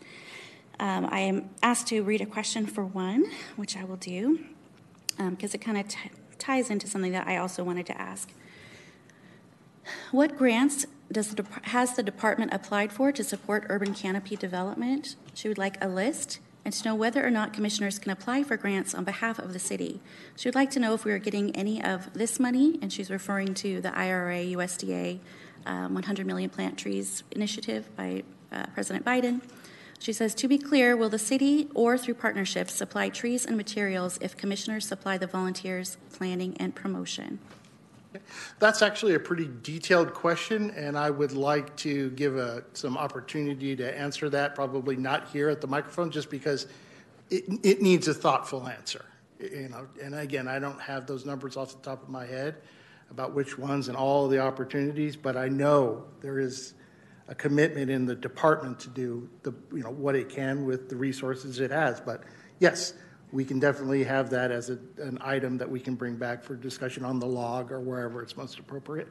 [0.78, 3.24] Um, I am asked to read a question for one,
[3.56, 4.38] which I will do,
[5.18, 6.10] because it kind of t-
[6.42, 8.32] ties into something that I also wanted to ask.
[10.10, 15.16] What grants does the, has the department applied for to support urban canopy development?
[15.34, 18.56] She would like a list and to know whether or not commissioners can apply for
[18.56, 20.00] grants on behalf of the city.
[20.36, 23.10] She would like to know if we are getting any of this money, and she's
[23.10, 25.18] referring to the IRA USDA
[25.66, 29.40] um, 100 million plant trees initiative by uh, President Biden.
[30.02, 34.18] She says, to be clear, will the city or through partnerships supply trees and materials
[34.20, 37.38] if commissioners supply the volunteers, planning, and promotion?
[38.58, 43.76] That's actually a pretty detailed question, and I would like to give a, some opportunity
[43.76, 46.66] to answer that, probably not here at the microphone, just because
[47.30, 49.04] it, it needs a thoughtful answer.
[49.38, 52.56] You know, and again, I don't have those numbers off the top of my head
[53.12, 56.74] about which ones and all the opportunities, but I know there is
[57.28, 60.96] a commitment in the department to do the, you know, what it can with the
[60.96, 62.00] resources it has.
[62.00, 62.24] But
[62.58, 62.94] yes,
[63.32, 66.54] we can definitely have that as a, an item that we can bring back for
[66.54, 69.08] discussion on the log or wherever it's most appropriate.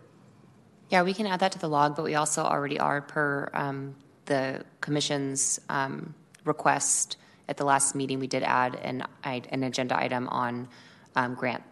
[0.90, 3.96] Yeah, we can add that to the log, but we also already are per um,
[4.26, 6.14] the commission's um,
[6.44, 7.18] request.
[7.48, 10.68] At the last meeting, we did add an, an agenda item on
[11.16, 11.64] um, grant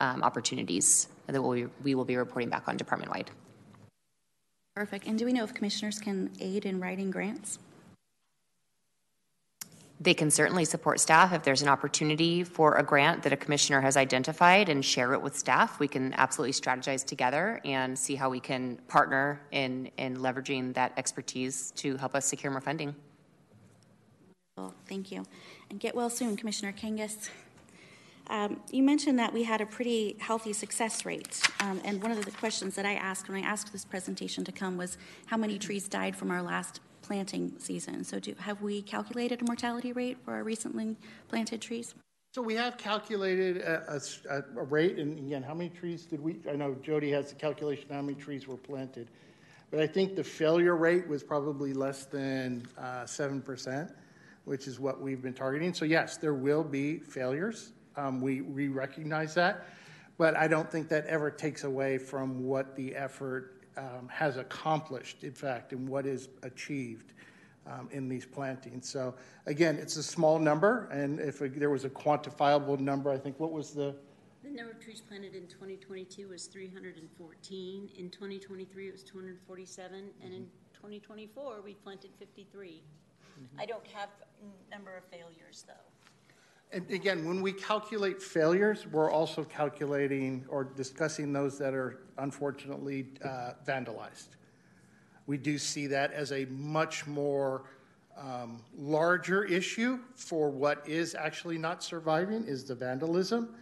[0.00, 3.30] um, opportunities that we'll, we will be reporting back on department wide.
[4.74, 5.06] Perfect.
[5.06, 7.58] And do we know if commissioners can aid in writing grants?
[10.00, 13.80] They can certainly support staff if there's an opportunity for a grant that a commissioner
[13.80, 15.78] has identified and share it with staff.
[15.78, 20.92] We can absolutely strategize together and see how we can partner in, in leveraging that
[20.96, 22.96] expertise to help us secure more funding.
[24.56, 25.24] Well, thank you.
[25.70, 27.30] And get well soon, Commissioner Kangas.
[28.28, 31.42] Um, you mentioned that we had a pretty healthy success rate.
[31.60, 34.52] Um, and one of the questions that I asked when I asked this presentation to
[34.52, 34.96] come was
[35.26, 38.02] how many trees died from our last planting season.
[38.02, 40.96] So, do, have we calculated a mortality rate for our recently
[41.28, 41.94] planted trees?
[42.34, 46.40] So we have calculated a, a, a, rate, and again, how many trees did we?
[46.50, 49.06] I know Jody has the calculation how many trees were planted,
[49.70, 53.92] but I think the failure rate was probably less than uh, seven uh, percent,
[54.46, 55.72] which is what we've been targeting.
[55.72, 57.70] So yes, there will be failures.
[57.96, 59.66] Um, we, we recognize that,
[60.18, 65.24] but I don't think that ever takes away from what the effort um, has accomplished,
[65.24, 67.12] in fact, and what is achieved
[67.66, 68.88] um, in these plantings.
[68.88, 69.14] So
[69.46, 73.38] again, it's a small number, and if a, there was a quantifiable number, I think
[73.40, 73.94] what was the
[74.42, 77.90] the number of trees planted in 2022 was 314.
[77.96, 82.82] In 2023, it was 247, and in 2024, we planted 53.
[83.40, 83.60] Mm-hmm.
[83.60, 84.10] I don't have
[84.70, 85.93] number of failures though.
[86.72, 93.06] And again, when we calculate failures, we're also calculating or discussing those that are unfortunately
[93.24, 94.28] uh, vandalized.
[95.26, 97.64] We do see that as a much more
[98.16, 103.54] um, larger issue for what is actually not surviving is the vandalism.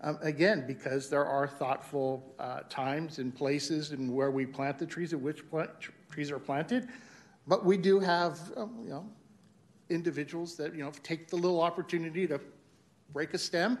[0.00, 4.86] Um, again, because there are thoughtful uh, times and places and where we plant the
[4.86, 5.70] trees and which plant,
[6.10, 6.88] trees are planted,
[7.46, 9.06] but we do have um, you know
[9.90, 12.40] individuals that you know take the little opportunity to
[13.12, 13.78] break a stem.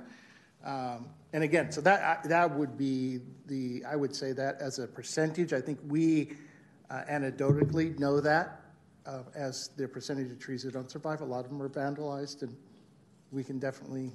[0.64, 4.86] Um, and again, so that that would be the I would say that as a
[4.86, 5.52] percentage.
[5.52, 6.36] I think we
[6.90, 8.60] uh, anecdotally know that
[9.06, 11.20] uh, as the percentage of trees that don't survive.
[11.20, 12.56] A lot of them are vandalized, and
[13.32, 14.12] we can definitely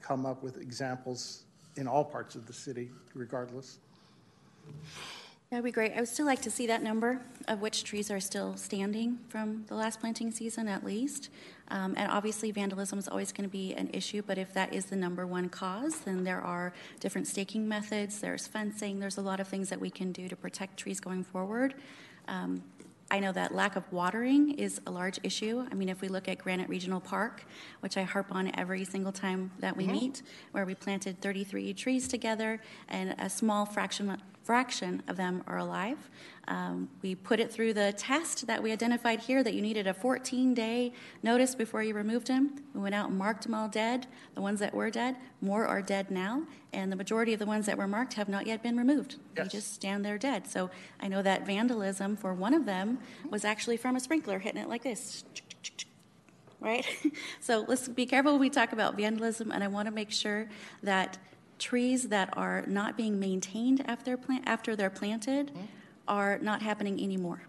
[0.00, 1.44] come up with examples
[1.76, 3.78] in all parts of the city, regardless.
[5.52, 5.92] That'd be great.
[5.92, 9.66] I would still like to see that number of which trees are still standing from
[9.68, 11.28] the last planting season, at least.
[11.68, 14.86] Um, and obviously, vandalism is always going to be an issue, but if that is
[14.86, 19.40] the number one cause, then there are different staking methods, there's fencing, there's a lot
[19.40, 21.74] of things that we can do to protect trees going forward.
[22.28, 22.62] Um,
[23.10, 25.66] I know that lack of watering is a large issue.
[25.70, 27.44] I mean, if we look at Granite Regional Park,
[27.80, 29.92] which I harp on every single time that we mm-hmm.
[29.92, 30.22] meet,
[30.52, 32.58] where we planted 33 trees together
[32.88, 36.10] and a small fraction fraction of them are alive.
[36.48, 39.94] Um, we put it through the test that we identified here that you needed a
[39.94, 40.92] 14 day
[41.22, 42.62] notice before you removed them.
[42.74, 44.06] We went out and marked them all dead.
[44.34, 46.42] The ones that were dead, more are dead now,
[46.72, 49.16] and the majority of the ones that were marked have not yet been removed.
[49.36, 49.46] Yes.
[49.46, 50.48] They just stand there dead.
[50.48, 50.70] So
[51.00, 52.98] I know that vandalism for one of them
[53.30, 55.24] was actually from a sprinkler hitting it like this.
[56.60, 56.84] Right?
[57.40, 60.48] so let's be careful when we talk about vandalism, and I want to make sure
[60.82, 61.18] that
[61.62, 65.64] trees that are not being maintained after, plant, after they're planted mm-hmm.
[66.08, 67.40] are not happening anymore,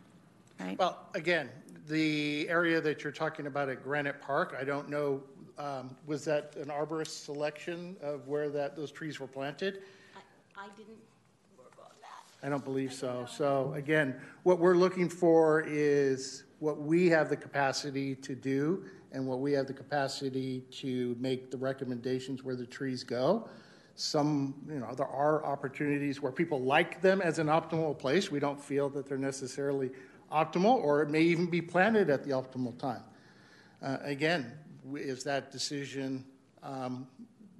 [0.59, 0.77] right?
[0.77, 1.49] Well, again,
[1.87, 5.23] the area that you're talking about at Granite Park, I don't know,
[5.57, 9.81] um, was that an arborist selection of where that those trees were planted?
[10.15, 10.99] I, I didn't
[11.57, 12.45] work on that.
[12.45, 13.25] I don't believe so.
[13.29, 19.27] So again, what we're looking for is what we have the capacity to do and
[19.27, 23.49] what we have the capacity to make the recommendations where the trees go.
[23.95, 28.31] Some, you know, there are opportunities where people like them as an optimal place.
[28.31, 29.91] We don't feel that they're necessarily
[30.31, 33.03] optimal, or it may even be planted at the optimal time.
[33.81, 34.51] Uh, again,
[34.95, 36.25] is that decision
[36.63, 37.07] um,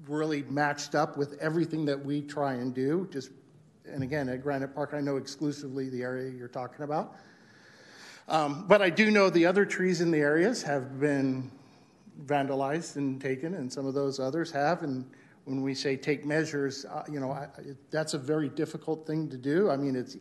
[0.07, 3.07] really matched up with everything that we try and do?
[3.11, 3.29] Just,
[3.85, 7.15] and again, at Granite Park, I know exclusively the area you're talking about.
[8.27, 11.51] Um, but I do know the other trees in the areas have been
[12.25, 14.83] vandalized and taken, and some of those others have.
[14.83, 15.05] And
[15.45, 17.47] when we say take measures, uh, you know, I,
[17.91, 19.69] that's a very difficult thing to do.
[19.69, 20.17] I mean, it's,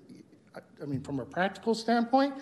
[0.80, 2.34] I mean, from a practical standpoint,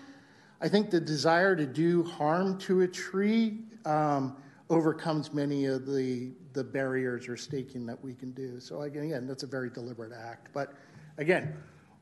[0.61, 4.37] I think the desire to do harm to a tree um,
[4.69, 8.59] overcomes many of the the barriers or staking that we can do.
[8.59, 10.49] So again, again, that's a very deliberate act.
[10.53, 10.75] But
[11.17, 11.57] again,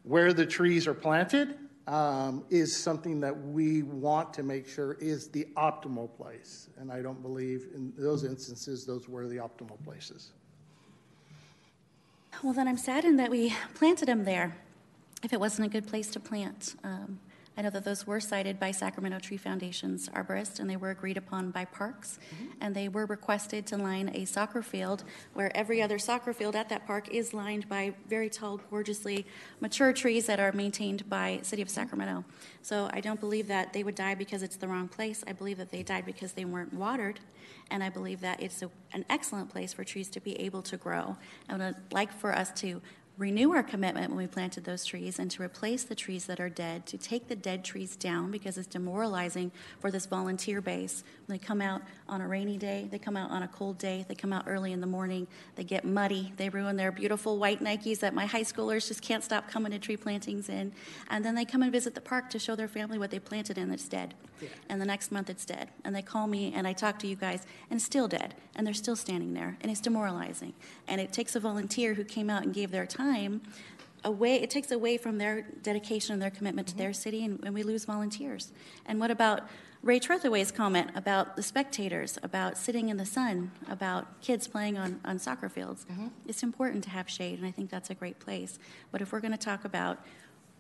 [0.05, 5.29] where the trees are planted, um, is something that we want to make sure is
[5.29, 6.69] the optimal place.
[6.77, 10.33] And I don't believe in those instances those were the optimal places.
[12.43, 14.57] Well, then I'm saddened that we planted them there
[15.25, 16.77] if it wasn't a good place to plant.
[16.85, 17.19] Um,
[17.59, 21.17] I know that those were sited by Sacramento Tree Foundation's arborist, and they were agreed
[21.17, 22.21] upon by parks.
[22.33, 22.45] Mm-hmm.
[22.61, 25.03] And they were requested to line a soccer field
[25.35, 29.27] where every other soccer field at that park is lined by very tall, gorgeously
[29.59, 32.25] mature trees that are maintained by City of Sacramento.
[32.63, 35.25] So I don't believe that they would die because it's the wrong place.
[35.27, 37.19] I believe that they died because they weren't watered.
[37.73, 40.77] And I believe that it's a, an excellent place for trees to be able to
[40.77, 41.17] grow.
[41.49, 42.81] I would uh, like for us to
[43.19, 46.49] renew our commitment when we planted those trees and to replace the trees that are
[46.49, 49.51] dead, to take the dead trees down because it's demoralizing
[49.81, 51.03] for this volunteer base.
[51.27, 54.07] When they come out on a rainy day, they come out on a cold day,
[54.09, 55.27] they come out early in the morning,
[55.57, 59.25] they get muddy, they ruin their beautiful white Nikes that my high schoolers just can't
[59.25, 60.73] stop coming to tree plantings in,
[61.11, 63.59] and then they come and visit the park to show their family what they planted
[63.59, 64.15] and it's dead.
[64.41, 64.49] Yeah.
[64.69, 65.69] And the next month it's dead.
[65.85, 68.35] And they call me and I talk to you guys and still dead.
[68.55, 69.57] And they're still standing there.
[69.61, 70.55] And it's demoralizing.
[70.87, 73.43] And it takes a volunteer who came out and gave their time
[74.05, 77.55] away it takes away from their dedication and their commitment to their city and, and
[77.55, 78.53] we lose volunteers
[78.87, 79.49] and what about
[79.83, 85.01] ray tretheway's comment about the spectators about sitting in the sun about kids playing on,
[85.05, 86.09] on soccer fields mm-hmm.
[86.27, 88.59] it's important to have shade and i think that's a great place
[88.93, 89.99] but if we're going to talk about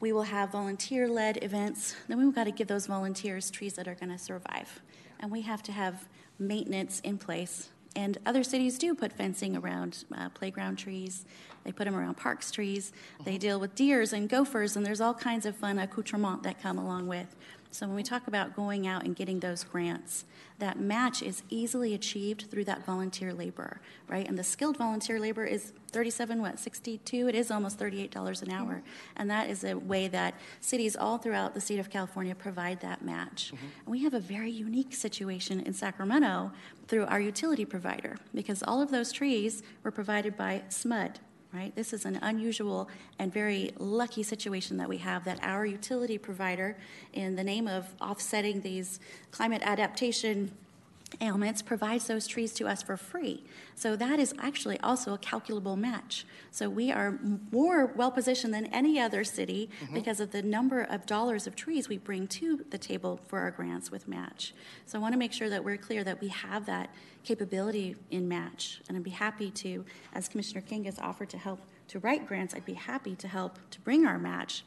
[0.00, 3.94] we will have volunteer-led events then we've got to give those volunteers trees that are
[3.94, 4.80] going to survive
[5.20, 6.08] and we have to have
[6.38, 11.24] maintenance in place and other cities do put fencing around uh, playground trees.
[11.64, 12.92] They put them around parks trees.
[13.24, 13.38] They uh-huh.
[13.38, 17.08] deal with deers and gophers, and there's all kinds of fun accoutrements that come along
[17.08, 17.34] with.
[17.70, 20.24] So when we talk about going out and getting those grants,
[20.58, 24.26] that match is easily achieved through that volunteer labor, right?
[24.26, 27.28] And the skilled volunteer labor is 37, what, 62?
[27.28, 28.82] It is almost $38 an hour.
[29.16, 33.02] And that is a way that cities all throughout the state of California provide that
[33.02, 33.52] match.
[33.54, 33.66] Mm-hmm.
[33.66, 36.50] And we have a very unique situation in Sacramento
[36.88, 41.16] through our utility provider because all of those trees were provided by SMUD,
[41.52, 41.74] right?
[41.74, 42.88] This is an unusual
[43.18, 46.76] and very lucky situation that we have that our utility provider,
[47.12, 49.00] in the name of offsetting these
[49.30, 50.52] climate adaptation
[51.20, 53.44] ailments provides those trees to us for free.
[53.74, 56.26] So that is actually also a calculable match.
[56.50, 57.18] So we are
[57.50, 59.94] more well positioned than any other city mm-hmm.
[59.94, 63.50] because of the number of dollars of trees we bring to the table for our
[63.50, 64.54] grants with match.
[64.86, 66.90] So I want to make sure that we're clear that we have that
[67.24, 68.80] capability in match.
[68.88, 72.54] And I'd be happy to, as Commissioner King has offered to help to write grants,
[72.54, 74.64] I'd be happy to help to bring our match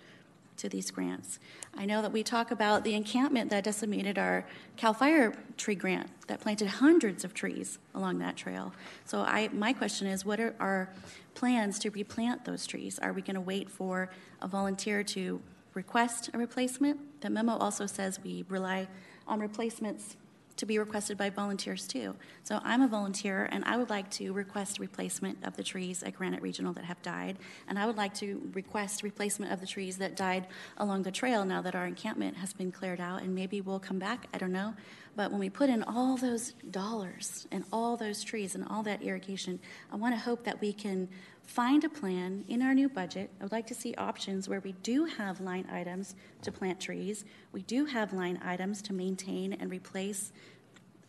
[0.62, 1.40] to these grants.
[1.76, 4.46] I know that we talk about the encampment that decimated our
[4.78, 8.74] CAL FIRE tree grant that planted hundreds of trees along that trail.
[9.06, 10.90] So I, my question is, what are our
[11.34, 13.00] plans to replant those trees?
[13.00, 14.10] Are we going to wait for
[14.42, 15.42] a volunteer to
[15.74, 17.22] request a replacement?
[17.22, 18.88] The memo also says we rely
[19.28, 20.16] on replacements
[20.62, 22.16] to be requested by volunteers too.
[22.44, 26.16] So I'm a volunteer and I would like to request replacement of the trees at
[26.16, 27.40] Granite Regional that have died.
[27.68, 30.46] And I would like to request replacement of the trees that died
[30.78, 33.24] along the trail now that our encampment has been cleared out.
[33.24, 34.76] And maybe we'll come back, I don't know.
[35.16, 39.02] But when we put in all those dollars and all those trees and all that
[39.02, 39.60] irrigation,
[39.92, 41.10] I want to hope that we can
[41.44, 43.30] find a plan in our new budget.
[43.40, 47.26] I would like to see options where we do have line items to plant trees.
[47.52, 50.32] We do have line items to maintain and replace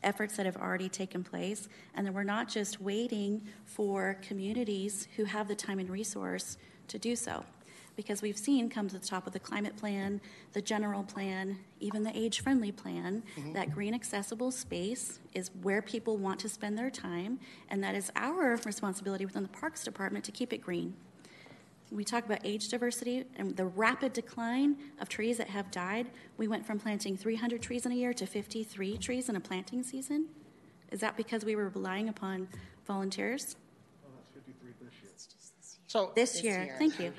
[0.03, 5.25] efforts that have already taken place, and that we're not just waiting for communities who
[5.25, 6.57] have the time and resource
[6.89, 7.45] to do so
[7.97, 10.21] because we've seen come to the top of the climate plan,
[10.53, 13.53] the general plan, even the age friendly plan, mm-hmm.
[13.53, 17.39] that green accessible space is where people want to spend their time,
[17.69, 20.95] and that is our responsibility within the Parks Department to keep it green.
[21.93, 26.11] We talk about age diversity and the rapid decline of trees that have died.
[26.39, 29.83] We went from planting 300 trees in a year to 53 trees in a planting
[29.83, 30.29] season.
[30.91, 32.49] Is that because we were relying upon
[32.87, 33.57] volunteers?
[35.87, 36.55] So this, this year.
[36.55, 36.77] So this year.
[36.79, 37.13] Thank you.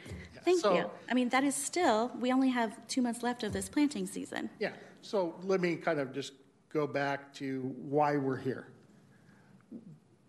[0.43, 0.89] Thank so, you.
[1.07, 4.49] I mean, that is still, we only have two months left of this planting season.
[4.57, 4.71] Yeah.
[5.03, 6.33] So let me kind of just
[6.69, 8.72] go back to why we're here.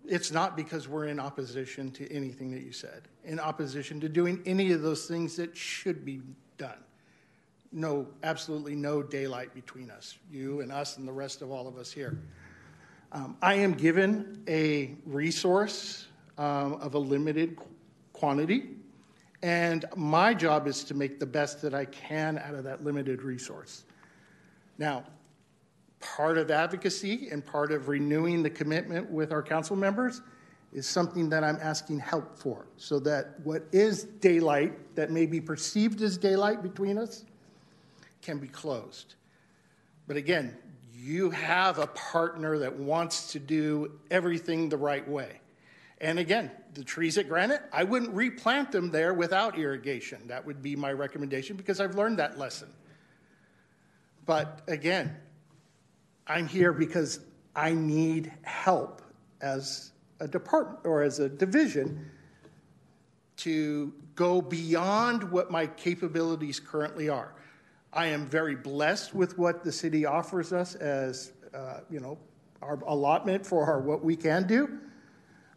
[0.06, 4.42] It's not because we're in opposition to anything that you said, in opposition to doing
[4.44, 6.20] any of those things that should be
[6.58, 6.78] done.
[7.72, 11.76] No, absolutely no daylight between us, you and us and the rest of all of
[11.76, 12.18] us here.
[13.12, 16.06] Um, I am given a resource
[16.36, 17.58] um, of a limited
[18.12, 18.74] quantity
[19.44, 23.20] and my job is to make the best that I can out of that limited
[23.20, 23.84] resource.
[24.78, 25.04] Now,
[26.16, 30.20] part of advocacy and part of renewing the commitment with our council members
[30.72, 35.40] is something that I'm asking help for so that what is daylight that may be
[35.40, 37.24] perceived as daylight between us
[38.22, 39.14] can be closed.
[40.06, 40.56] But again,
[40.94, 45.40] you have a partner that wants to do everything the right way.
[46.00, 50.26] And again, the trees at Granite, I wouldn't replant them there without irrigation.
[50.26, 52.68] That would be my recommendation because I've learned that lesson.
[54.26, 55.16] But again,
[56.26, 57.20] I'm here because
[57.54, 59.02] I need help
[59.40, 62.10] as a department or as a division
[63.36, 67.34] to go beyond what my capabilities currently are.
[67.92, 72.18] I am very blessed with what the city offers us as, uh, you know,
[72.62, 74.78] our allotment for our, what we can do.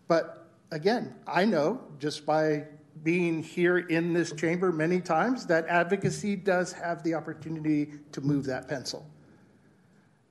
[0.08, 2.66] But again, I know just by
[3.04, 8.46] being here in this chamber many times that advocacy does have the opportunity to move
[8.46, 9.08] that pencil.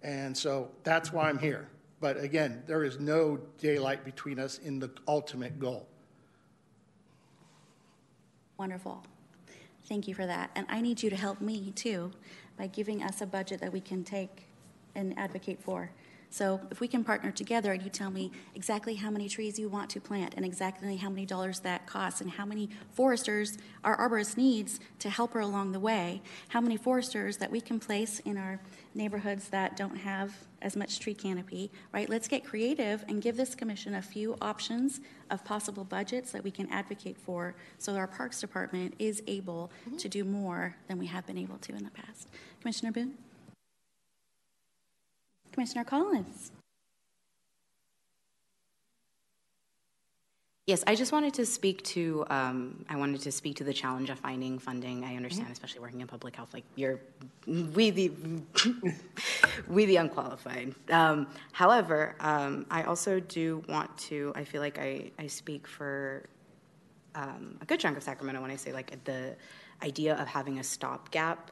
[0.07, 1.67] And so that's why I'm here.
[1.99, 5.89] But again, there is no daylight between us in the ultimate goal.
[8.57, 9.03] Wonderful.
[9.89, 10.53] Thank you for that.
[10.55, 12.13] And I need you to help me too
[12.57, 14.47] by giving us a budget that we can take
[14.95, 15.91] and advocate for.
[16.37, 19.71] So if we can partner together and you tell me exactly how many trees you
[19.71, 23.97] want to plant and exactly how many dollars that costs and how many foresters our
[23.97, 28.19] arborist needs to help her along the way, how many foresters that we can place
[28.27, 28.61] in our
[28.95, 32.11] neighborhoods that don't have as much tree canopy, right?
[32.11, 35.01] Let's get creative and give this commission a few options
[35.31, 39.97] of possible budgets that we can advocate for so our Parks Department is able mm-hmm.
[39.97, 42.29] to do more than we have been able to in the past.
[42.61, 43.15] Commissioner Boone?
[45.57, 46.53] Commissioner Collins?
[50.67, 52.27] Yes, I just wanted to speak to.
[52.29, 55.03] Um, I wanted to speak to the challenge of finding funding.
[55.03, 55.53] I understand, mm-hmm.
[55.53, 57.01] especially working in public health, like you're,
[57.47, 58.13] we the,
[59.69, 60.75] we the unqualified.
[60.91, 64.35] Um, however, um, I also do want to.
[64.37, 66.29] I feel like I I speak for
[67.15, 69.37] um, a good chunk of Sacramento when I say like the
[69.83, 71.51] idea of having a stopgap.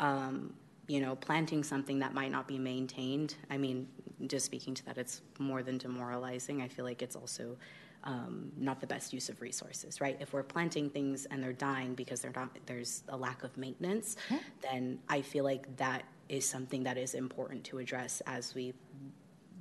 [0.00, 0.54] Um,
[0.86, 3.36] you know, planting something that might not be maintained.
[3.50, 3.88] I mean,
[4.26, 6.62] just speaking to that, it's more than demoralizing.
[6.62, 7.56] I feel like it's also
[8.04, 10.16] um, not the best use of resources, right?
[10.20, 14.16] If we're planting things and they're dying because they're not, there's a lack of maintenance,
[14.28, 14.36] mm-hmm.
[14.60, 18.74] then I feel like that is something that is important to address as we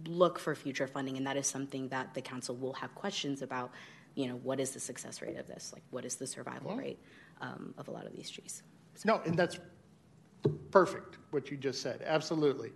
[0.05, 3.71] look for future funding, and that is something that the council will have questions about.
[4.15, 5.71] You know, what is the success rate of this?
[5.73, 6.79] Like, what is the survival mm-hmm.
[6.79, 6.99] rate
[7.41, 8.61] um, of a lot of these trees?
[8.95, 9.07] So.
[9.07, 9.57] No, and that's
[10.49, 12.01] perfect what you just said.
[12.05, 12.71] Absolutely.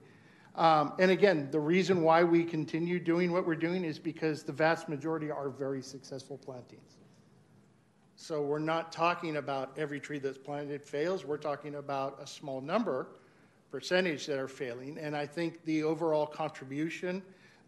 [0.55, 4.51] Um, and again, the reason why we continue doing what we're doing is because the
[4.51, 6.97] vast majority are very successful plantings.
[8.15, 11.23] So we're not talking about every tree that's planted fails.
[11.23, 13.09] We're talking about a small number,
[13.69, 14.97] percentage that are failing.
[14.97, 17.21] And I think the overall contribution,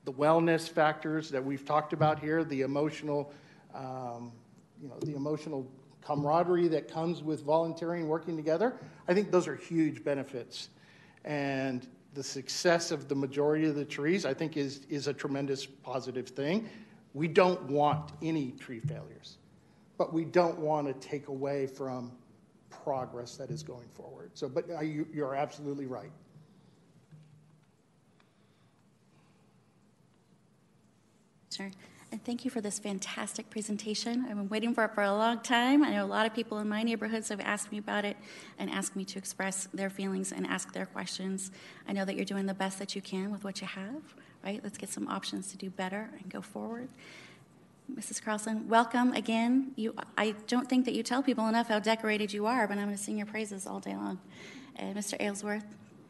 [0.06, 3.32] the wellness factors that we've talked about here, the emotional,
[3.76, 4.32] um,
[4.82, 5.68] you know, the emotional
[6.02, 8.78] camaraderie that comes with volunteering, working together,
[9.08, 10.70] I think those are huge benefits.
[11.26, 15.66] And the success of the majority of the trees, I think, is, is a tremendous
[15.66, 16.70] positive thing.
[17.14, 19.38] We don't want any tree failures,
[19.98, 22.12] but we don't want to take away from
[22.70, 24.32] progress that is going forward.
[24.34, 26.12] So, but uh, you, you're absolutely right.
[31.56, 31.72] Sure.
[32.12, 34.26] And thank you for this fantastic presentation.
[34.28, 35.84] I've been waiting for it for a long time.
[35.84, 38.18] I know a lot of people in my neighborhoods have asked me about it
[38.58, 41.52] and asked me to express their feelings and ask their questions.
[41.88, 44.02] I know that you're doing the best that you can with what you have,
[44.44, 44.60] right?
[44.64, 46.90] Let's get some options to do better and go forward.
[47.94, 48.24] Mrs.
[48.24, 49.72] Carlson, welcome again.
[49.76, 52.86] You, I don't think that you tell people enough how decorated you are, but I'm
[52.86, 54.20] going to sing your praises all day long.
[54.78, 55.16] And Mr.
[55.20, 55.66] Aylesworth,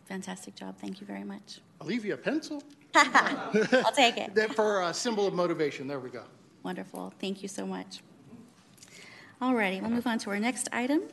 [0.05, 0.77] fantastic job.
[0.77, 1.59] Thank you very much.
[1.81, 2.63] I'll leave you a pencil.
[2.95, 4.55] I'll take it.
[4.55, 6.23] For a symbol of motivation, there we go.
[6.63, 7.13] Wonderful.
[7.19, 8.01] Thank you so much.
[9.41, 11.03] All righty, we'll move on to our next item.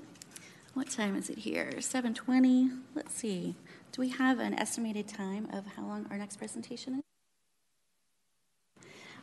[0.74, 1.70] What time is it here?
[1.78, 2.70] 7:20.
[2.94, 3.54] Let's see.
[3.92, 7.02] Do we have an estimated time of how long our next presentation is?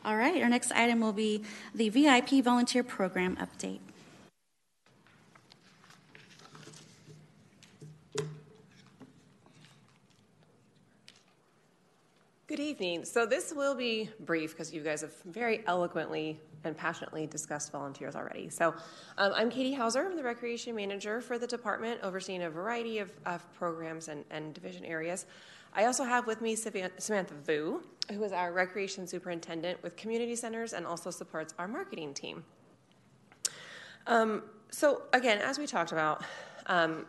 [0.04, 1.44] All right, our next item will be
[1.74, 3.80] the VIP volunteer program update.
[12.46, 13.06] Good evening.
[13.06, 18.14] So this will be brief because you guys have very eloquently and passionately discussed volunteers
[18.14, 18.50] already.
[18.50, 18.74] So
[19.16, 20.04] um, I'm Katie Hauser.
[20.04, 24.52] I'm the recreation manager for the department, overseeing a variety of, of programs and, and,
[24.52, 25.24] division areas.
[25.72, 30.74] I also have with me Samantha Vu, who is our recreation superintendent with community centers
[30.74, 32.44] and also supports our marketing team.
[34.06, 36.22] Um, so again, as we talked about,
[36.66, 37.06] um,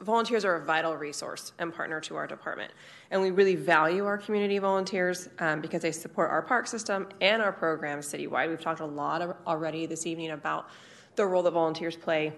[0.00, 2.72] volunteers are a vital resource and partner to our department.
[3.10, 7.40] And we really value our community volunteers um, because they support our park system and
[7.40, 8.48] our programs citywide.
[8.48, 10.68] We've talked a lot of, already this evening about
[11.14, 12.32] the role that volunteers play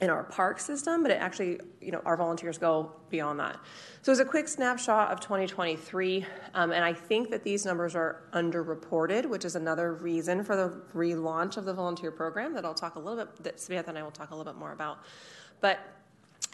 [0.00, 3.58] in our park system, but it actually, you know, our volunteers go beyond that.
[4.02, 6.24] So it's a quick snapshot of 2023,
[6.54, 10.80] um, and I think that these numbers are underreported, which is another reason for the
[10.94, 14.04] relaunch of the volunteer program that I'll talk a little bit, that Samantha and I
[14.04, 15.00] will talk a little bit more about.
[15.60, 15.80] But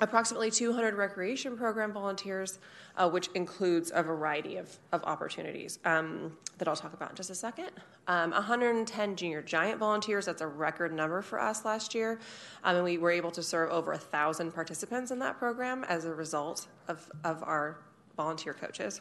[0.01, 2.59] approximately 200 recreation program volunteers,
[2.97, 7.31] uh, which includes a variety of, of opportunities um, that I'll talk about in just
[7.31, 7.71] a second.
[8.09, 12.19] Um, 110 junior giant volunteers, that's a record number for us last year.
[12.65, 16.05] Um, and we were able to serve over a 1,000 participants in that program as
[16.05, 17.79] a result of, of our
[18.17, 19.01] volunteer coaches.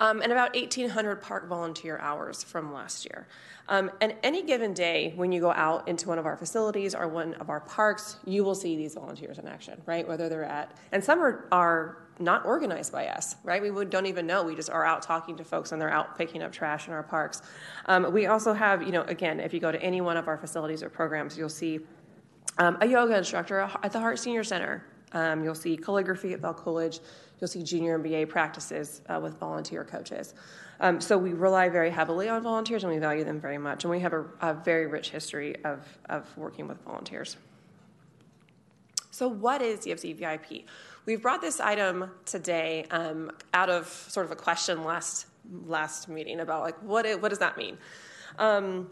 [0.00, 3.28] Um, and about 1,800 park volunteer hours from last year.
[3.68, 7.06] Um, and any given day, when you go out into one of our facilities or
[7.06, 10.06] one of our parks, you will see these volunteers in action, right?
[10.08, 13.62] Whether they're at, and some are, are not organized by us, right?
[13.62, 14.42] We would, don't even know.
[14.42, 17.02] We just are out talking to folks and they're out picking up trash in our
[17.02, 17.42] parks.
[17.86, 20.36] Um, we also have, you know, again, if you go to any one of our
[20.36, 21.80] facilities or programs, you'll see
[22.58, 24.84] um, a yoga instructor at the Hart Senior Center.
[25.12, 27.00] Um, you'll see calligraphy at Belle Cooledge.
[27.40, 30.34] You'll see junior NBA practices uh, with volunteer coaches.
[30.80, 33.84] Um, so we rely very heavily on volunteers and we value them very much.
[33.84, 37.36] And we have a, a very rich history of, of working with volunteers.
[39.10, 40.66] So, what is YPCE VIP?
[41.04, 45.26] We've brought this item today um, out of sort of a question last
[45.66, 47.76] last meeting about like what it, what does that mean?
[48.38, 48.90] Um,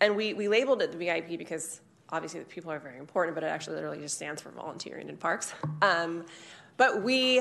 [0.00, 1.80] and we, we labeled it the VIP because
[2.10, 5.16] obviously the people are very important, but it actually literally just stands for volunteering in
[5.16, 5.54] parks.
[5.82, 6.24] Um,
[6.76, 7.40] but we,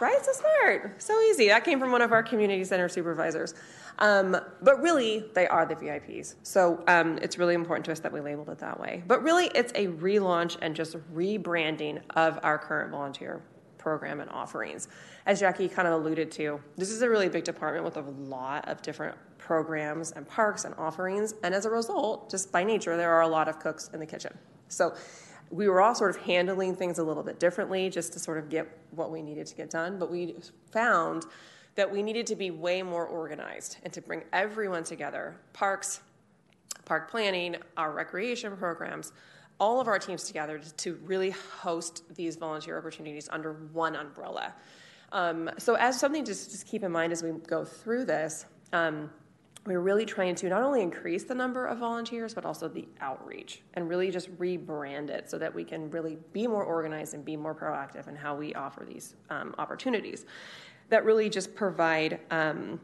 [0.00, 0.24] right?
[0.24, 1.48] So smart, so easy.
[1.48, 3.54] That came from one of our community center supervisors.
[3.98, 6.36] Um, but really, they are the VIPs.
[6.42, 9.02] So um, it's really important to us that we labeled it that way.
[9.06, 13.42] But really, it's a relaunch and just rebranding of our current volunteer
[13.76, 14.88] program and offerings.
[15.26, 18.68] As Jackie kind of alluded to, this is a really big department with a lot
[18.68, 21.34] of different programs and parks and offerings.
[21.42, 24.06] And as a result, just by nature, there are a lot of cooks in the
[24.06, 24.36] kitchen.
[24.68, 24.94] So
[25.50, 28.48] we were all sort of handling things a little bit differently just to sort of
[28.48, 29.98] get what we needed to get done.
[29.98, 30.36] But we
[30.70, 31.26] found
[31.74, 36.00] that we needed to be way more organized and to bring everyone together parks,
[36.84, 39.12] park planning, our recreation programs,
[39.58, 44.54] all of our teams together to really host these volunteer opportunities under one umbrella.
[45.12, 49.10] Um, so, as something to just keep in mind as we go through this, um,
[49.66, 53.62] we're really trying to not only increase the number of volunteers, but also the outreach
[53.74, 57.36] and really just rebrand it so that we can really be more organized and be
[57.36, 60.24] more proactive in how we offer these um, opportunities
[60.88, 62.20] that really just provide.
[62.30, 62.80] Um,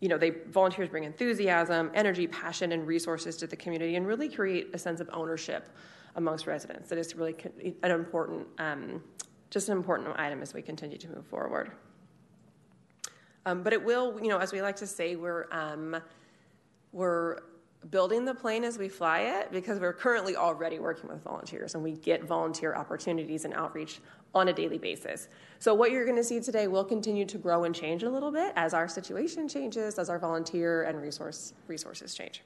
[0.00, 4.28] you know, they volunteers bring enthusiasm, energy, passion, and resources to the community, and really
[4.28, 5.74] create a sense of ownership
[6.14, 6.88] amongst residents.
[6.90, 7.34] That is really
[7.82, 9.02] an important, um,
[9.50, 11.72] just an important item as we continue to move forward.
[13.46, 15.96] Um, but it will, you know, as we like to say, we're um,
[16.92, 17.38] we're
[17.90, 21.82] building the plane as we fly it because we're currently already working with volunteers and
[21.82, 24.00] we get volunteer opportunities and outreach
[24.34, 25.28] on a daily basis.
[25.58, 28.30] So, what you're going to see today will continue to grow and change a little
[28.32, 32.42] bit as our situation changes, as our volunteer and resource resources change.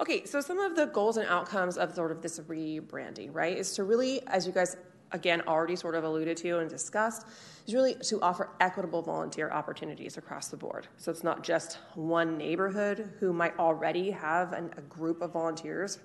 [0.00, 3.74] Okay, so some of the goals and outcomes of sort of this rebranding, right, is
[3.74, 4.76] to really, as you guys
[5.12, 7.26] again already sort of alluded to and discussed,
[7.66, 10.88] is really to offer equitable volunteer opportunities across the board.
[10.96, 15.98] So it's not just one neighborhood who might already have an, a group of volunteers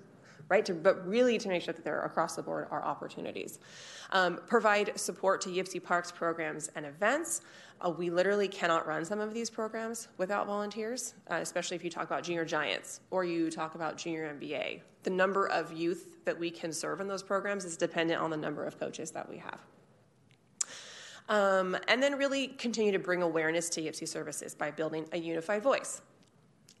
[0.48, 0.64] right?
[0.66, 3.58] To, but really to make sure that there across the board are opportunities.
[4.10, 7.42] Um, provide support to YPCE Parks programs and events.
[7.80, 11.90] Uh, we literally cannot run some of these programs without volunteers, uh, especially if you
[11.90, 14.80] talk about junior giants or you talk about junior NBA.
[15.02, 18.36] The number of youth that we can serve in those programs is dependent on the
[18.36, 19.60] number of coaches that we have.
[21.28, 25.62] Um, and then really continue to bring awareness to YPCE services by building a unified
[25.62, 26.02] voice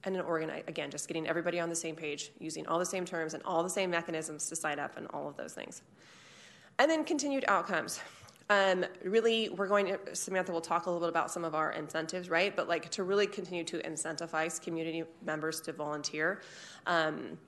[0.04, 3.04] and an organize again just getting everybody on the same page using all the same
[3.04, 5.82] terms and all the same mechanisms to sign up and all of those things.
[6.78, 8.00] And then continued outcomes.
[8.50, 11.72] Um, really we're going to samantha will talk a little bit about some of our
[11.72, 12.54] incentives right?
[12.54, 16.42] But like to really continue to incentivize community members to volunteer
[16.86, 17.38] um,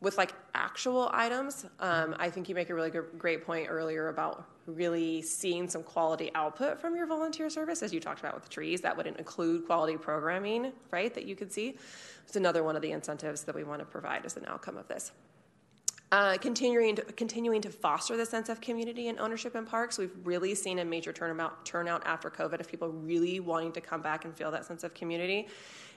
[0.00, 4.08] with like actual items um, i think you make a really good, great point earlier
[4.08, 8.44] about really seeing some quality output from your volunteer service, as you talked about with
[8.44, 8.80] the trees.
[8.80, 11.76] That would include quality programming, right, that you could see.
[12.26, 14.88] It's another one of the incentives that we want to provide as an outcome of
[14.88, 15.12] this.
[16.12, 19.98] Uh, continuing, to, continuing to foster the sense of community and ownership in parks.
[19.98, 24.02] We've really seen a major turnabout, turnout after COVID of people really wanting to come
[24.02, 25.48] back and feel that sense of community.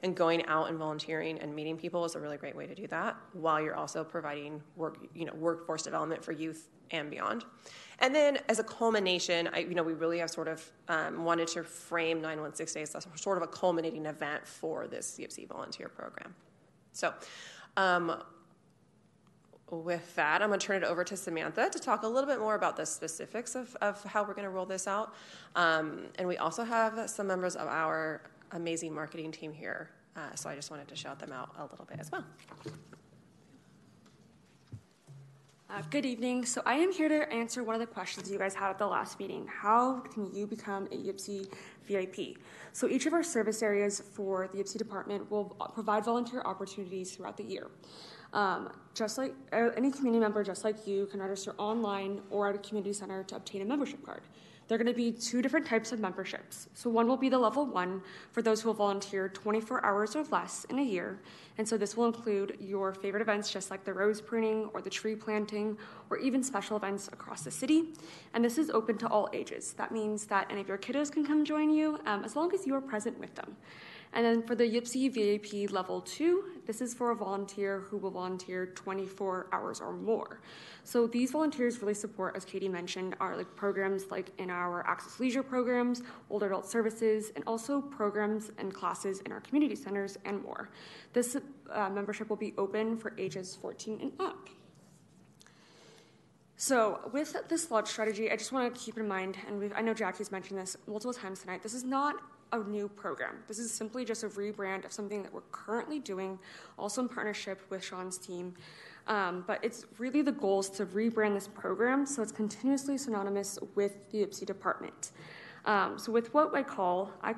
[0.01, 2.87] And going out and volunteering and meeting people is a really great way to do
[2.87, 7.45] that while you're also providing work, you know, workforce development for youth and beyond.
[7.99, 11.49] And then as a culmination, I, you know, we really have sort of um, wanted
[11.49, 16.33] to frame 916 Days as sort of a culminating event for this YPCE volunteer program.
[16.93, 17.13] So,
[17.77, 18.23] um,
[19.71, 22.39] with that, I'm going to turn it over to Samantha to talk a little bit
[22.39, 25.13] more about the specifics of, of how we're going to roll this out.
[25.55, 28.21] Um, and we also have some members of our
[28.51, 29.89] amazing marketing team here.
[30.15, 32.25] Uh, so I just wanted to shout them out a little bit as well.
[35.71, 36.43] Uh, good evening.
[36.45, 38.87] So I am here to answer one of the questions you guys had at the
[38.87, 39.45] last meeting.
[39.47, 41.53] How can you become a YPCE
[41.85, 42.37] VIP?
[42.73, 47.37] So each of our service areas for the YPCE department will provide volunteer opportunities throughout
[47.37, 47.67] the year.
[48.33, 52.55] Um, just like uh, any community member, just like you, can register online or at
[52.55, 54.21] a community center to obtain a membership card.
[54.69, 56.69] There are going to be two different types of memberships.
[56.75, 60.23] So, one will be the level one for those who will volunteer 24 hours or
[60.25, 61.19] less in a year.
[61.57, 64.89] And so, this will include your favorite events, just like the rose pruning or the
[64.91, 65.75] tree planting,
[66.11, 67.95] or even special events across the city.
[68.35, 69.73] And this is open to all ages.
[69.73, 72.67] That means that any of your kiddos can come join you um, as long as
[72.67, 73.57] you are present with them.
[74.13, 78.09] And then for the YPCE VIP level two, this is for a volunteer who will
[78.09, 80.41] volunteer 24 hours or more.
[80.83, 85.19] So these volunteers really support, as Katie mentioned, our like programs like in our Access
[85.19, 90.41] Leisure programs, older adult services, and also programs and classes in our community centers and
[90.41, 90.69] more.
[91.13, 91.37] This
[91.71, 94.49] uh, membership will be open for ages 14 and up.
[96.61, 99.93] So, with this launch strategy, I just want to keep in mind, and I know
[99.93, 102.15] Jackie's mentioned this multiple times tonight, this is not
[102.51, 103.35] a new program.
[103.47, 106.39] This is simply just a rebrand of something that we're currently doing,
[106.77, 108.53] also in partnership with Sean's team.
[109.07, 113.57] Um, but it's really the goal is to rebrand this program so it's continuously synonymous
[113.73, 115.11] with the YPCE department.
[115.65, 117.33] Um, so with what I call, I,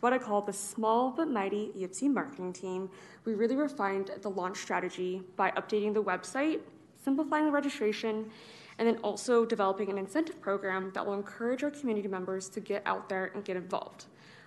[0.00, 2.90] what I call the small but mighty YPCE marketing team,
[3.24, 6.60] we really refined the launch strategy by updating the website,
[7.02, 8.30] simplifying the registration,
[8.78, 12.82] and then also developing an incentive program that will encourage our community members to get
[12.84, 14.04] out there and get involved.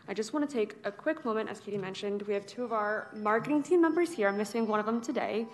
[0.10, 2.24] I just want to take a quick moment, as Katie mentioned.
[2.24, 4.28] We have two of our marketing team members here.
[4.28, 5.46] I'm missing one of them today.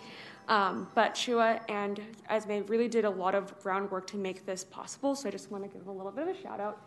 [0.47, 1.99] Um, but Shua and
[2.29, 5.13] Esme really did a lot of groundwork to make this possible.
[5.13, 6.79] So I just want to give them a little bit of a shout out.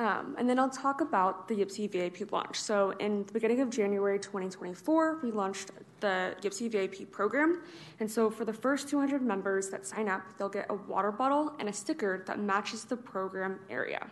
[0.00, 2.58] Um, and then I'll talk about the YPCE VIP launch.
[2.58, 7.60] So, in the beginning of January 2024, we launched the YPCE VIP program.
[8.00, 11.54] And so, for the first 200 members that sign up, they'll get a water bottle
[11.58, 14.06] and a sticker that matches the program area.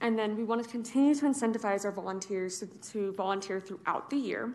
[0.00, 4.16] And then we want to continue to incentivize our volunteers to, to volunteer throughout the
[4.16, 4.54] year.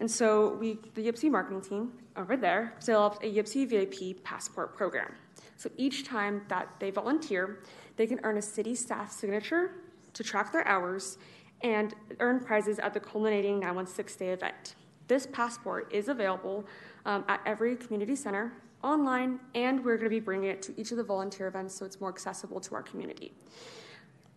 [0.00, 5.14] And so, we, the YPCE marketing team over there, developed a YPCE VIP passport program.
[5.58, 7.60] So, each time that they volunteer,
[8.00, 9.72] they can earn a city staff signature
[10.14, 11.18] to track their hours
[11.60, 14.74] and earn prizes at the culminating 916 day event.
[15.06, 16.64] This passport is available
[17.04, 20.92] um, at every community center, online, and we're going to be bringing it to each
[20.92, 23.34] of the volunteer events so it's more accessible to our community.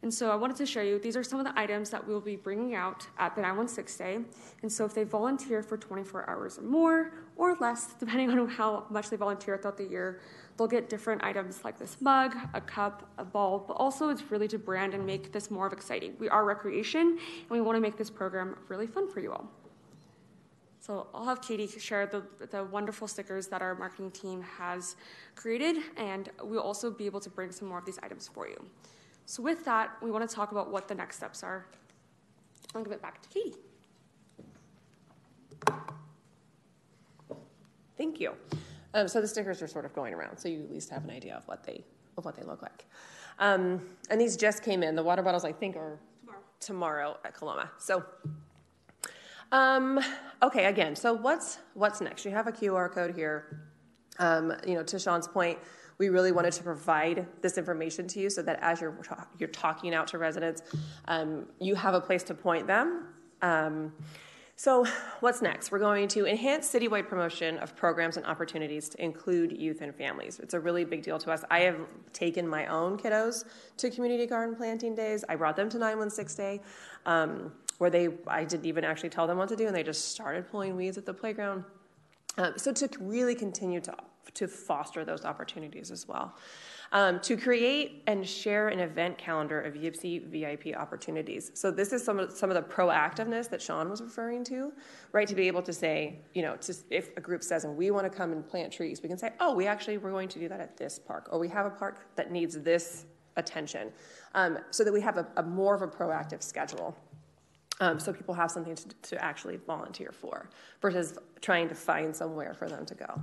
[0.02, 2.20] And so I wanted to show you, these are some of the items that we'll
[2.20, 4.20] be bringing out at the 916 Day.
[4.62, 8.86] And so if they volunteer for 24 hours or more or less, depending on how
[8.90, 10.20] much they volunteer throughout the year,
[10.58, 14.48] they'll get different items like this mug, a cup, a ball, but also it's really
[14.48, 16.14] to brand and make this more of exciting.
[16.20, 19.50] We are recreation, and we want to make this program really fun for you all.
[20.80, 24.98] So I'll have Katie share the, the wonderful stickers that our marketing team has
[25.36, 28.62] created, and we'll also be able to bring some more of these items for you.
[29.26, 31.66] So with that, we want to talk about what the next steps are.
[32.76, 33.56] I'll give it back to Katie.
[37.98, 38.34] Thank you.
[38.94, 41.10] Um, so the stickers are sort of going around, so you at least have an
[41.10, 41.84] idea of what they
[42.18, 42.86] of what they look like.
[43.40, 44.96] Um, and these just came in.
[44.96, 47.72] The water bottles, I think, are tomorrow, tomorrow at Coloma.
[47.80, 48.04] So,
[49.52, 50.00] um,
[50.42, 52.26] okay, again, so what's what's next?
[52.26, 53.62] You have a QR code here.
[54.20, 55.58] Um, you know, to Sean's point,
[55.98, 58.96] we really wanted to provide this information to you so that as you're
[59.40, 60.62] you're talking out to residents,
[61.06, 63.08] um, you have a place to point them.
[64.56, 64.86] So,
[65.20, 65.72] what's next?
[65.72, 70.40] We're going to enhance citywide promotion of programs and opportunities to include youth and families.
[70.40, 71.44] It's a really big deal to us.
[71.50, 71.78] I have
[72.14, 73.46] taken my own kiddos
[73.78, 75.26] to community garden planting days.
[75.28, 76.62] I brought them to 916 Day,
[77.06, 80.12] um, where they I didn't even actually tell them what to do, and they just
[80.12, 81.64] started pulling weeds at the playground.
[82.38, 83.96] Um, so, to really continue to
[84.36, 86.36] to foster those opportunities as well.
[86.96, 91.50] Um, to create and share an event calendar of YPCE VIP opportunities.
[91.56, 94.72] So this is some of some of the proactiveness that Sean was referring to,
[95.12, 95.28] right?
[95.28, 98.06] To be able to say, you know, to, if a group says, and we want
[98.06, 100.48] to come and plant trees, we can say, oh, we actually we're going to do
[100.48, 103.06] that at this park, or we have a park that needs this
[103.38, 103.92] attention,
[104.36, 106.96] um, so that we have a, a more of a proactive schedule.
[107.80, 110.48] Um, so people have something to, to actually volunteer for
[110.80, 113.20] versus trying to find somewhere for them to go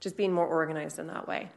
[0.00, 1.48] just being more organized in that way.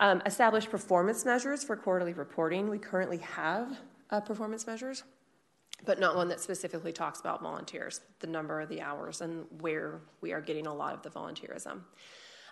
[0.00, 2.68] Um, establish performance measures for quarterly reporting.
[2.70, 3.78] We currently have
[4.10, 5.04] uh, performance measures.
[5.84, 10.00] but not one that specifically talks about volunteers, the number of the hours, and where
[10.20, 11.80] we are getting a lot of the volunteerism.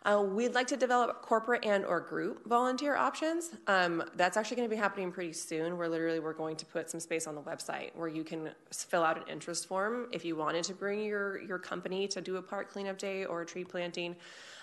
[0.05, 3.51] Uh, we'd like to develop corporate and or group volunteer options.
[3.67, 5.77] Um, that's actually going to be happening pretty soon.
[5.77, 9.03] We're literally we're going to put some space on the website where you can fill
[9.03, 12.43] out an interest form if you wanted to bring your your company to do a
[12.43, 14.15] park cleanup day or a tree planting,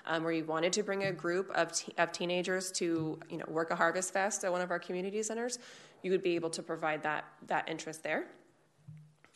[0.07, 3.45] um, where you wanted to bring a group of te- of teenagers to you know
[3.47, 5.59] work a harvest fest at one of our community centers.
[6.03, 8.25] You would be able to provide that that interest there,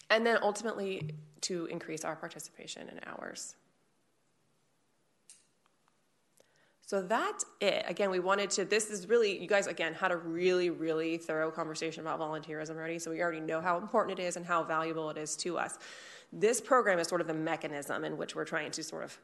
[0.10, 3.56] and then ultimately to increase our participation in hours.
[6.90, 7.86] So that's it.
[7.88, 11.52] Again, we wanted to, this is really, you guys, again, had a really, really thorough
[11.52, 12.98] conversation about volunteerism already.
[12.98, 15.78] So we already know how important it is and how valuable it is to us.
[16.34, 19.20] This program is sort of the mechanism in which we're trying to sort of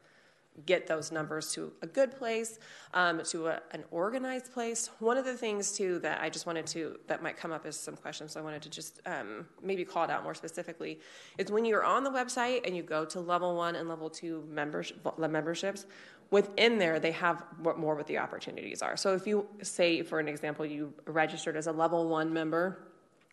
[0.64, 2.58] get those numbers to a good place,
[2.94, 4.90] um, to a, an organized place.
[5.00, 7.78] One of the things too that I just wanted to that might come up as
[7.78, 11.00] some questions, so I wanted to just um, maybe call it out more specifically,
[11.36, 14.44] is when you're on the website and you go to level one and level two
[14.50, 15.86] membership, memberships
[16.30, 20.28] within there they have more what the opportunities are so if you say for an
[20.28, 22.88] example you registered as a level one member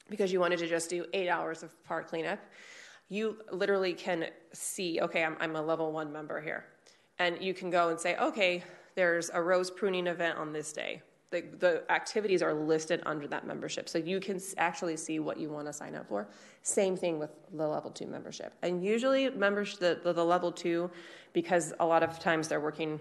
[0.10, 2.40] because you wanted to just do eight hours of park cleanup
[3.10, 6.66] you literally can see okay i'm, I'm a level one member here
[7.20, 8.64] and you can go and say okay
[8.96, 11.02] there's a rose pruning event on this day.
[11.32, 13.90] The, the activities are listed under that membership.
[13.90, 16.28] So you can actually see what you want to sign up for.
[16.62, 18.54] Same thing with the level two membership.
[18.62, 20.92] And usually members the, the, the level two
[21.34, 23.00] because a lot of times they're working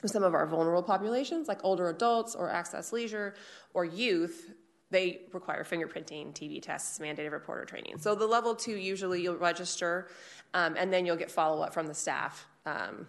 [0.00, 3.34] with some of our vulnerable populations like older adults or access leisure
[3.74, 4.54] or youth
[4.92, 8.00] they require fingerprinting, TB tests, mandated reporter training.
[8.00, 10.08] So the level two, usually you'll register,
[10.52, 13.06] um, and then you'll get follow up from the staff um,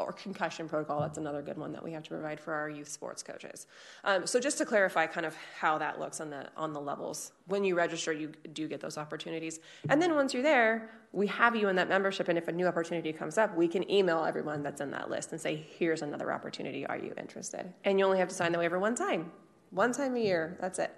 [0.00, 1.00] or concussion protocol.
[1.00, 3.66] That's another good one that we have to provide for our youth sports coaches.
[4.04, 7.32] Um, so just to clarify, kind of how that looks on the on the levels.
[7.46, 11.56] When you register, you do get those opportunities, and then once you're there, we have
[11.56, 12.28] you in that membership.
[12.28, 15.32] And if a new opportunity comes up, we can email everyone that's in that list
[15.32, 16.86] and say, "Here's another opportunity.
[16.86, 19.32] Are you interested?" And you only have to sign the waiver one time,
[19.70, 20.56] one time a year.
[20.60, 20.92] That's it.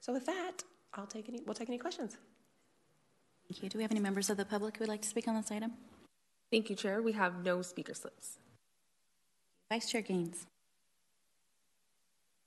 [0.00, 0.64] So with that,
[0.94, 1.42] I'll take any.
[1.46, 2.16] We'll take any questions.
[3.48, 3.68] Thank you.
[3.68, 5.50] Do we have any members of the public who would like to speak on this
[5.50, 5.72] item?
[6.50, 7.00] Thank you, Chair.
[7.00, 8.38] We have no speaker slips.
[9.70, 10.46] Vice Chair Gaines.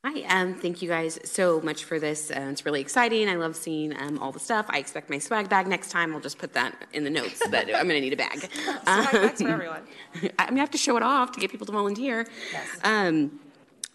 [0.06, 2.30] Hi, um, thank you guys so much for this.
[2.30, 3.30] Uh, it's really exciting.
[3.30, 4.66] I love seeing um, all the stuff.
[4.68, 6.14] I expect my swag bag next time.
[6.14, 8.40] I'll just put that in the notes, but I'm going to need a bag.
[8.84, 9.84] swag bags for everyone.
[10.38, 12.28] I'm going to have to show it off to get people to volunteer.
[12.52, 12.68] Yes.
[12.84, 13.40] Um,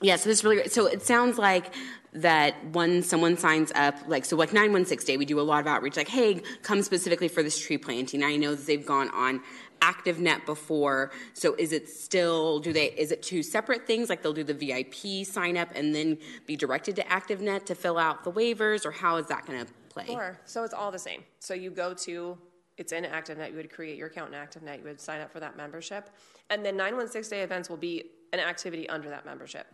[0.00, 0.72] yeah, so this is really great.
[0.72, 1.74] So it sounds like
[2.14, 5.66] that when someone signs up, like, so like 916 Day, we do a lot of
[5.66, 8.24] outreach, like, hey, come specifically for this tree planting.
[8.24, 9.42] I know that they've gone on
[9.80, 11.10] ActiveNet before.
[11.34, 14.54] So is it still do they is it two separate things like they'll do the
[14.54, 18.90] VIP sign up and then be directed to ActiveNet to fill out the waivers or
[18.90, 20.06] how is that going to play?
[20.06, 20.38] Sure.
[20.44, 21.24] So it's all the same.
[21.40, 22.38] So you go to
[22.76, 23.50] it's in ActiveNet.
[23.50, 24.78] You would create your account in ActiveNet.
[24.78, 26.10] You would sign up for that membership,
[26.48, 29.66] and then 916 day events will be an activity under that membership.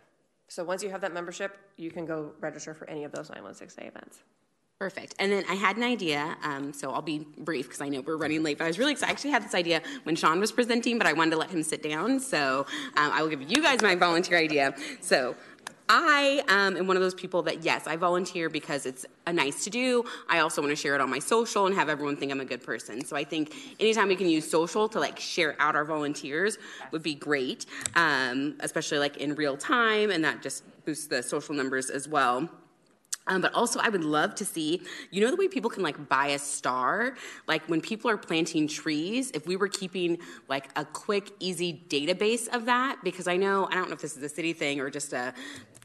[0.47, 3.83] So once you have that membership, you can go register for any of those 916
[3.83, 4.23] day events.
[4.77, 5.15] Perfect.
[5.19, 8.17] And then I had an idea, um, so I'll be brief because I know we're
[8.17, 9.09] running late, but I was really excited.
[9.09, 11.63] I actually had this idea when Sean was presenting, but I wanted to let him
[11.63, 12.19] sit down.
[12.19, 12.65] So
[12.97, 14.75] um, I will give you guys my volunteer idea.
[14.99, 15.33] So
[15.87, 19.63] I um, am one of those people that, yes, I volunteer because it's a nice
[19.63, 20.03] to do.
[20.27, 22.45] I also want to share it on my social and have everyone think I'm a
[22.45, 23.05] good person.
[23.05, 26.57] So I think anytime we can use social to like share out our volunteers
[26.91, 27.65] would be great,
[27.95, 32.49] um, especially like in real time, and that just boosts the social numbers as well.
[33.27, 36.09] Um, but also, I would love to see, you know, the way people can like
[36.09, 37.15] buy a star?
[37.47, 42.47] Like when people are planting trees, if we were keeping like a quick, easy database
[42.49, 44.89] of that, because I know, I don't know if this is a city thing or
[44.89, 45.33] just a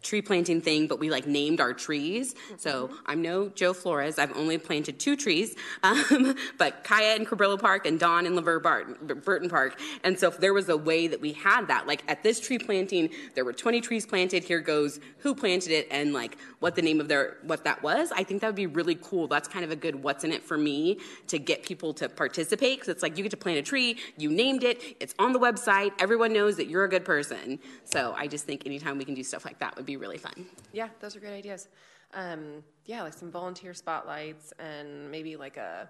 [0.03, 2.35] tree planting thing, but we like named our trees.
[2.57, 4.19] So I'm no Joe Flores.
[4.19, 9.25] I've only planted two trees, um, but Kaya in Cabrillo Park and Dawn in LeVar
[9.25, 9.79] Burton Park.
[10.05, 12.59] And so if there was a way that we had that, like at this tree
[12.59, 14.45] planting, there were 20 trees planted.
[14.45, 18.13] Here goes who planted it and like what the name of their what that was.
[18.13, 19.27] I think that would be really cool.
[19.27, 20.99] That's kind of a good what's in it for me
[21.29, 24.31] to get people to participate because it's like you get to plant a tree, you
[24.31, 27.59] named it, it's on the website, everyone knows that you're a good person.
[27.85, 30.47] So I just think anytime we can do stuff like that would be really fun.
[30.73, 31.69] Yeah, those are great ideas.
[32.15, 35.89] Um, yeah, like some volunteer spotlights and maybe like a.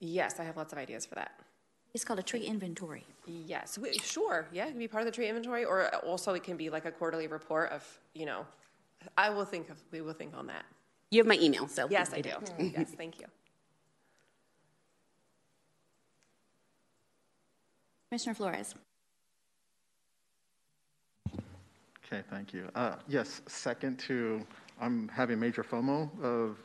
[0.00, 1.32] Yes, I have lots of ideas for that.
[1.94, 3.06] It's called a tree inventory.
[3.26, 4.46] Yes, we, sure.
[4.52, 6.84] Yeah, it can be part of the tree inventory, or also it can be like
[6.84, 8.44] a quarterly report of, you know,
[9.16, 10.64] I will think of, we will think on that.
[11.10, 11.86] You have my email, so.
[11.88, 12.30] Yes, I do.
[12.58, 13.26] yes, thank you.
[18.08, 18.74] Commissioner Flores.
[22.06, 22.68] Okay, thank you.
[22.74, 24.44] Uh, yes, second to
[24.80, 26.58] I'm having major FOMO of,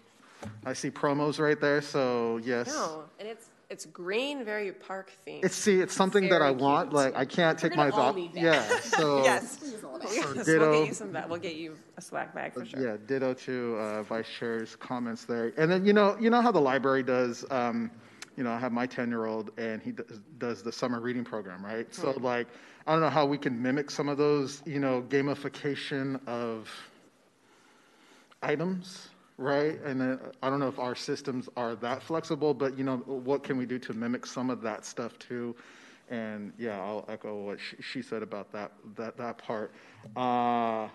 [0.66, 2.68] I see promos right there, so yes.
[2.68, 5.45] No, and it's it's green, very park themed.
[5.45, 8.34] It's, see, it's something that I want, like, I can't take my, all val- need
[8.34, 8.41] that.
[8.41, 9.24] yeah, so.
[9.24, 10.72] yes, So yes we'll ditto.
[10.80, 11.11] get you some.
[11.11, 12.80] ba- We'll get you a swag bag for sure.
[12.82, 15.53] Yeah, ditto to uh, Vice Chair's comments there.
[15.56, 17.91] And then, you know, you know how the library does, um,
[18.40, 21.94] you know, I have my 10-year-old and he does, does the summer reading program, right?
[21.94, 22.48] So like,
[22.88, 26.72] I don't know how we can mimic some of those, you know, gamification of
[28.41, 29.78] items, right?
[29.84, 33.44] And then, I don't know if our systems are that flexible, but, you know, what
[33.44, 35.53] can we do to mimic some of that stuff too?
[36.10, 39.74] And yeah, I'll echo what she, she said about that, that, that part.
[40.16, 40.88] Uh,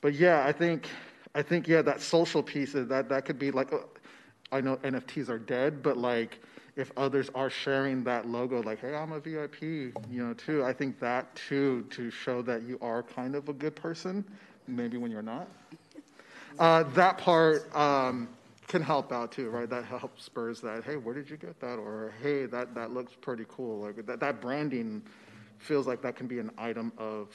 [0.00, 0.88] but yeah, I think,
[1.34, 3.80] I think, yeah, that social piece, of that, that could be like, uh,
[4.50, 6.40] I know NFTs are dead, but like,
[6.78, 10.72] if others are sharing that logo, like, hey, I'm a VIP, you know, too, I
[10.72, 14.24] think that too, to show that you are kind of a good person,
[14.68, 15.48] maybe when you're not.
[16.56, 18.28] Uh, that part um,
[18.68, 19.68] can help out too, right?
[19.68, 20.84] That helps spurs that.
[20.84, 21.78] Hey, where did you get that?
[21.78, 23.80] Or hey, that that looks pretty cool.
[23.80, 25.02] Like that, that branding
[25.58, 27.28] feels like that can be an item of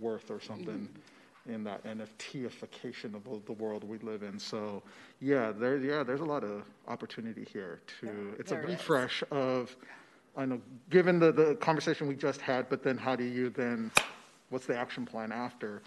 [0.00, 0.88] worth or something
[1.48, 4.38] in that NFTification of the world we live in.
[4.38, 4.82] So
[5.20, 8.34] yeah, there yeah, there's a lot of opportunity here to.
[8.38, 8.70] it's a there is.
[8.70, 9.74] refresh of.
[10.36, 13.90] I know, given the, the conversation we just had, but then how do you then,
[14.50, 15.82] what's the action plan after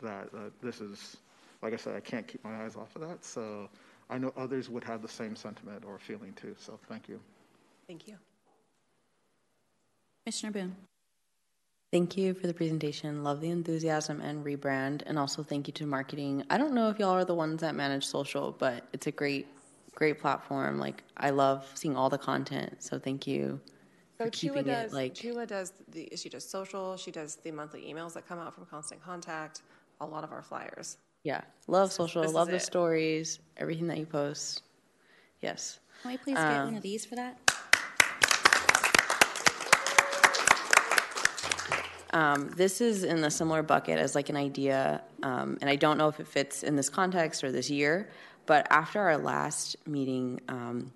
[0.00, 0.28] that?
[0.32, 1.16] Uh, this is,
[1.60, 3.24] like I said, I can't keep my eyes off of that.
[3.24, 3.68] So
[4.08, 6.54] I know others would have the same sentiment or feeling too.
[6.56, 7.18] So thank you.
[7.88, 8.16] Thank you.
[10.24, 10.76] Commissioner Boone.
[11.92, 13.22] Thank you for the presentation.
[13.22, 15.02] Love the enthusiasm and rebrand.
[15.06, 16.42] And also thank you to marketing.
[16.50, 19.46] I don't know if y'all are the ones that manage social, but it's a great,
[19.94, 20.78] great platform.
[20.78, 22.82] Like, I love seeing all the content.
[22.82, 23.60] So thank you
[24.18, 24.92] So for Chula keeping does.
[24.92, 26.08] it like, Chula does the.
[26.16, 26.96] She does social.
[26.96, 29.62] She does the monthly emails that come out from Constant Contact.
[30.00, 30.98] A lot of our flyers.
[31.24, 32.60] yeah, love This social, is love the it.
[32.62, 34.62] stories, everything that you post.
[35.40, 35.78] Yes.
[36.02, 37.38] Can we please get Um, one of these for that?
[42.12, 45.98] Um, this is in a similar bucket as like an idea, um, and I don't
[45.98, 48.10] know if it fits in this context or this year.
[48.46, 50.92] But after our last meeting, um,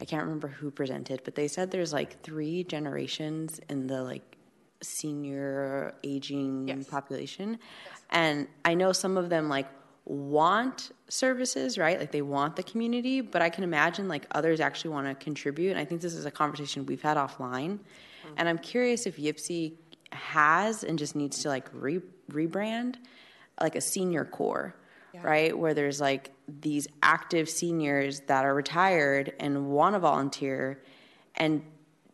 [0.00, 4.22] I can't remember who presented, but they said there's like three generations in the like
[4.80, 7.58] senior aging population,
[8.10, 9.68] and I know some of them like
[10.06, 12.00] want services, right?
[12.00, 15.70] Like they want the community, but I can imagine like others actually want to contribute.
[15.70, 17.78] And I think this is a conversation we've had offline.
[18.36, 19.74] And I'm curious if YPCE
[20.12, 22.96] has and just needs to like re- rebrand
[23.60, 24.74] like a senior corps,
[25.22, 25.56] right?
[25.56, 30.82] Where there's like these active seniors that are retired and want to volunteer
[31.34, 31.62] and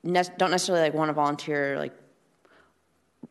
[0.02, 1.92] ne- don't necessarily like want to volunteer like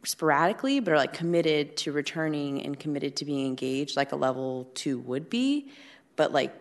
[0.03, 4.69] sporadically, but are like committed to returning and committed to being engaged, like a level
[4.73, 5.69] two would be,
[6.15, 6.53] but like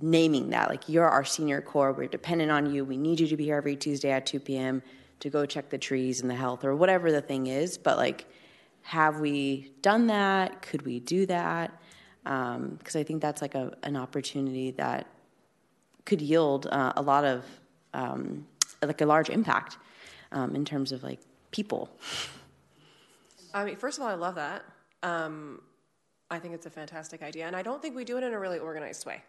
[0.00, 3.36] naming that, like you're our senior corps, we're dependent on you, we need you to
[3.36, 4.82] be here every Tuesday at 2 p.m.
[5.20, 7.78] to go check the trees and the health or whatever the thing is.
[7.78, 8.26] But like,
[8.82, 10.62] have we done that?
[10.62, 11.80] Could we do that?
[12.22, 15.06] Because I think that's like a, an opportunity that
[16.04, 17.44] could yield uh, a lot of
[17.94, 18.46] um,
[18.82, 19.78] like a large impact
[20.32, 21.20] um, in terms of like
[21.50, 21.90] people.
[23.54, 24.64] I mean, first of all, I love that.
[25.02, 25.62] Um,
[26.30, 28.38] I think it's a fantastic idea, and I don't think we do it in a
[28.38, 29.22] really organized way.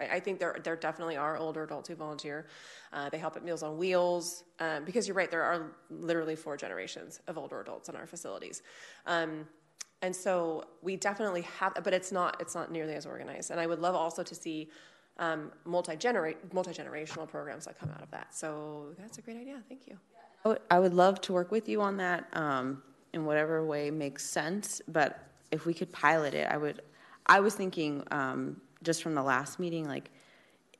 [0.00, 2.46] I, think there there definitely are older adults who volunteer.
[2.92, 5.30] Uh, they help at Meals on Wheels um, because you're right.
[5.30, 8.62] There are literally four generations of older adults in our facilities,
[9.06, 9.46] um,
[10.02, 11.74] and so we definitely have.
[11.84, 13.50] But it's not it's not nearly as organized.
[13.50, 14.70] And I would love also to see
[15.18, 18.34] um, multi generational programs that come out of that.
[18.34, 19.62] So that's a great idea.
[19.68, 19.98] Thank you.
[20.44, 22.82] I would- I would love to work with you on that um,
[23.12, 24.82] in whatever way makes sense.
[24.88, 26.82] But if we could pilot it, I would.
[27.26, 30.10] I was thinking um, just from the last meeting, like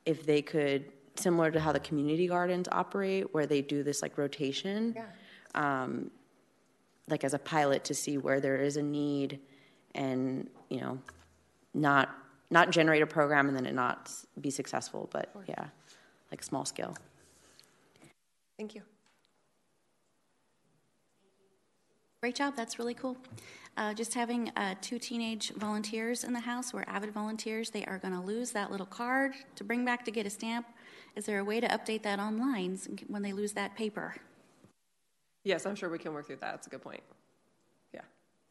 [0.07, 0.85] if they could,
[1.17, 4.97] similar to how the community gardens operate, where they do this like rotation,
[5.55, 6.11] um,
[7.09, 9.39] like as a pilot to see where there is a need,
[9.95, 10.99] and you know,
[11.75, 12.17] not
[12.51, 14.11] not generate a program and then it not
[14.41, 15.67] be successful, but yeah,
[16.31, 16.97] like small scale.
[18.59, 18.83] Thank you.
[22.23, 22.55] Great job.
[22.55, 23.17] That's really cool.
[23.77, 27.85] Uh, just having uh, two teenage volunteers in the house who are avid volunteers, they
[27.87, 30.65] are going to lose that little card to bring back to get a stamp.
[31.17, 32.79] Is there a way to update that online
[33.09, 34.15] when they lose that paper?
[35.43, 36.53] Yes, I'm sure we can work through that.
[36.53, 37.03] That's a good point.
[37.93, 38.03] Yeah.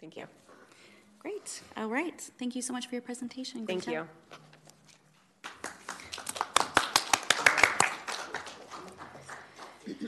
[0.01, 0.25] Thank you.
[1.19, 1.61] Great.
[1.77, 2.19] All right.
[2.37, 3.63] Thank you so much for your presentation.
[3.63, 4.07] Great Thank job.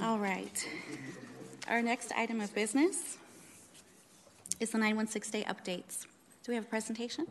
[0.02, 0.68] All right.
[1.69, 3.19] Our next item of business
[4.59, 6.05] is the 916 day updates.
[6.43, 7.27] Do we have a presentation?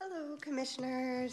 [0.00, 1.32] Hello, Commissioners.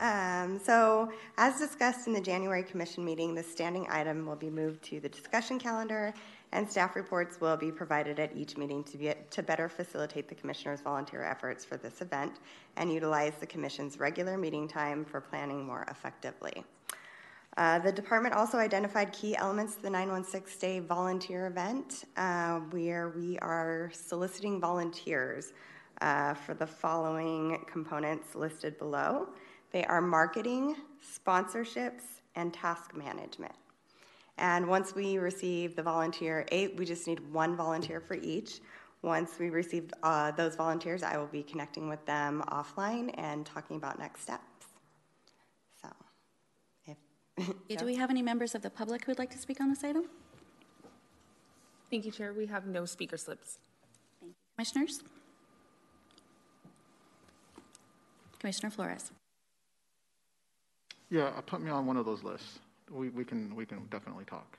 [0.00, 4.82] Um, so, as discussed in the January Commission meeting, the standing item will be moved
[4.84, 6.12] to the discussion calendar,
[6.52, 10.34] and staff reports will be provided at each meeting to, be, to better facilitate the
[10.34, 12.32] Commissioners' volunteer efforts for this event
[12.76, 16.64] and utilize the Commission's regular meeting time for planning more effectively.
[17.56, 23.08] Uh, the department also identified key elements of the 916 Day volunteer event, uh, where
[23.10, 25.54] we are soliciting volunteers
[26.02, 29.28] uh, for the following components listed below.
[29.72, 32.02] They are marketing, sponsorships,
[32.34, 33.54] and task management.
[34.38, 38.60] And once we receive the volunteer, eight, we just need one volunteer for each.
[39.00, 43.76] Once we receive uh, those volunteers, I will be connecting with them offline and talking
[43.76, 44.55] about next steps.
[47.38, 49.38] So, if Yeah, do we have any members of the public who would like to
[49.38, 50.04] speak on this item?
[51.90, 52.32] Thank you, Chair.
[52.32, 53.58] We have no speaker slips.
[54.20, 54.34] Thank you.
[54.56, 55.02] Commissioners?
[58.38, 59.12] Commissioner Flores.
[61.10, 62.58] Yeah, uh, put me on one of those lists.
[62.90, 64.58] We, we can, we can definitely talk.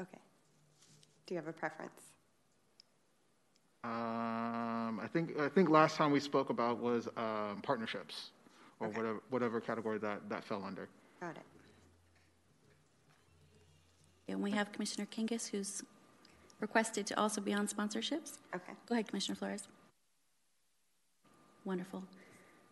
[0.00, 0.18] Okay.
[1.26, 2.02] Do you have a preference?
[3.84, 8.30] Um, I think, I think last time we spoke about was, um, partnerships
[8.80, 10.88] or whatever, whatever category that, that fell under.
[11.20, 11.42] Got it.
[14.28, 15.82] And we have Commissioner Kingus, who's
[16.60, 18.38] requested to also be on sponsorships.
[18.54, 18.72] Okay.
[18.86, 19.68] Go ahead, Commissioner Flores.
[21.64, 22.04] Wonderful.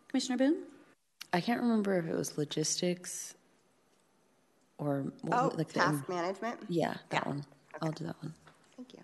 [0.09, 0.63] Commissioner Boone?
[1.33, 3.33] I can't remember if it was logistics
[4.77, 6.59] or what Oh, was it, like the- task management?
[6.69, 7.43] Yeah, that one.
[7.81, 8.33] I'll do that one.
[8.75, 8.99] Thank you.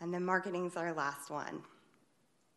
[0.00, 1.62] And then marketing's our last one.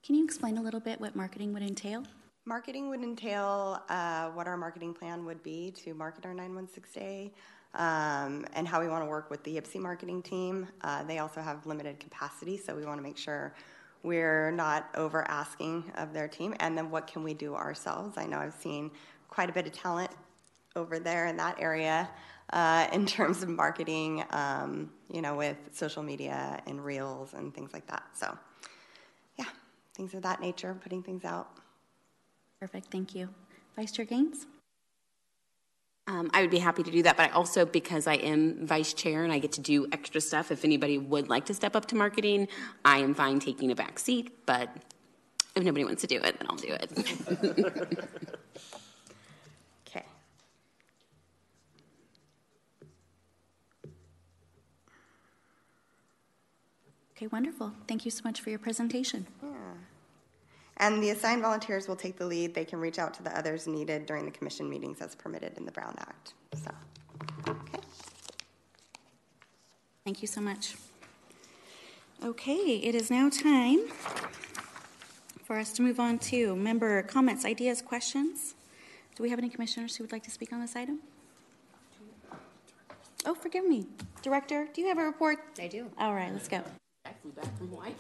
[0.04, 2.04] Can you explain a little bit what marketing would entail?
[2.48, 7.32] Marketing would entail uh, what our marketing plan would be to market our 916 Day
[7.74, 10.68] um, and how we want to work with the YPCE marketing team.
[10.82, 13.56] Uh, they also have limited capacity, so we want to make sure
[14.04, 16.54] we're not over asking of their team.
[16.60, 18.16] And then what can we do ourselves?
[18.16, 18.92] I know I've seen
[19.28, 20.12] quite a bit of talent
[20.76, 22.08] over there in that area
[22.54, 27.74] uh, in terms of marketing, um, you know, with social media and reels and things
[27.74, 28.04] like that.
[28.14, 28.38] So,
[29.40, 29.46] yeah,
[29.96, 31.50] things of that nature, putting things out.
[32.60, 33.30] Perfect, thank you.
[33.76, 34.46] Vice Chair Gaines?
[36.08, 38.94] Um, I would be happy to do that, but I also, because I am vice
[38.94, 41.88] chair and I get to do extra stuff, if anybody would like to step up
[41.88, 42.48] to marketing,
[42.84, 44.70] I am fine taking a back seat, but
[45.56, 48.00] if nobody wants to do it, then I'll do it.
[49.88, 50.06] Okay.
[57.16, 57.72] Okay, wonderful.
[57.88, 59.26] Thank you so much for your presentation.
[59.42, 59.50] Yeah.
[60.78, 62.54] And the assigned volunteers will take the lead.
[62.54, 65.66] They can reach out to the others needed during the commission meetings as permitted in
[65.66, 66.34] the Brown Act.
[66.54, 66.72] So,
[67.48, 67.80] okay.
[70.04, 70.76] Thank you so much.
[72.24, 73.88] Okay, it is now time
[75.44, 78.56] for us to move on to member comments, ideas, questions.
[79.16, 81.00] Do we have any commissioners who would like to speak on this item?
[83.26, 83.88] Oh, forgive me.
[84.22, 85.40] Director, do you have a report?
[85.60, 85.90] I do.
[85.98, 86.64] All right, let's go.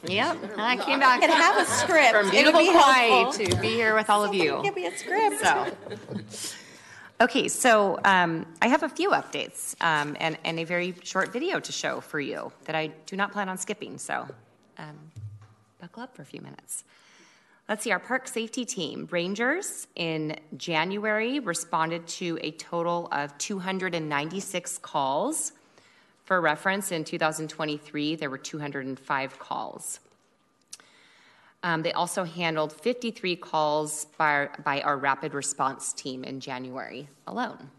[0.08, 1.22] Yep, I came back.
[1.22, 2.12] Could have a script.
[2.12, 3.46] From It would beautiful be Hawaii helpful.
[3.46, 4.60] to be here with all of you.
[4.64, 5.42] Give me a script.
[5.42, 6.56] So,
[7.22, 11.60] okay, so um, I have a few updates um, and, and a very short video
[11.60, 13.98] to show for you that I do not plan on skipping.
[13.98, 14.28] So,
[14.78, 14.98] um,
[15.80, 16.84] buckle up for a few minutes.
[17.68, 24.78] Let's see, our park safety team, Rangers, in January responded to a total of 296
[24.80, 25.52] calls.
[26.26, 30.00] For reference, in 2023, there were 205 calls.
[31.62, 37.70] Um, they also handled 53 calls by, by our rapid response team in January alone.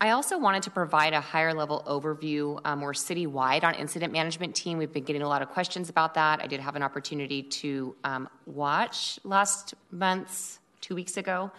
[0.00, 4.54] I also wanted to provide a higher level overview um, more citywide on incident management
[4.54, 4.76] team.
[4.78, 6.42] We've been getting a lot of questions about that.
[6.42, 11.50] I did have an opportunity to um, watch last month's two weeks ago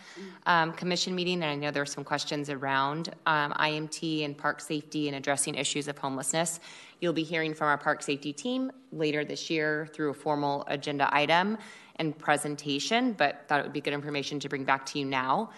[0.46, 4.62] um, commission meeting, and I know there were some questions around um, IMT and park
[4.62, 6.60] safety and addressing issues of homelessness.
[7.02, 11.10] You'll be hearing from our park safety team later this year through a formal agenda
[11.12, 11.58] item
[11.96, 15.50] and presentation, but thought it would be good information to bring back to you now.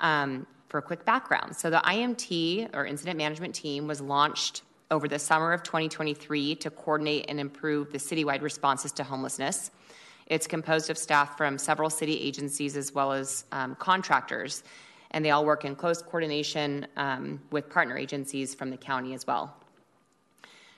[0.00, 1.54] Um, for a quick background.
[1.54, 6.70] So, the IMT or incident management team was launched over the summer of 2023 to
[6.70, 9.70] coordinate and improve the citywide responses to homelessness.
[10.32, 14.64] It's composed of staff from several city agencies as well as um, contractors,
[15.10, 19.26] and they all work in close coordination um, with partner agencies from the county as
[19.26, 19.54] well.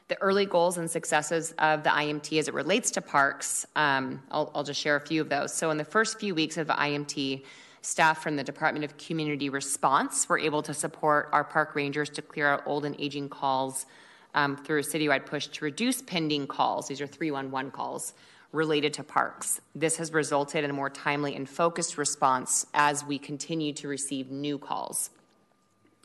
[0.09, 4.51] The early goals and successes of the IMT as it relates to parks, um, I'll,
[4.57, 5.55] I'll just share a few of those.
[5.55, 7.45] So, in the first few weeks of the IMT,
[7.81, 12.23] Staff from the Department of Community Response were able to support our park rangers to
[12.23, 13.87] clear out old and aging calls
[14.35, 16.89] um, through a citywide push to reduce pending calls.
[16.89, 18.15] These are 311 calls
[18.55, 19.61] related to parks.
[19.75, 24.31] This has resulted in a more timely and focused response as we continue to receive
[24.31, 25.11] new calls.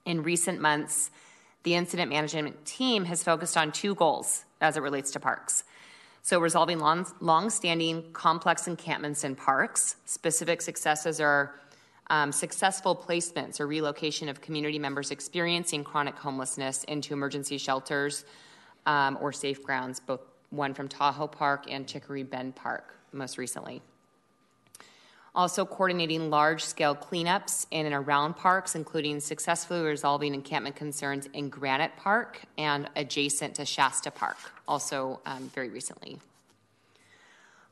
[0.06, 1.12] In recent months,
[1.64, 5.64] the incident management team has focused on two goals as it relates to parks.
[6.22, 9.96] So, resolving long, standing complex encampments in parks.
[10.06, 11.60] Specific successes are
[12.10, 18.26] um, successful placements or relocation of community members experiencing chronic homelessness into emergency shelters
[18.86, 23.82] um, or safe grounds, both one from Tahoe Park and Chicory Bend Park most recently.
[25.36, 31.50] Also, coordinating large scale cleanups in and around parks, including successfully resolving encampment concerns in
[31.50, 36.18] Granite Park and adjacent to Shasta Park, also um, very recently.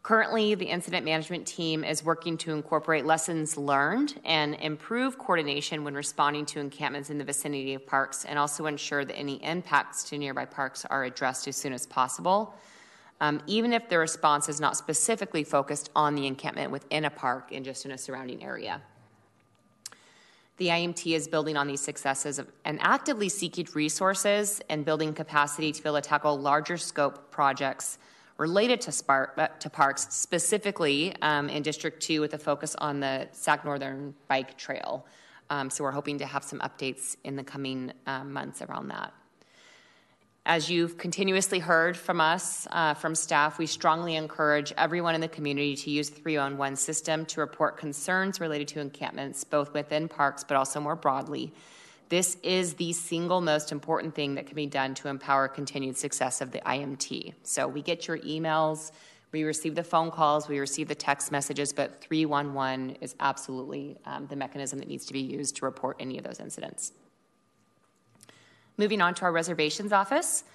[0.08, 5.96] Currently, the incident management team is working to incorporate lessons learned and improve coordination when
[5.96, 10.18] responding to encampments in the vicinity of parks, and also ensure that any impacts to
[10.18, 12.56] nearby parks are addressed as soon as possible,
[13.20, 17.52] um, even if the response is not specifically focused on the encampment within a park
[17.52, 18.82] and just in a surrounding area.
[20.56, 25.84] The IMT is building on these successes and actively seeking resources and building capacity to
[25.84, 27.98] be able to tackle larger scope projects
[28.38, 33.00] related to, Spark, uh, to parks, specifically um, in District 2 with a focus on
[33.00, 35.06] the Sac Northern Bike Trail.
[35.50, 39.14] Um, so we're hoping to have some updates in the coming uh, months around that.
[40.46, 45.28] As you've continuously heard from us, uh, from staff, we strongly encourage everyone in the
[45.28, 50.46] community to use the 311 system to report concerns related to encampments, both within parks
[50.46, 51.52] but also more broadly.
[52.10, 56.40] This is the single most important thing that can be done to empower continued success
[56.40, 57.34] of the IMT.
[57.44, 58.92] So we get your emails,
[59.34, 64.26] we receive the phone calls, we receive the text messages, but 311 is absolutely um,
[64.28, 66.94] the mechanism that needs to be used to report any of those incidents.
[68.78, 70.46] Moving on to our reservations office.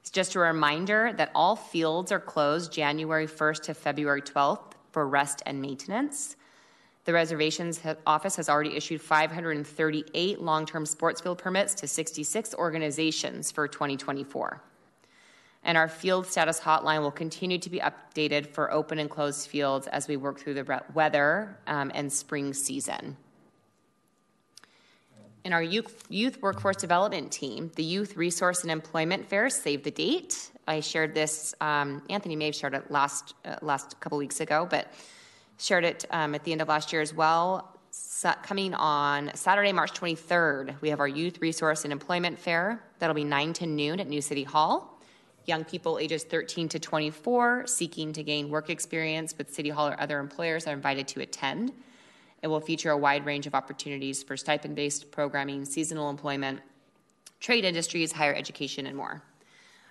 [0.00, 5.08] It's just a reminder that all fields are closed January 1st to February 12th for
[5.08, 6.36] rest and maintenance.
[7.08, 13.50] The reservations office has already issued 538 long term sports field permits to 66 organizations
[13.50, 14.60] for 2024.
[15.64, 19.86] And our field status hotline will continue to be updated for open and closed fields
[19.86, 23.16] as we work through the weather um, and spring season.
[25.44, 29.90] In our youth, youth workforce development team, the Youth Resource and Employment Fair save the
[29.90, 30.50] date.
[30.66, 34.68] I shared this, um, Anthony may have shared it last, uh, last couple weeks ago,
[34.68, 34.92] but
[35.58, 37.78] shared it um, at the end of last year as well.
[37.90, 42.82] So coming on Saturday, March 23rd, we have our Youth Resource and Employment Fair.
[42.98, 44.98] That'll be 9 to noon at New City Hall.
[45.46, 50.00] Young people ages 13 to 24 seeking to gain work experience with City Hall or
[50.00, 51.72] other employers are invited to attend.
[52.42, 56.60] It will feature a wide range of opportunities for stipend based programming, seasonal employment,
[57.40, 59.22] trade industries, higher education, and more.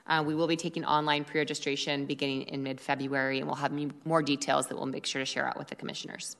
[0.07, 3.73] Uh, we will be taking online pre registration beginning in mid February, and we'll have
[4.05, 6.38] more details that we'll make sure to share out with the commissioners.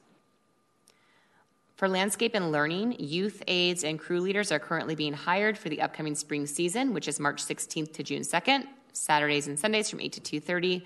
[1.76, 5.82] For landscape and learning, youth aides and crew leaders are currently being hired for the
[5.82, 10.14] upcoming spring season, which is March 16th to June 2nd, Saturdays and Sundays from 8
[10.14, 10.84] to 2:30,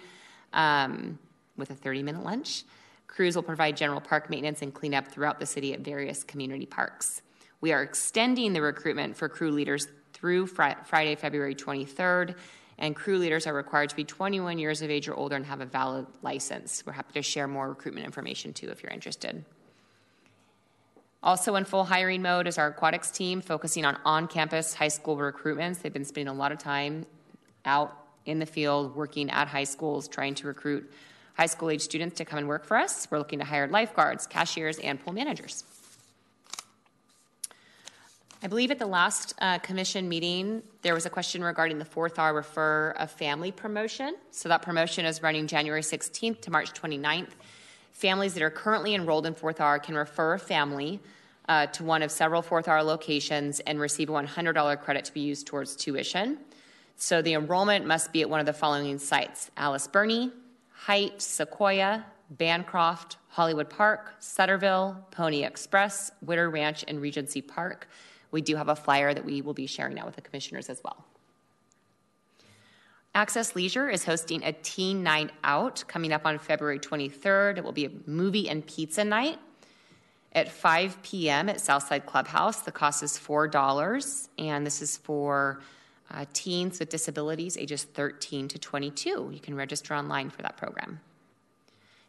[0.52, 1.20] um,
[1.56, 2.64] with a 30-minute lunch.
[3.08, 7.22] Crews will provide general park maintenance and cleanup throughout the city at various community parks.
[7.62, 12.36] We are extending the recruitment for crew leaders through fr- Friday, February 23rd,
[12.82, 15.62] and crew leaders are required to be 21 years of age or older and have
[15.62, 16.84] a valid license.
[16.86, 19.46] We're happy to share more recruitment information too if you're interested.
[21.24, 25.16] Also in full hiring mode is our aquatics team, focusing on on campus high school
[25.16, 25.80] recruitments.
[25.80, 27.06] They've been spending a lot of time
[27.66, 27.96] out
[28.26, 30.92] in the field working at high schools trying to recruit
[31.36, 33.08] high school age students to come and work for us.
[33.12, 35.64] We're looking to hire lifeguards, cashiers, and pool managers.
[38.44, 42.18] I believe at the last uh, commission meeting, there was a question regarding the fourth
[42.18, 44.16] R refer a family promotion.
[44.32, 47.30] So that promotion is running January 16th to March 29th.
[47.92, 51.00] Families that are currently enrolled in fourth R can refer a family
[51.48, 55.22] uh, to one of several fourth R locations and receive a $100 credit to be
[55.22, 56.40] used towards tuition.
[56.96, 60.32] So the enrollment must be at one of the following sites Alice Birney,
[60.72, 67.88] Height, Sequoia, Bancroft, Hollywood Park, Sutterville, Pony Express, Witter Ranch, and Regency Park.
[68.32, 70.82] We do have a flyer that we will be sharing now with the commissioners as
[70.84, 71.06] well.
[73.14, 77.58] Access Leisure is hosting a teen night out coming up on February 23rd.
[77.58, 79.38] It will be a movie and pizza night
[80.32, 81.50] at 5 p.m.
[81.50, 82.62] at Southside Clubhouse.
[82.62, 85.62] The cost is $4, and this is for
[86.10, 89.30] uh, teens with disabilities ages 13 to 22.
[89.34, 91.02] You can register online for that program.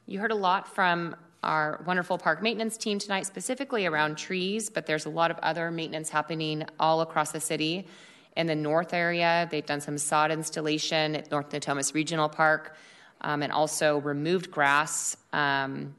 [0.06, 4.86] You heard a lot from our wonderful park maintenance team tonight, specifically around trees, but
[4.86, 7.86] there's a lot of other maintenance happening all across the city.
[8.36, 12.76] In the north area, they've done some sod installation at North Natomas Regional Park
[13.20, 15.94] um, and also removed grass um,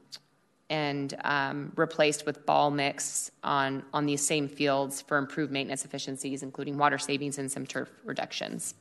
[0.70, 6.42] and um, replaced with ball mix on, on these same fields for improved maintenance efficiencies,
[6.42, 8.74] including water savings and some turf reductions.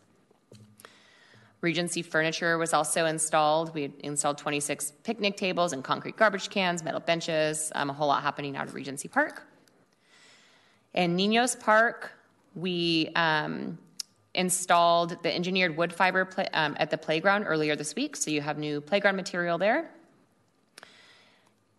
[1.64, 3.74] Regency furniture was also installed.
[3.74, 8.22] We installed 26 picnic tables and concrete garbage cans, metal benches, um, a whole lot
[8.22, 9.48] happening out of Regency Park.
[10.94, 12.12] In Ninos Park,
[12.54, 13.78] we um,
[14.36, 18.42] installed the engineered wood fiber play, um, at the playground earlier this week, so you
[18.42, 19.90] have new playground material there.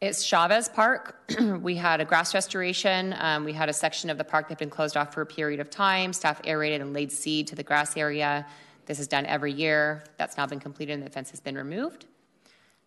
[0.01, 1.31] It's Chavez Park.
[1.61, 3.15] we had a grass restoration.
[3.19, 5.27] Um, we had a section of the park that had been closed off for a
[5.27, 6.15] period of time.
[6.15, 8.47] Staff aerated and laid seed to the grass area.
[8.87, 10.05] This is done every year.
[10.19, 12.07] That's now been completed and the fence has been removed.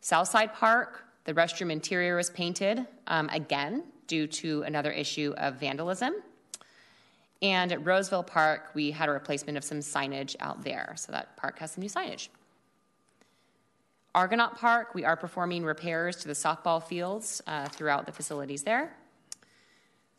[0.01, 6.14] Southside Park, the restroom interior was painted um, again due to another issue of vandalism.
[7.42, 10.93] And at Roseville Park, we had a replacement of some signage out there.
[10.98, 12.30] So that park has some new signage.
[14.16, 18.95] Argonaut Park, we are performing repairs to the softball fields uh, throughout the facilities there.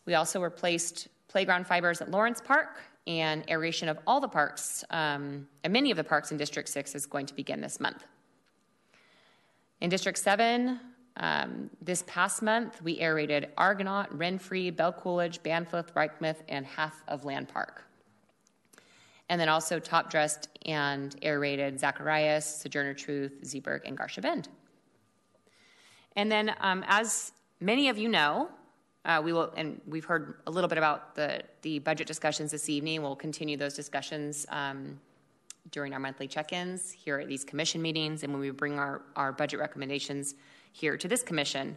[0.06, 5.48] We also replaced playground fibers at Lawrence Park and aeration of all the parks, um,
[5.64, 8.04] and many of the parks in District 6 is going to begin this month.
[9.80, 10.78] In District 7,
[11.16, 17.24] um, this past month, we aerated Argonaut, Renfree, Belle Cooledge, Banfield, Reichmuth, and half of
[17.24, 17.82] Land Park.
[19.30, 24.48] And then also top dressed and aerated Zacharias, Sojourner Truth, Zeeberg, and Garcia Bend.
[26.14, 28.50] And then, um, as many of you know,
[29.08, 32.68] uh, we will, and we've heard a little bit about the, the budget discussions this
[32.68, 33.02] evening.
[33.02, 35.00] We'll continue those discussions um,
[35.70, 39.00] during our monthly check ins here at these commission meetings and when we bring our,
[39.16, 40.34] our budget recommendations
[40.72, 41.76] here to this commission.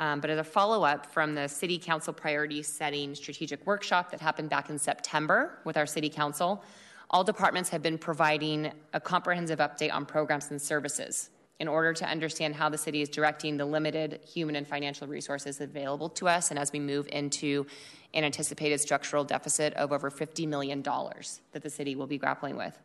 [0.00, 4.20] Um, but as a follow up from the City Council priority setting strategic workshop that
[4.20, 6.64] happened back in September with our City Council,
[7.10, 12.04] all departments have been providing a comprehensive update on programs and services in order to
[12.08, 16.50] understand how the city is directing the limited human and financial resources available to us,
[16.50, 17.66] and as we move into
[18.12, 22.78] an anticipated structural deficit of over $50 million that the city will be grappling with.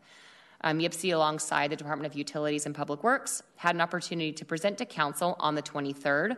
[0.62, 4.86] Um, alongside the Department of Utilities and Public Works, had an opportunity to present to
[4.86, 6.36] Council on the 23rd.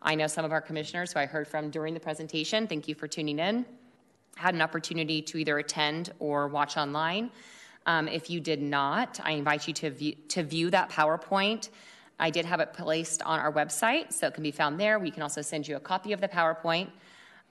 [0.00, 2.94] I know some of our commissioners who I heard from during the presentation, thank you
[2.94, 3.66] for tuning in,
[4.36, 7.30] had an opportunity to either attend or watch online.
[7.86, 11.68] Um, if you did not, I invite you to view, to view that PowerPoint.
[12.18, 14.98] I did have it placed on our website, so it can be found there.
[14.98, 16.88] We can also send you a copy of the PowerPoint.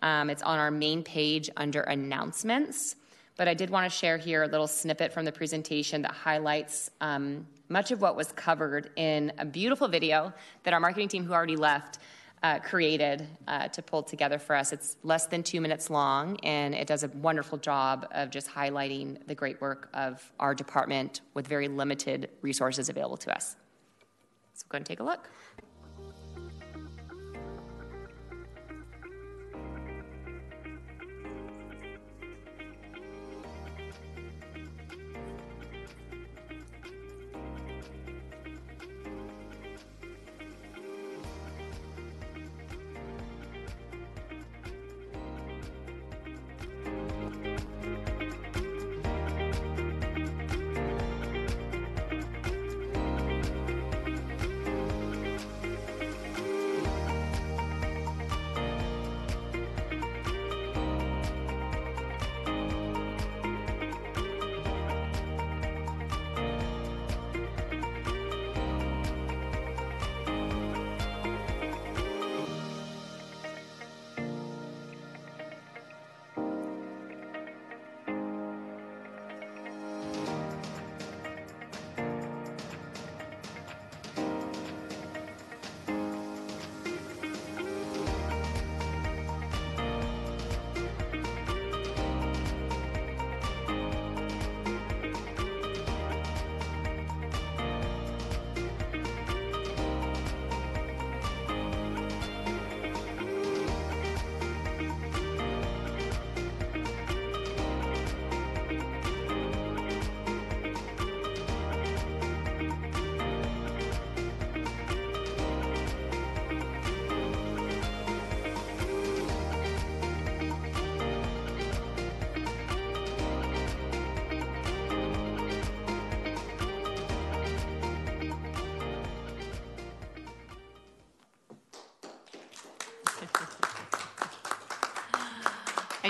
[0.02, 2.96] Um, it's on our main page under announcements.
[3.36, 6.92] But I did want to share here a little snippet from the presentation that highlights
[7.02, 11.34] um, much of what was covered in a beautiful video that our marketing team, who
[11.34, 11.98] already left,
[12.44, 14.74] uh, created uh, to pull together for us.
[14.74, 19.26] It's less than two minutes long, and it does a wonderful job of just highlighting
[19.28, 23.56] the great work of our department with very limited resources available to us.
[24.54, 25.30] So go and take a look.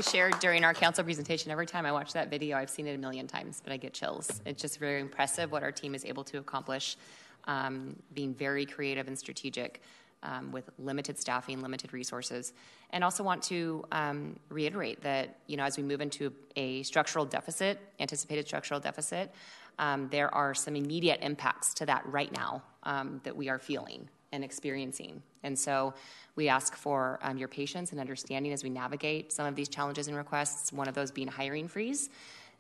[0.04, 1.52] Shared during our council presentation.
[1.52, 3.94] Every time I watch that video, I've seen it a million times, but I get
[3.94, 4.42] chills.
[4.46, 6.98] It's just very impressive what our team is able to accomplish,
[7.46, 9.82] um, being very creative and strategic
[10.24, 12.54] um, with limited staffing, limited resources.
[12.92, 17.26] And also want to um, reiterate that, you know, as we move into a structural
[17.26, 19.34] deficit, anticipated structural deficit,
[19.80, 24.08] um, there are some immediate impacts to that right now um, that we are feeling
[24.34, 25.22] and experiencing.
[25.44, 25.94] And so
[26.36, 30.08] we ask for um, your patience and understanding as we navigate some of these challenges
[30.08, 32.10] and requests, one of those being hiring freeze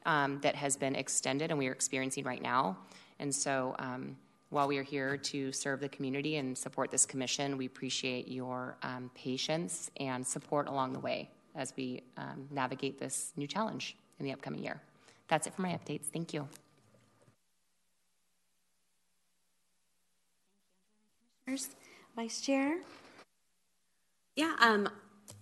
[0.05, 2.77] um, that has been extended and we are experiencing right now.
[3.19, 4.15] And so um,
[4.49, 8.77] while we are here to serve the community and support this commission, we appreciate your
[8.83, 14.25] um, patience and support along the way as we um, navigate this new challenge in
[14.25, 14.79] the upcoming year.
[15.27, 16.05] That's it for my updates.
[16.05, 16.47] Thank you.
[22.15, 22.77] Vice Chair?
[24.35, 24.87] Yeah, um,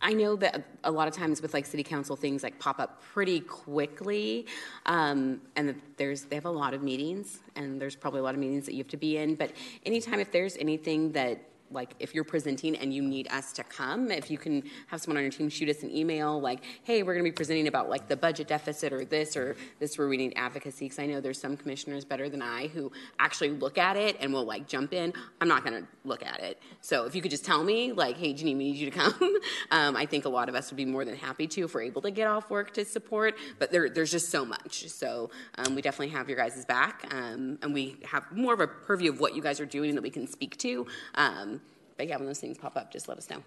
[0.01, 3.01] I know that a lot of times with like city council things like pop up
[3.13, 4.47] pretty quickly,
[4.87, 8.39] um, and there's they have a lot of meetings, and there's probably a lot of
[8.39, 9.35] meetings that you have to be in.
[9.35, 9.51] But
[9.85, 11.39] anytime if there's anything that
[11.71, 15.17] like if you're presenting and you need us to come, if you can have someone
[15.17, 17.89] on your team shoot us an email like, hey, we're going to be presenting about
[17.89, 20.85] like the budget deficit or this or this where we need advocacy.
[20.85, 24.33] Because I know there's some commissioners better than I who actually look at it and
[24.33, 25.13] will like jump in.
[25.39, 26.59] I'm not going to look at it.
[26.81, 29.13] So if you could just tell me like, hey, Janine, we need you to come.
[29.71, 31.83] um, I think a lot of us would be more than happy to if we're
[31.83, 33.35] able to get off work to support.
[33.59, 34.89] But there, there's just so much.
[34.89, 38.67] So um, we definitely have your guys' back, um, and we have more of a
[38.67, 40.85] purview of what you guys are doing that we can speak to.
[41.15, 41.60] Um,
[42.01, 43.43] but yeah, when those things pop up, just let us know.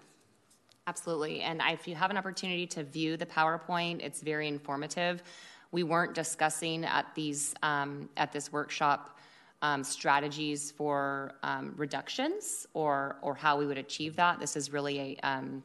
[0.87, 1.41] Absolutely.
[1.41, 5.23] And if you have an opportunity to view the PowerPoint, it's very informative.
[5.73, 9.19] We weren't discussing at these um, at this workshop
[9.61, 14.39] um, strategies for um, reductions or or how we would achieve that.
[14.39, 15.61] This is really a um,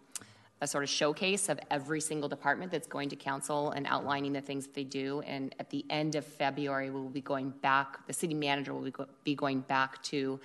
[0.61, 4.41] a sort of showcase of every single department that's going to council and outlining the
[4.41, 5.21] things that they do.
[5.21, 8.05] And at the end of February, we will be going back.
[8.09, 10.41] The city manager will be, go- be going back to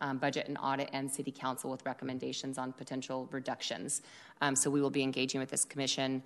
[0.00, 4.02] um, budget and audit and city council with recommendations on potential reductions.
[4.40, 6.22] Um, so we will be engaging with this commission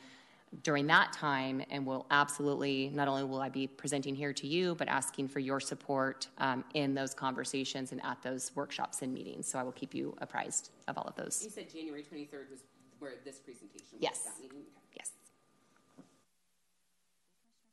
[0.63, 4.75] during that time and will absolutely not only will i be presenting here to you
[4.75, 9.47] but asking for your support um, in those conversations and at those workshops and meetings
[9.47, 12.61] so i will keep you apprised of all of those You said January 23rd was
[12.99, 14.03] where this presentation was.
[14.03, 14.19] Yes.
[14.25, 14.65] that meeting?
[14.95, 15.13] yes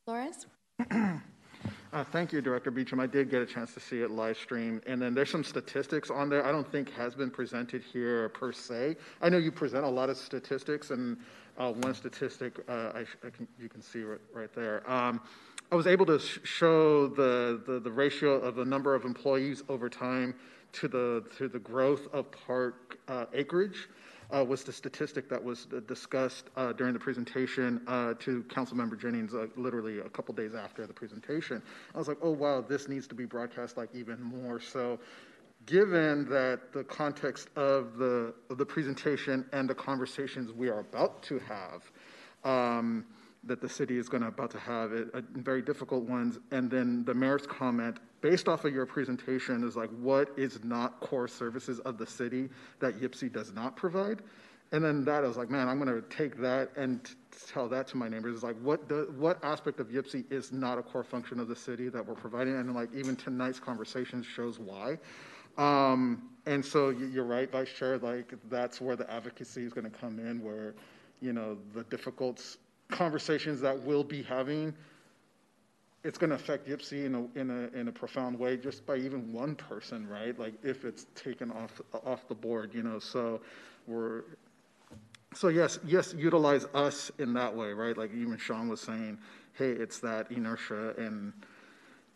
[0.06, 0.46] Flores?
[1.92, 3.00] Uh, thank you, Director Beecham.
[3.00, 4.80] I did get a chance to see it live stream.
[4.86, 8.52] And then there's some statistics on there I don't think has been presented here per
[8.52, 8.96] se.
[9.20, 11.16] I know you present a lot of statistics, and
[11.58, 14.88] uh, one statistic uh, I, I can, you can see right, right there.
[14.88, 15.20] Um,
[15.72, 19.64] I was able to sh- show the, the, the ratio of the number of employees
[19.68, 20.36] over time
[20.74, 23.88] to the, to the growth of park uh, acreage
[24.32, 29.34] uh, was the statistic that was discussed uh, during the presentation uh, to Councilmember Jennings
[29.34, 31.62] uh, literally a couple days after the presentation.
[31.94, 34.60] I was like, oh, wow, this needs to be broadcast like even more.
[34.60, 34.98] So
[35.66, 41.22] given that the context of the, of the presentation and the conversations we are about
[41.24, 41.90] to have,
[42.44, 43.04] um,
[43.44, 46.38] that the city is going to about to have it, uh, very difficult ones.
[46.50, 51.00] And then the mayor's comment, based off of your presentation, is like, what is not
[51.00, 54.22] core services of the city that YPCE does not provide?
[54.72, 57.12] And then that I was like, man, I'm going to take that and t-
[57.52, 58.34] tell that to my neighbors.
[58.34, 58.80] It's like, what
[59.12, 62.54] what aspect of YPCE is not a core function of the city that we're providing?
[62.54, 64.98] And like, even tonight's conversation shows why.
[65.58, 67.98] Um, and so you're right, Vice Chair.
[67.98, 70.74] Like, that's where the advocacy is going to come in, where
[71.20, 72.56] you know the difficult
[72.90, 74.74] conversations that we'll be having,
[76.02, 78.96] it's going to affect YPCE in a, in a, in a profound way just by
[78.96, 80.38] even one person, right?
[80.38, 83.40] Like if it's taken off, off the board, you know, so
[83.86, 84.22] we're,
[85.34, 87.96] so yes, yes, utilize us in that way, right?
[87.96, 89.18] Like even Sean was saying,
[89.54, 91.32] hey, it's that inertia and,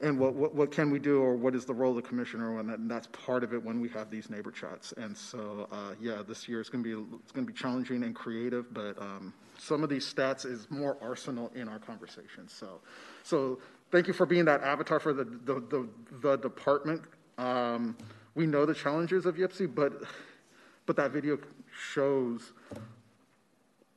[0.01, 2.59] and what, what, what can we do or what is the role of the commissioner
[2.59, 5.69] and, that, and that's part of it when we have these neighbor chats and so
[5.71, 8.73] uh, yeah this year is going to be it's going to be challenging and creative
[8.75, 12.49] but um, some of these stats is more arsenal in our conversation.
[12.49, 12.81] so
[13.23, 13.59] so
[13.91, 15.89] thank you for being that avatar for the the, the,
[16.21, 17.03] the department
[17.39, 17.97] um,
[18.35, 20.03] we know the challenges of YPCE but
[20.87, 21.39] but that video
[21.93, 22.53] shows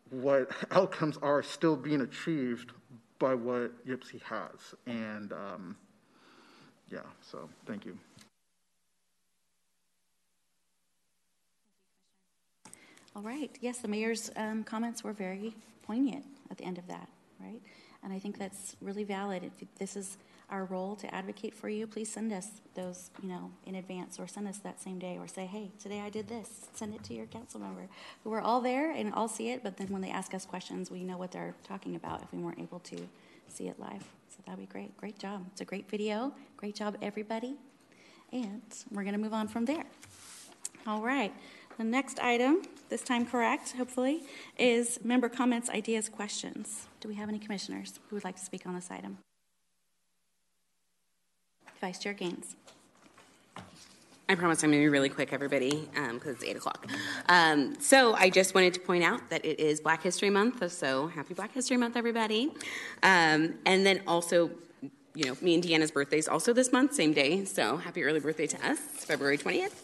[0.09, 2.71] what outcomes are still being achieved
[3.19, 5.75] by what YPCE has and um,
[6.91, 7.97] yeah, so thank you.
[13.17, 13.49] All right.
[13.61, 17.59] Yes, the mayor's um, comments were very poignant at the end of that, right?
[18.03, 19.43] And I think that's really valid.
[19.43, 20.19] If this is
[20.51, 24.27] our role to advocate for you, please send us those, you know, in advance or
[24.27, 26.67] send us that same day or say, hey, today I did this.
[26.75, 27.87] Send it to your council member.
[28.23, 31.03] We're all there and all see it, but then when they ask us questions, we
[31.03, 32.97] know what they're talking about if we weren't able to
[33.47, 34.03] see it live.
[34.29, 34.95] So that'd be great.
[34.95, 35.43] Great job.
[35.53, 36.35] It's a great video.
[36.55, 37.55] Great job, everybody.
[38.31, 39.85] And we're going to move on from there.
[40.85, 41.33] All right.
[41.77, 44.23] The next item, this time correct, hopefully,
[44.57, 46.87] is member comments, ideas, questions.
[47.01, 49.19] Do we have any commissioners who would like to speak on this item?
[51.79, 52.55] Vice Chair Gaines.
[54.27, 56.87] I promise I'm going to be really quick, everybody, because um, it's 8 o'clock.
[57.29, 61.07] Um, so I just wanted to point out that it is Black History Month, so
[61.07, 62.51] happy Black History Month, everybody.
[63.03, 64.49] Um, and then also,
[65.13, 68.19] you know, me and Deanna's birthday is also this month, same day, so happy early
[68.19, 69.83] birthday to us, February 20th.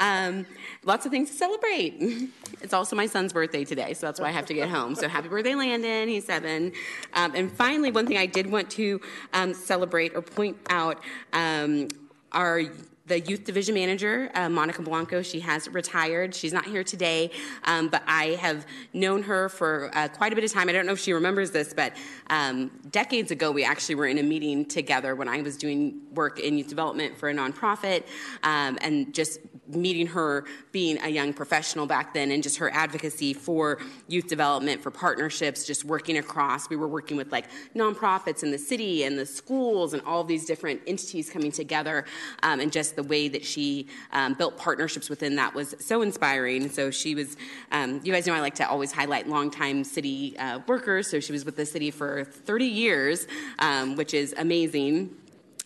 [0.00, 0.46] Um,
[0.84, 2.28] lots of things to celebrate.
[2.60, 4.96] It's also my son's birthday today, so that's why I have to get home.
[4.96, 6.08] So happy birthday, Landon.
[6.08, 6.72] He's seven.
[7.14, 9.00] Um, and finally, one thing I did want to
[9.32, 11.00] um, celebrate or point out
[11.32, 11.86] um,
[12.32, 12.64] our
[13.08, 15.22] the youth division manager, uh, Monica Blanco.
[15.22, 16.34] She has retired.
[16.34, 17.30] She's not here today,
[17.64, 20.68] um, but I have known her for uh, quite a bit of time.
[20.68, 21.96] I don't know if she remembers this, but
[22.28, 26.38] um, decades ago, we actually were in a meeting together when I was doing work
[26.38, 28.04] in youth development for a nonprofit,
[28.42, 33.32] um, and just meeting her being a young professional back then and just her advocacy
[33.32, 36.70] for youth development, for partnerships, just working across.
[36.70, 40.46] We were working with like nonprofits in the city and the schools and all these
[40.46, 42.04] different entities coming together,
[42.42, 46.68] um, and just the way that she um, built partnerships within that was so inspiring.
[46.68, 47.36] So she was,
[47.72, 51.10] um, you guys know I like to always highlight longtime city uh, workers.
[51.10, 53.26] So she was with the city for 30 years,
[53.58, 55.14] um, which is amazing.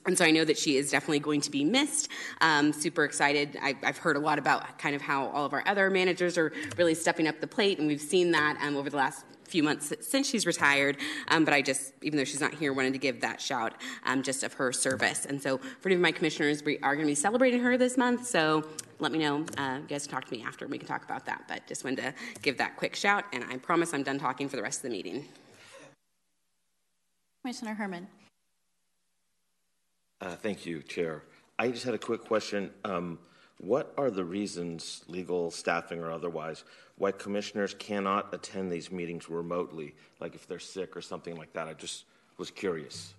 [0.07, 2.09] And so I know that she is definitely going to be missed.
[2.41, 3.57] Um, super excited.
[3.63, 6.53] I, have heard a lot about kind of how all of our other managers are
[6.77, 9.93] really stepping up the plate, and we've seen that um, over the last few months
[10.01, 10.97] since she's retired.
[11.29, 13.75] Um, but I just, even though she's not here, wanted to give that shout
[14.05, 15.27] um, just of her service.
[15.27, 17.97] And so for any of my commissioners, we are going to be celebrating her this
[17.97, 18.27] month.
[18.27, 18.67] So
[18.99, 19.45] let me know.
[19.59, 21.45] Uh, you guys can talk to me after, we can talk about that.
[21.49, 24.57] But just wanted to give that quick shout, and I promise I'm done talking for
[24.57, 25.27] the rest of the meeting.
[27.43, 28.09] Commissioner Herman.
[30.23, 31.25] Uh, thank you, Chair.
[31.59, 32.71] I just had a quick question.
[32.85, 33.19] Um,
[33.59, 36.63] what are the reasons, legal, staffing, or otherwise,
[36.97, 41.67] why commissioners cannot attend these meetings remotely, like if they're sick or something like that?
[41.67, 42.05] I just
[42.39, 43.15] was curious.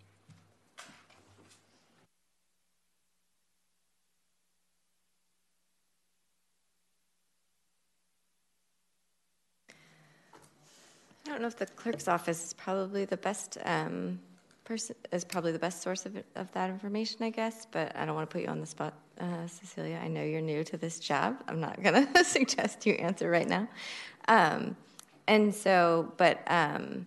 [11.25, 14.21] I don't know if the clerk's office is probably the best um,
[14.65, 17.67] person is probably the best source of, of that information, I guess.
[17.71, 19.99] But I don't want to put you on the spot, uh, Cecilia.
[20.03, 21.43] I know you're new to this job.
[21.47, 23.67] I'm not going to suggest you answer right now.
[24.27, 24.75] Um,
[25.27, 27.05] and so, but um,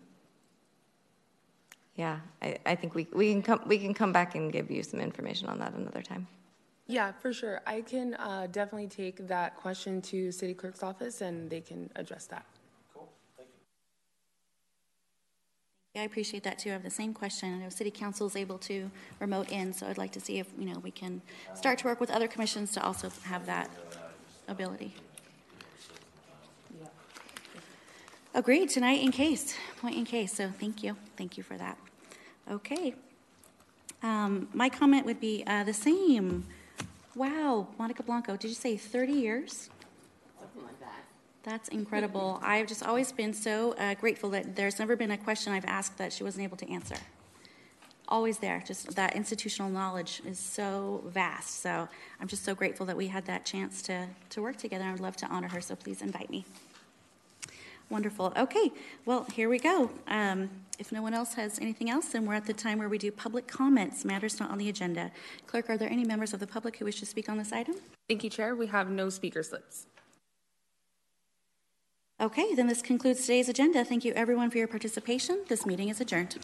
[1.96, 4.82] yeah, I, I think we, we can come we can come back and give you
[4.82, 6.26] some information on that another time.
[6.88, 7.62] Yeah, for sure.
[7.66, 12.26] I can uh, definitely take that question to City Clerk's office, and they can address
[12.26, 12.46] that.
[15.96, 16.70] I appreciate that too.
[16.70, 17.54] I have the same question.
[17.54, 20.46] I know City Council is able to remote in, so I'd like to see if,
[20.58, 21.22] you know, we can
[21.54, 23.70] start to work with other commissions to also have that
[24.48, 24.94] ability.
[28.34, 30.96] Agreed, tonight in case, point in case, so thank you.
[31.16, 31.78] Thank you for that.
[32.50, 32.94] Okay.
[34.02, 36.44] Um, my comment would be uh, the same.
[37.14, 39.70] Wow, Monica Blanco, did you say 30 years?
[41.46, 42.40] That's incredible.
[42.42, 45.96] I've just always been so uh, grateful that there's never been a question I've asked
[45.96, 46.96] that she wasn't able to answer.
[48.08, 48.62] Always there.
[48.66, 51.62] Just that institutional knowledge is so vast.
[51.62, 51.88] So
[52.20, 54.84] I'm just so grateful that we had that chance to, to work together.
[54.84, 56.44] I would love to honor her, so please invite me.
[57.90, 58.32] Wonderful.
[58.36, 58.72] Okay,
[59.04, 59.90] well, here we go.
[60.08, 60.50] Um,
[60.80, 63.12] if no one else has anything else, then we're at the time where we do
[63.12, 65.12] public comments, matters not on the agenda.
[65.46, 67.76] Clerk, are there any members of the public who wish to speak on this item?
[68.08, 68.56] Thank you, Chair.
[68.56, 69.86] We have no speaker slips.
[72.18, 73.84] Okay, then this concludes today's agenda.
[73.84, 75.44] Thank you everyone for your participation.
[75.48, 76.38] This meeting is adjourned.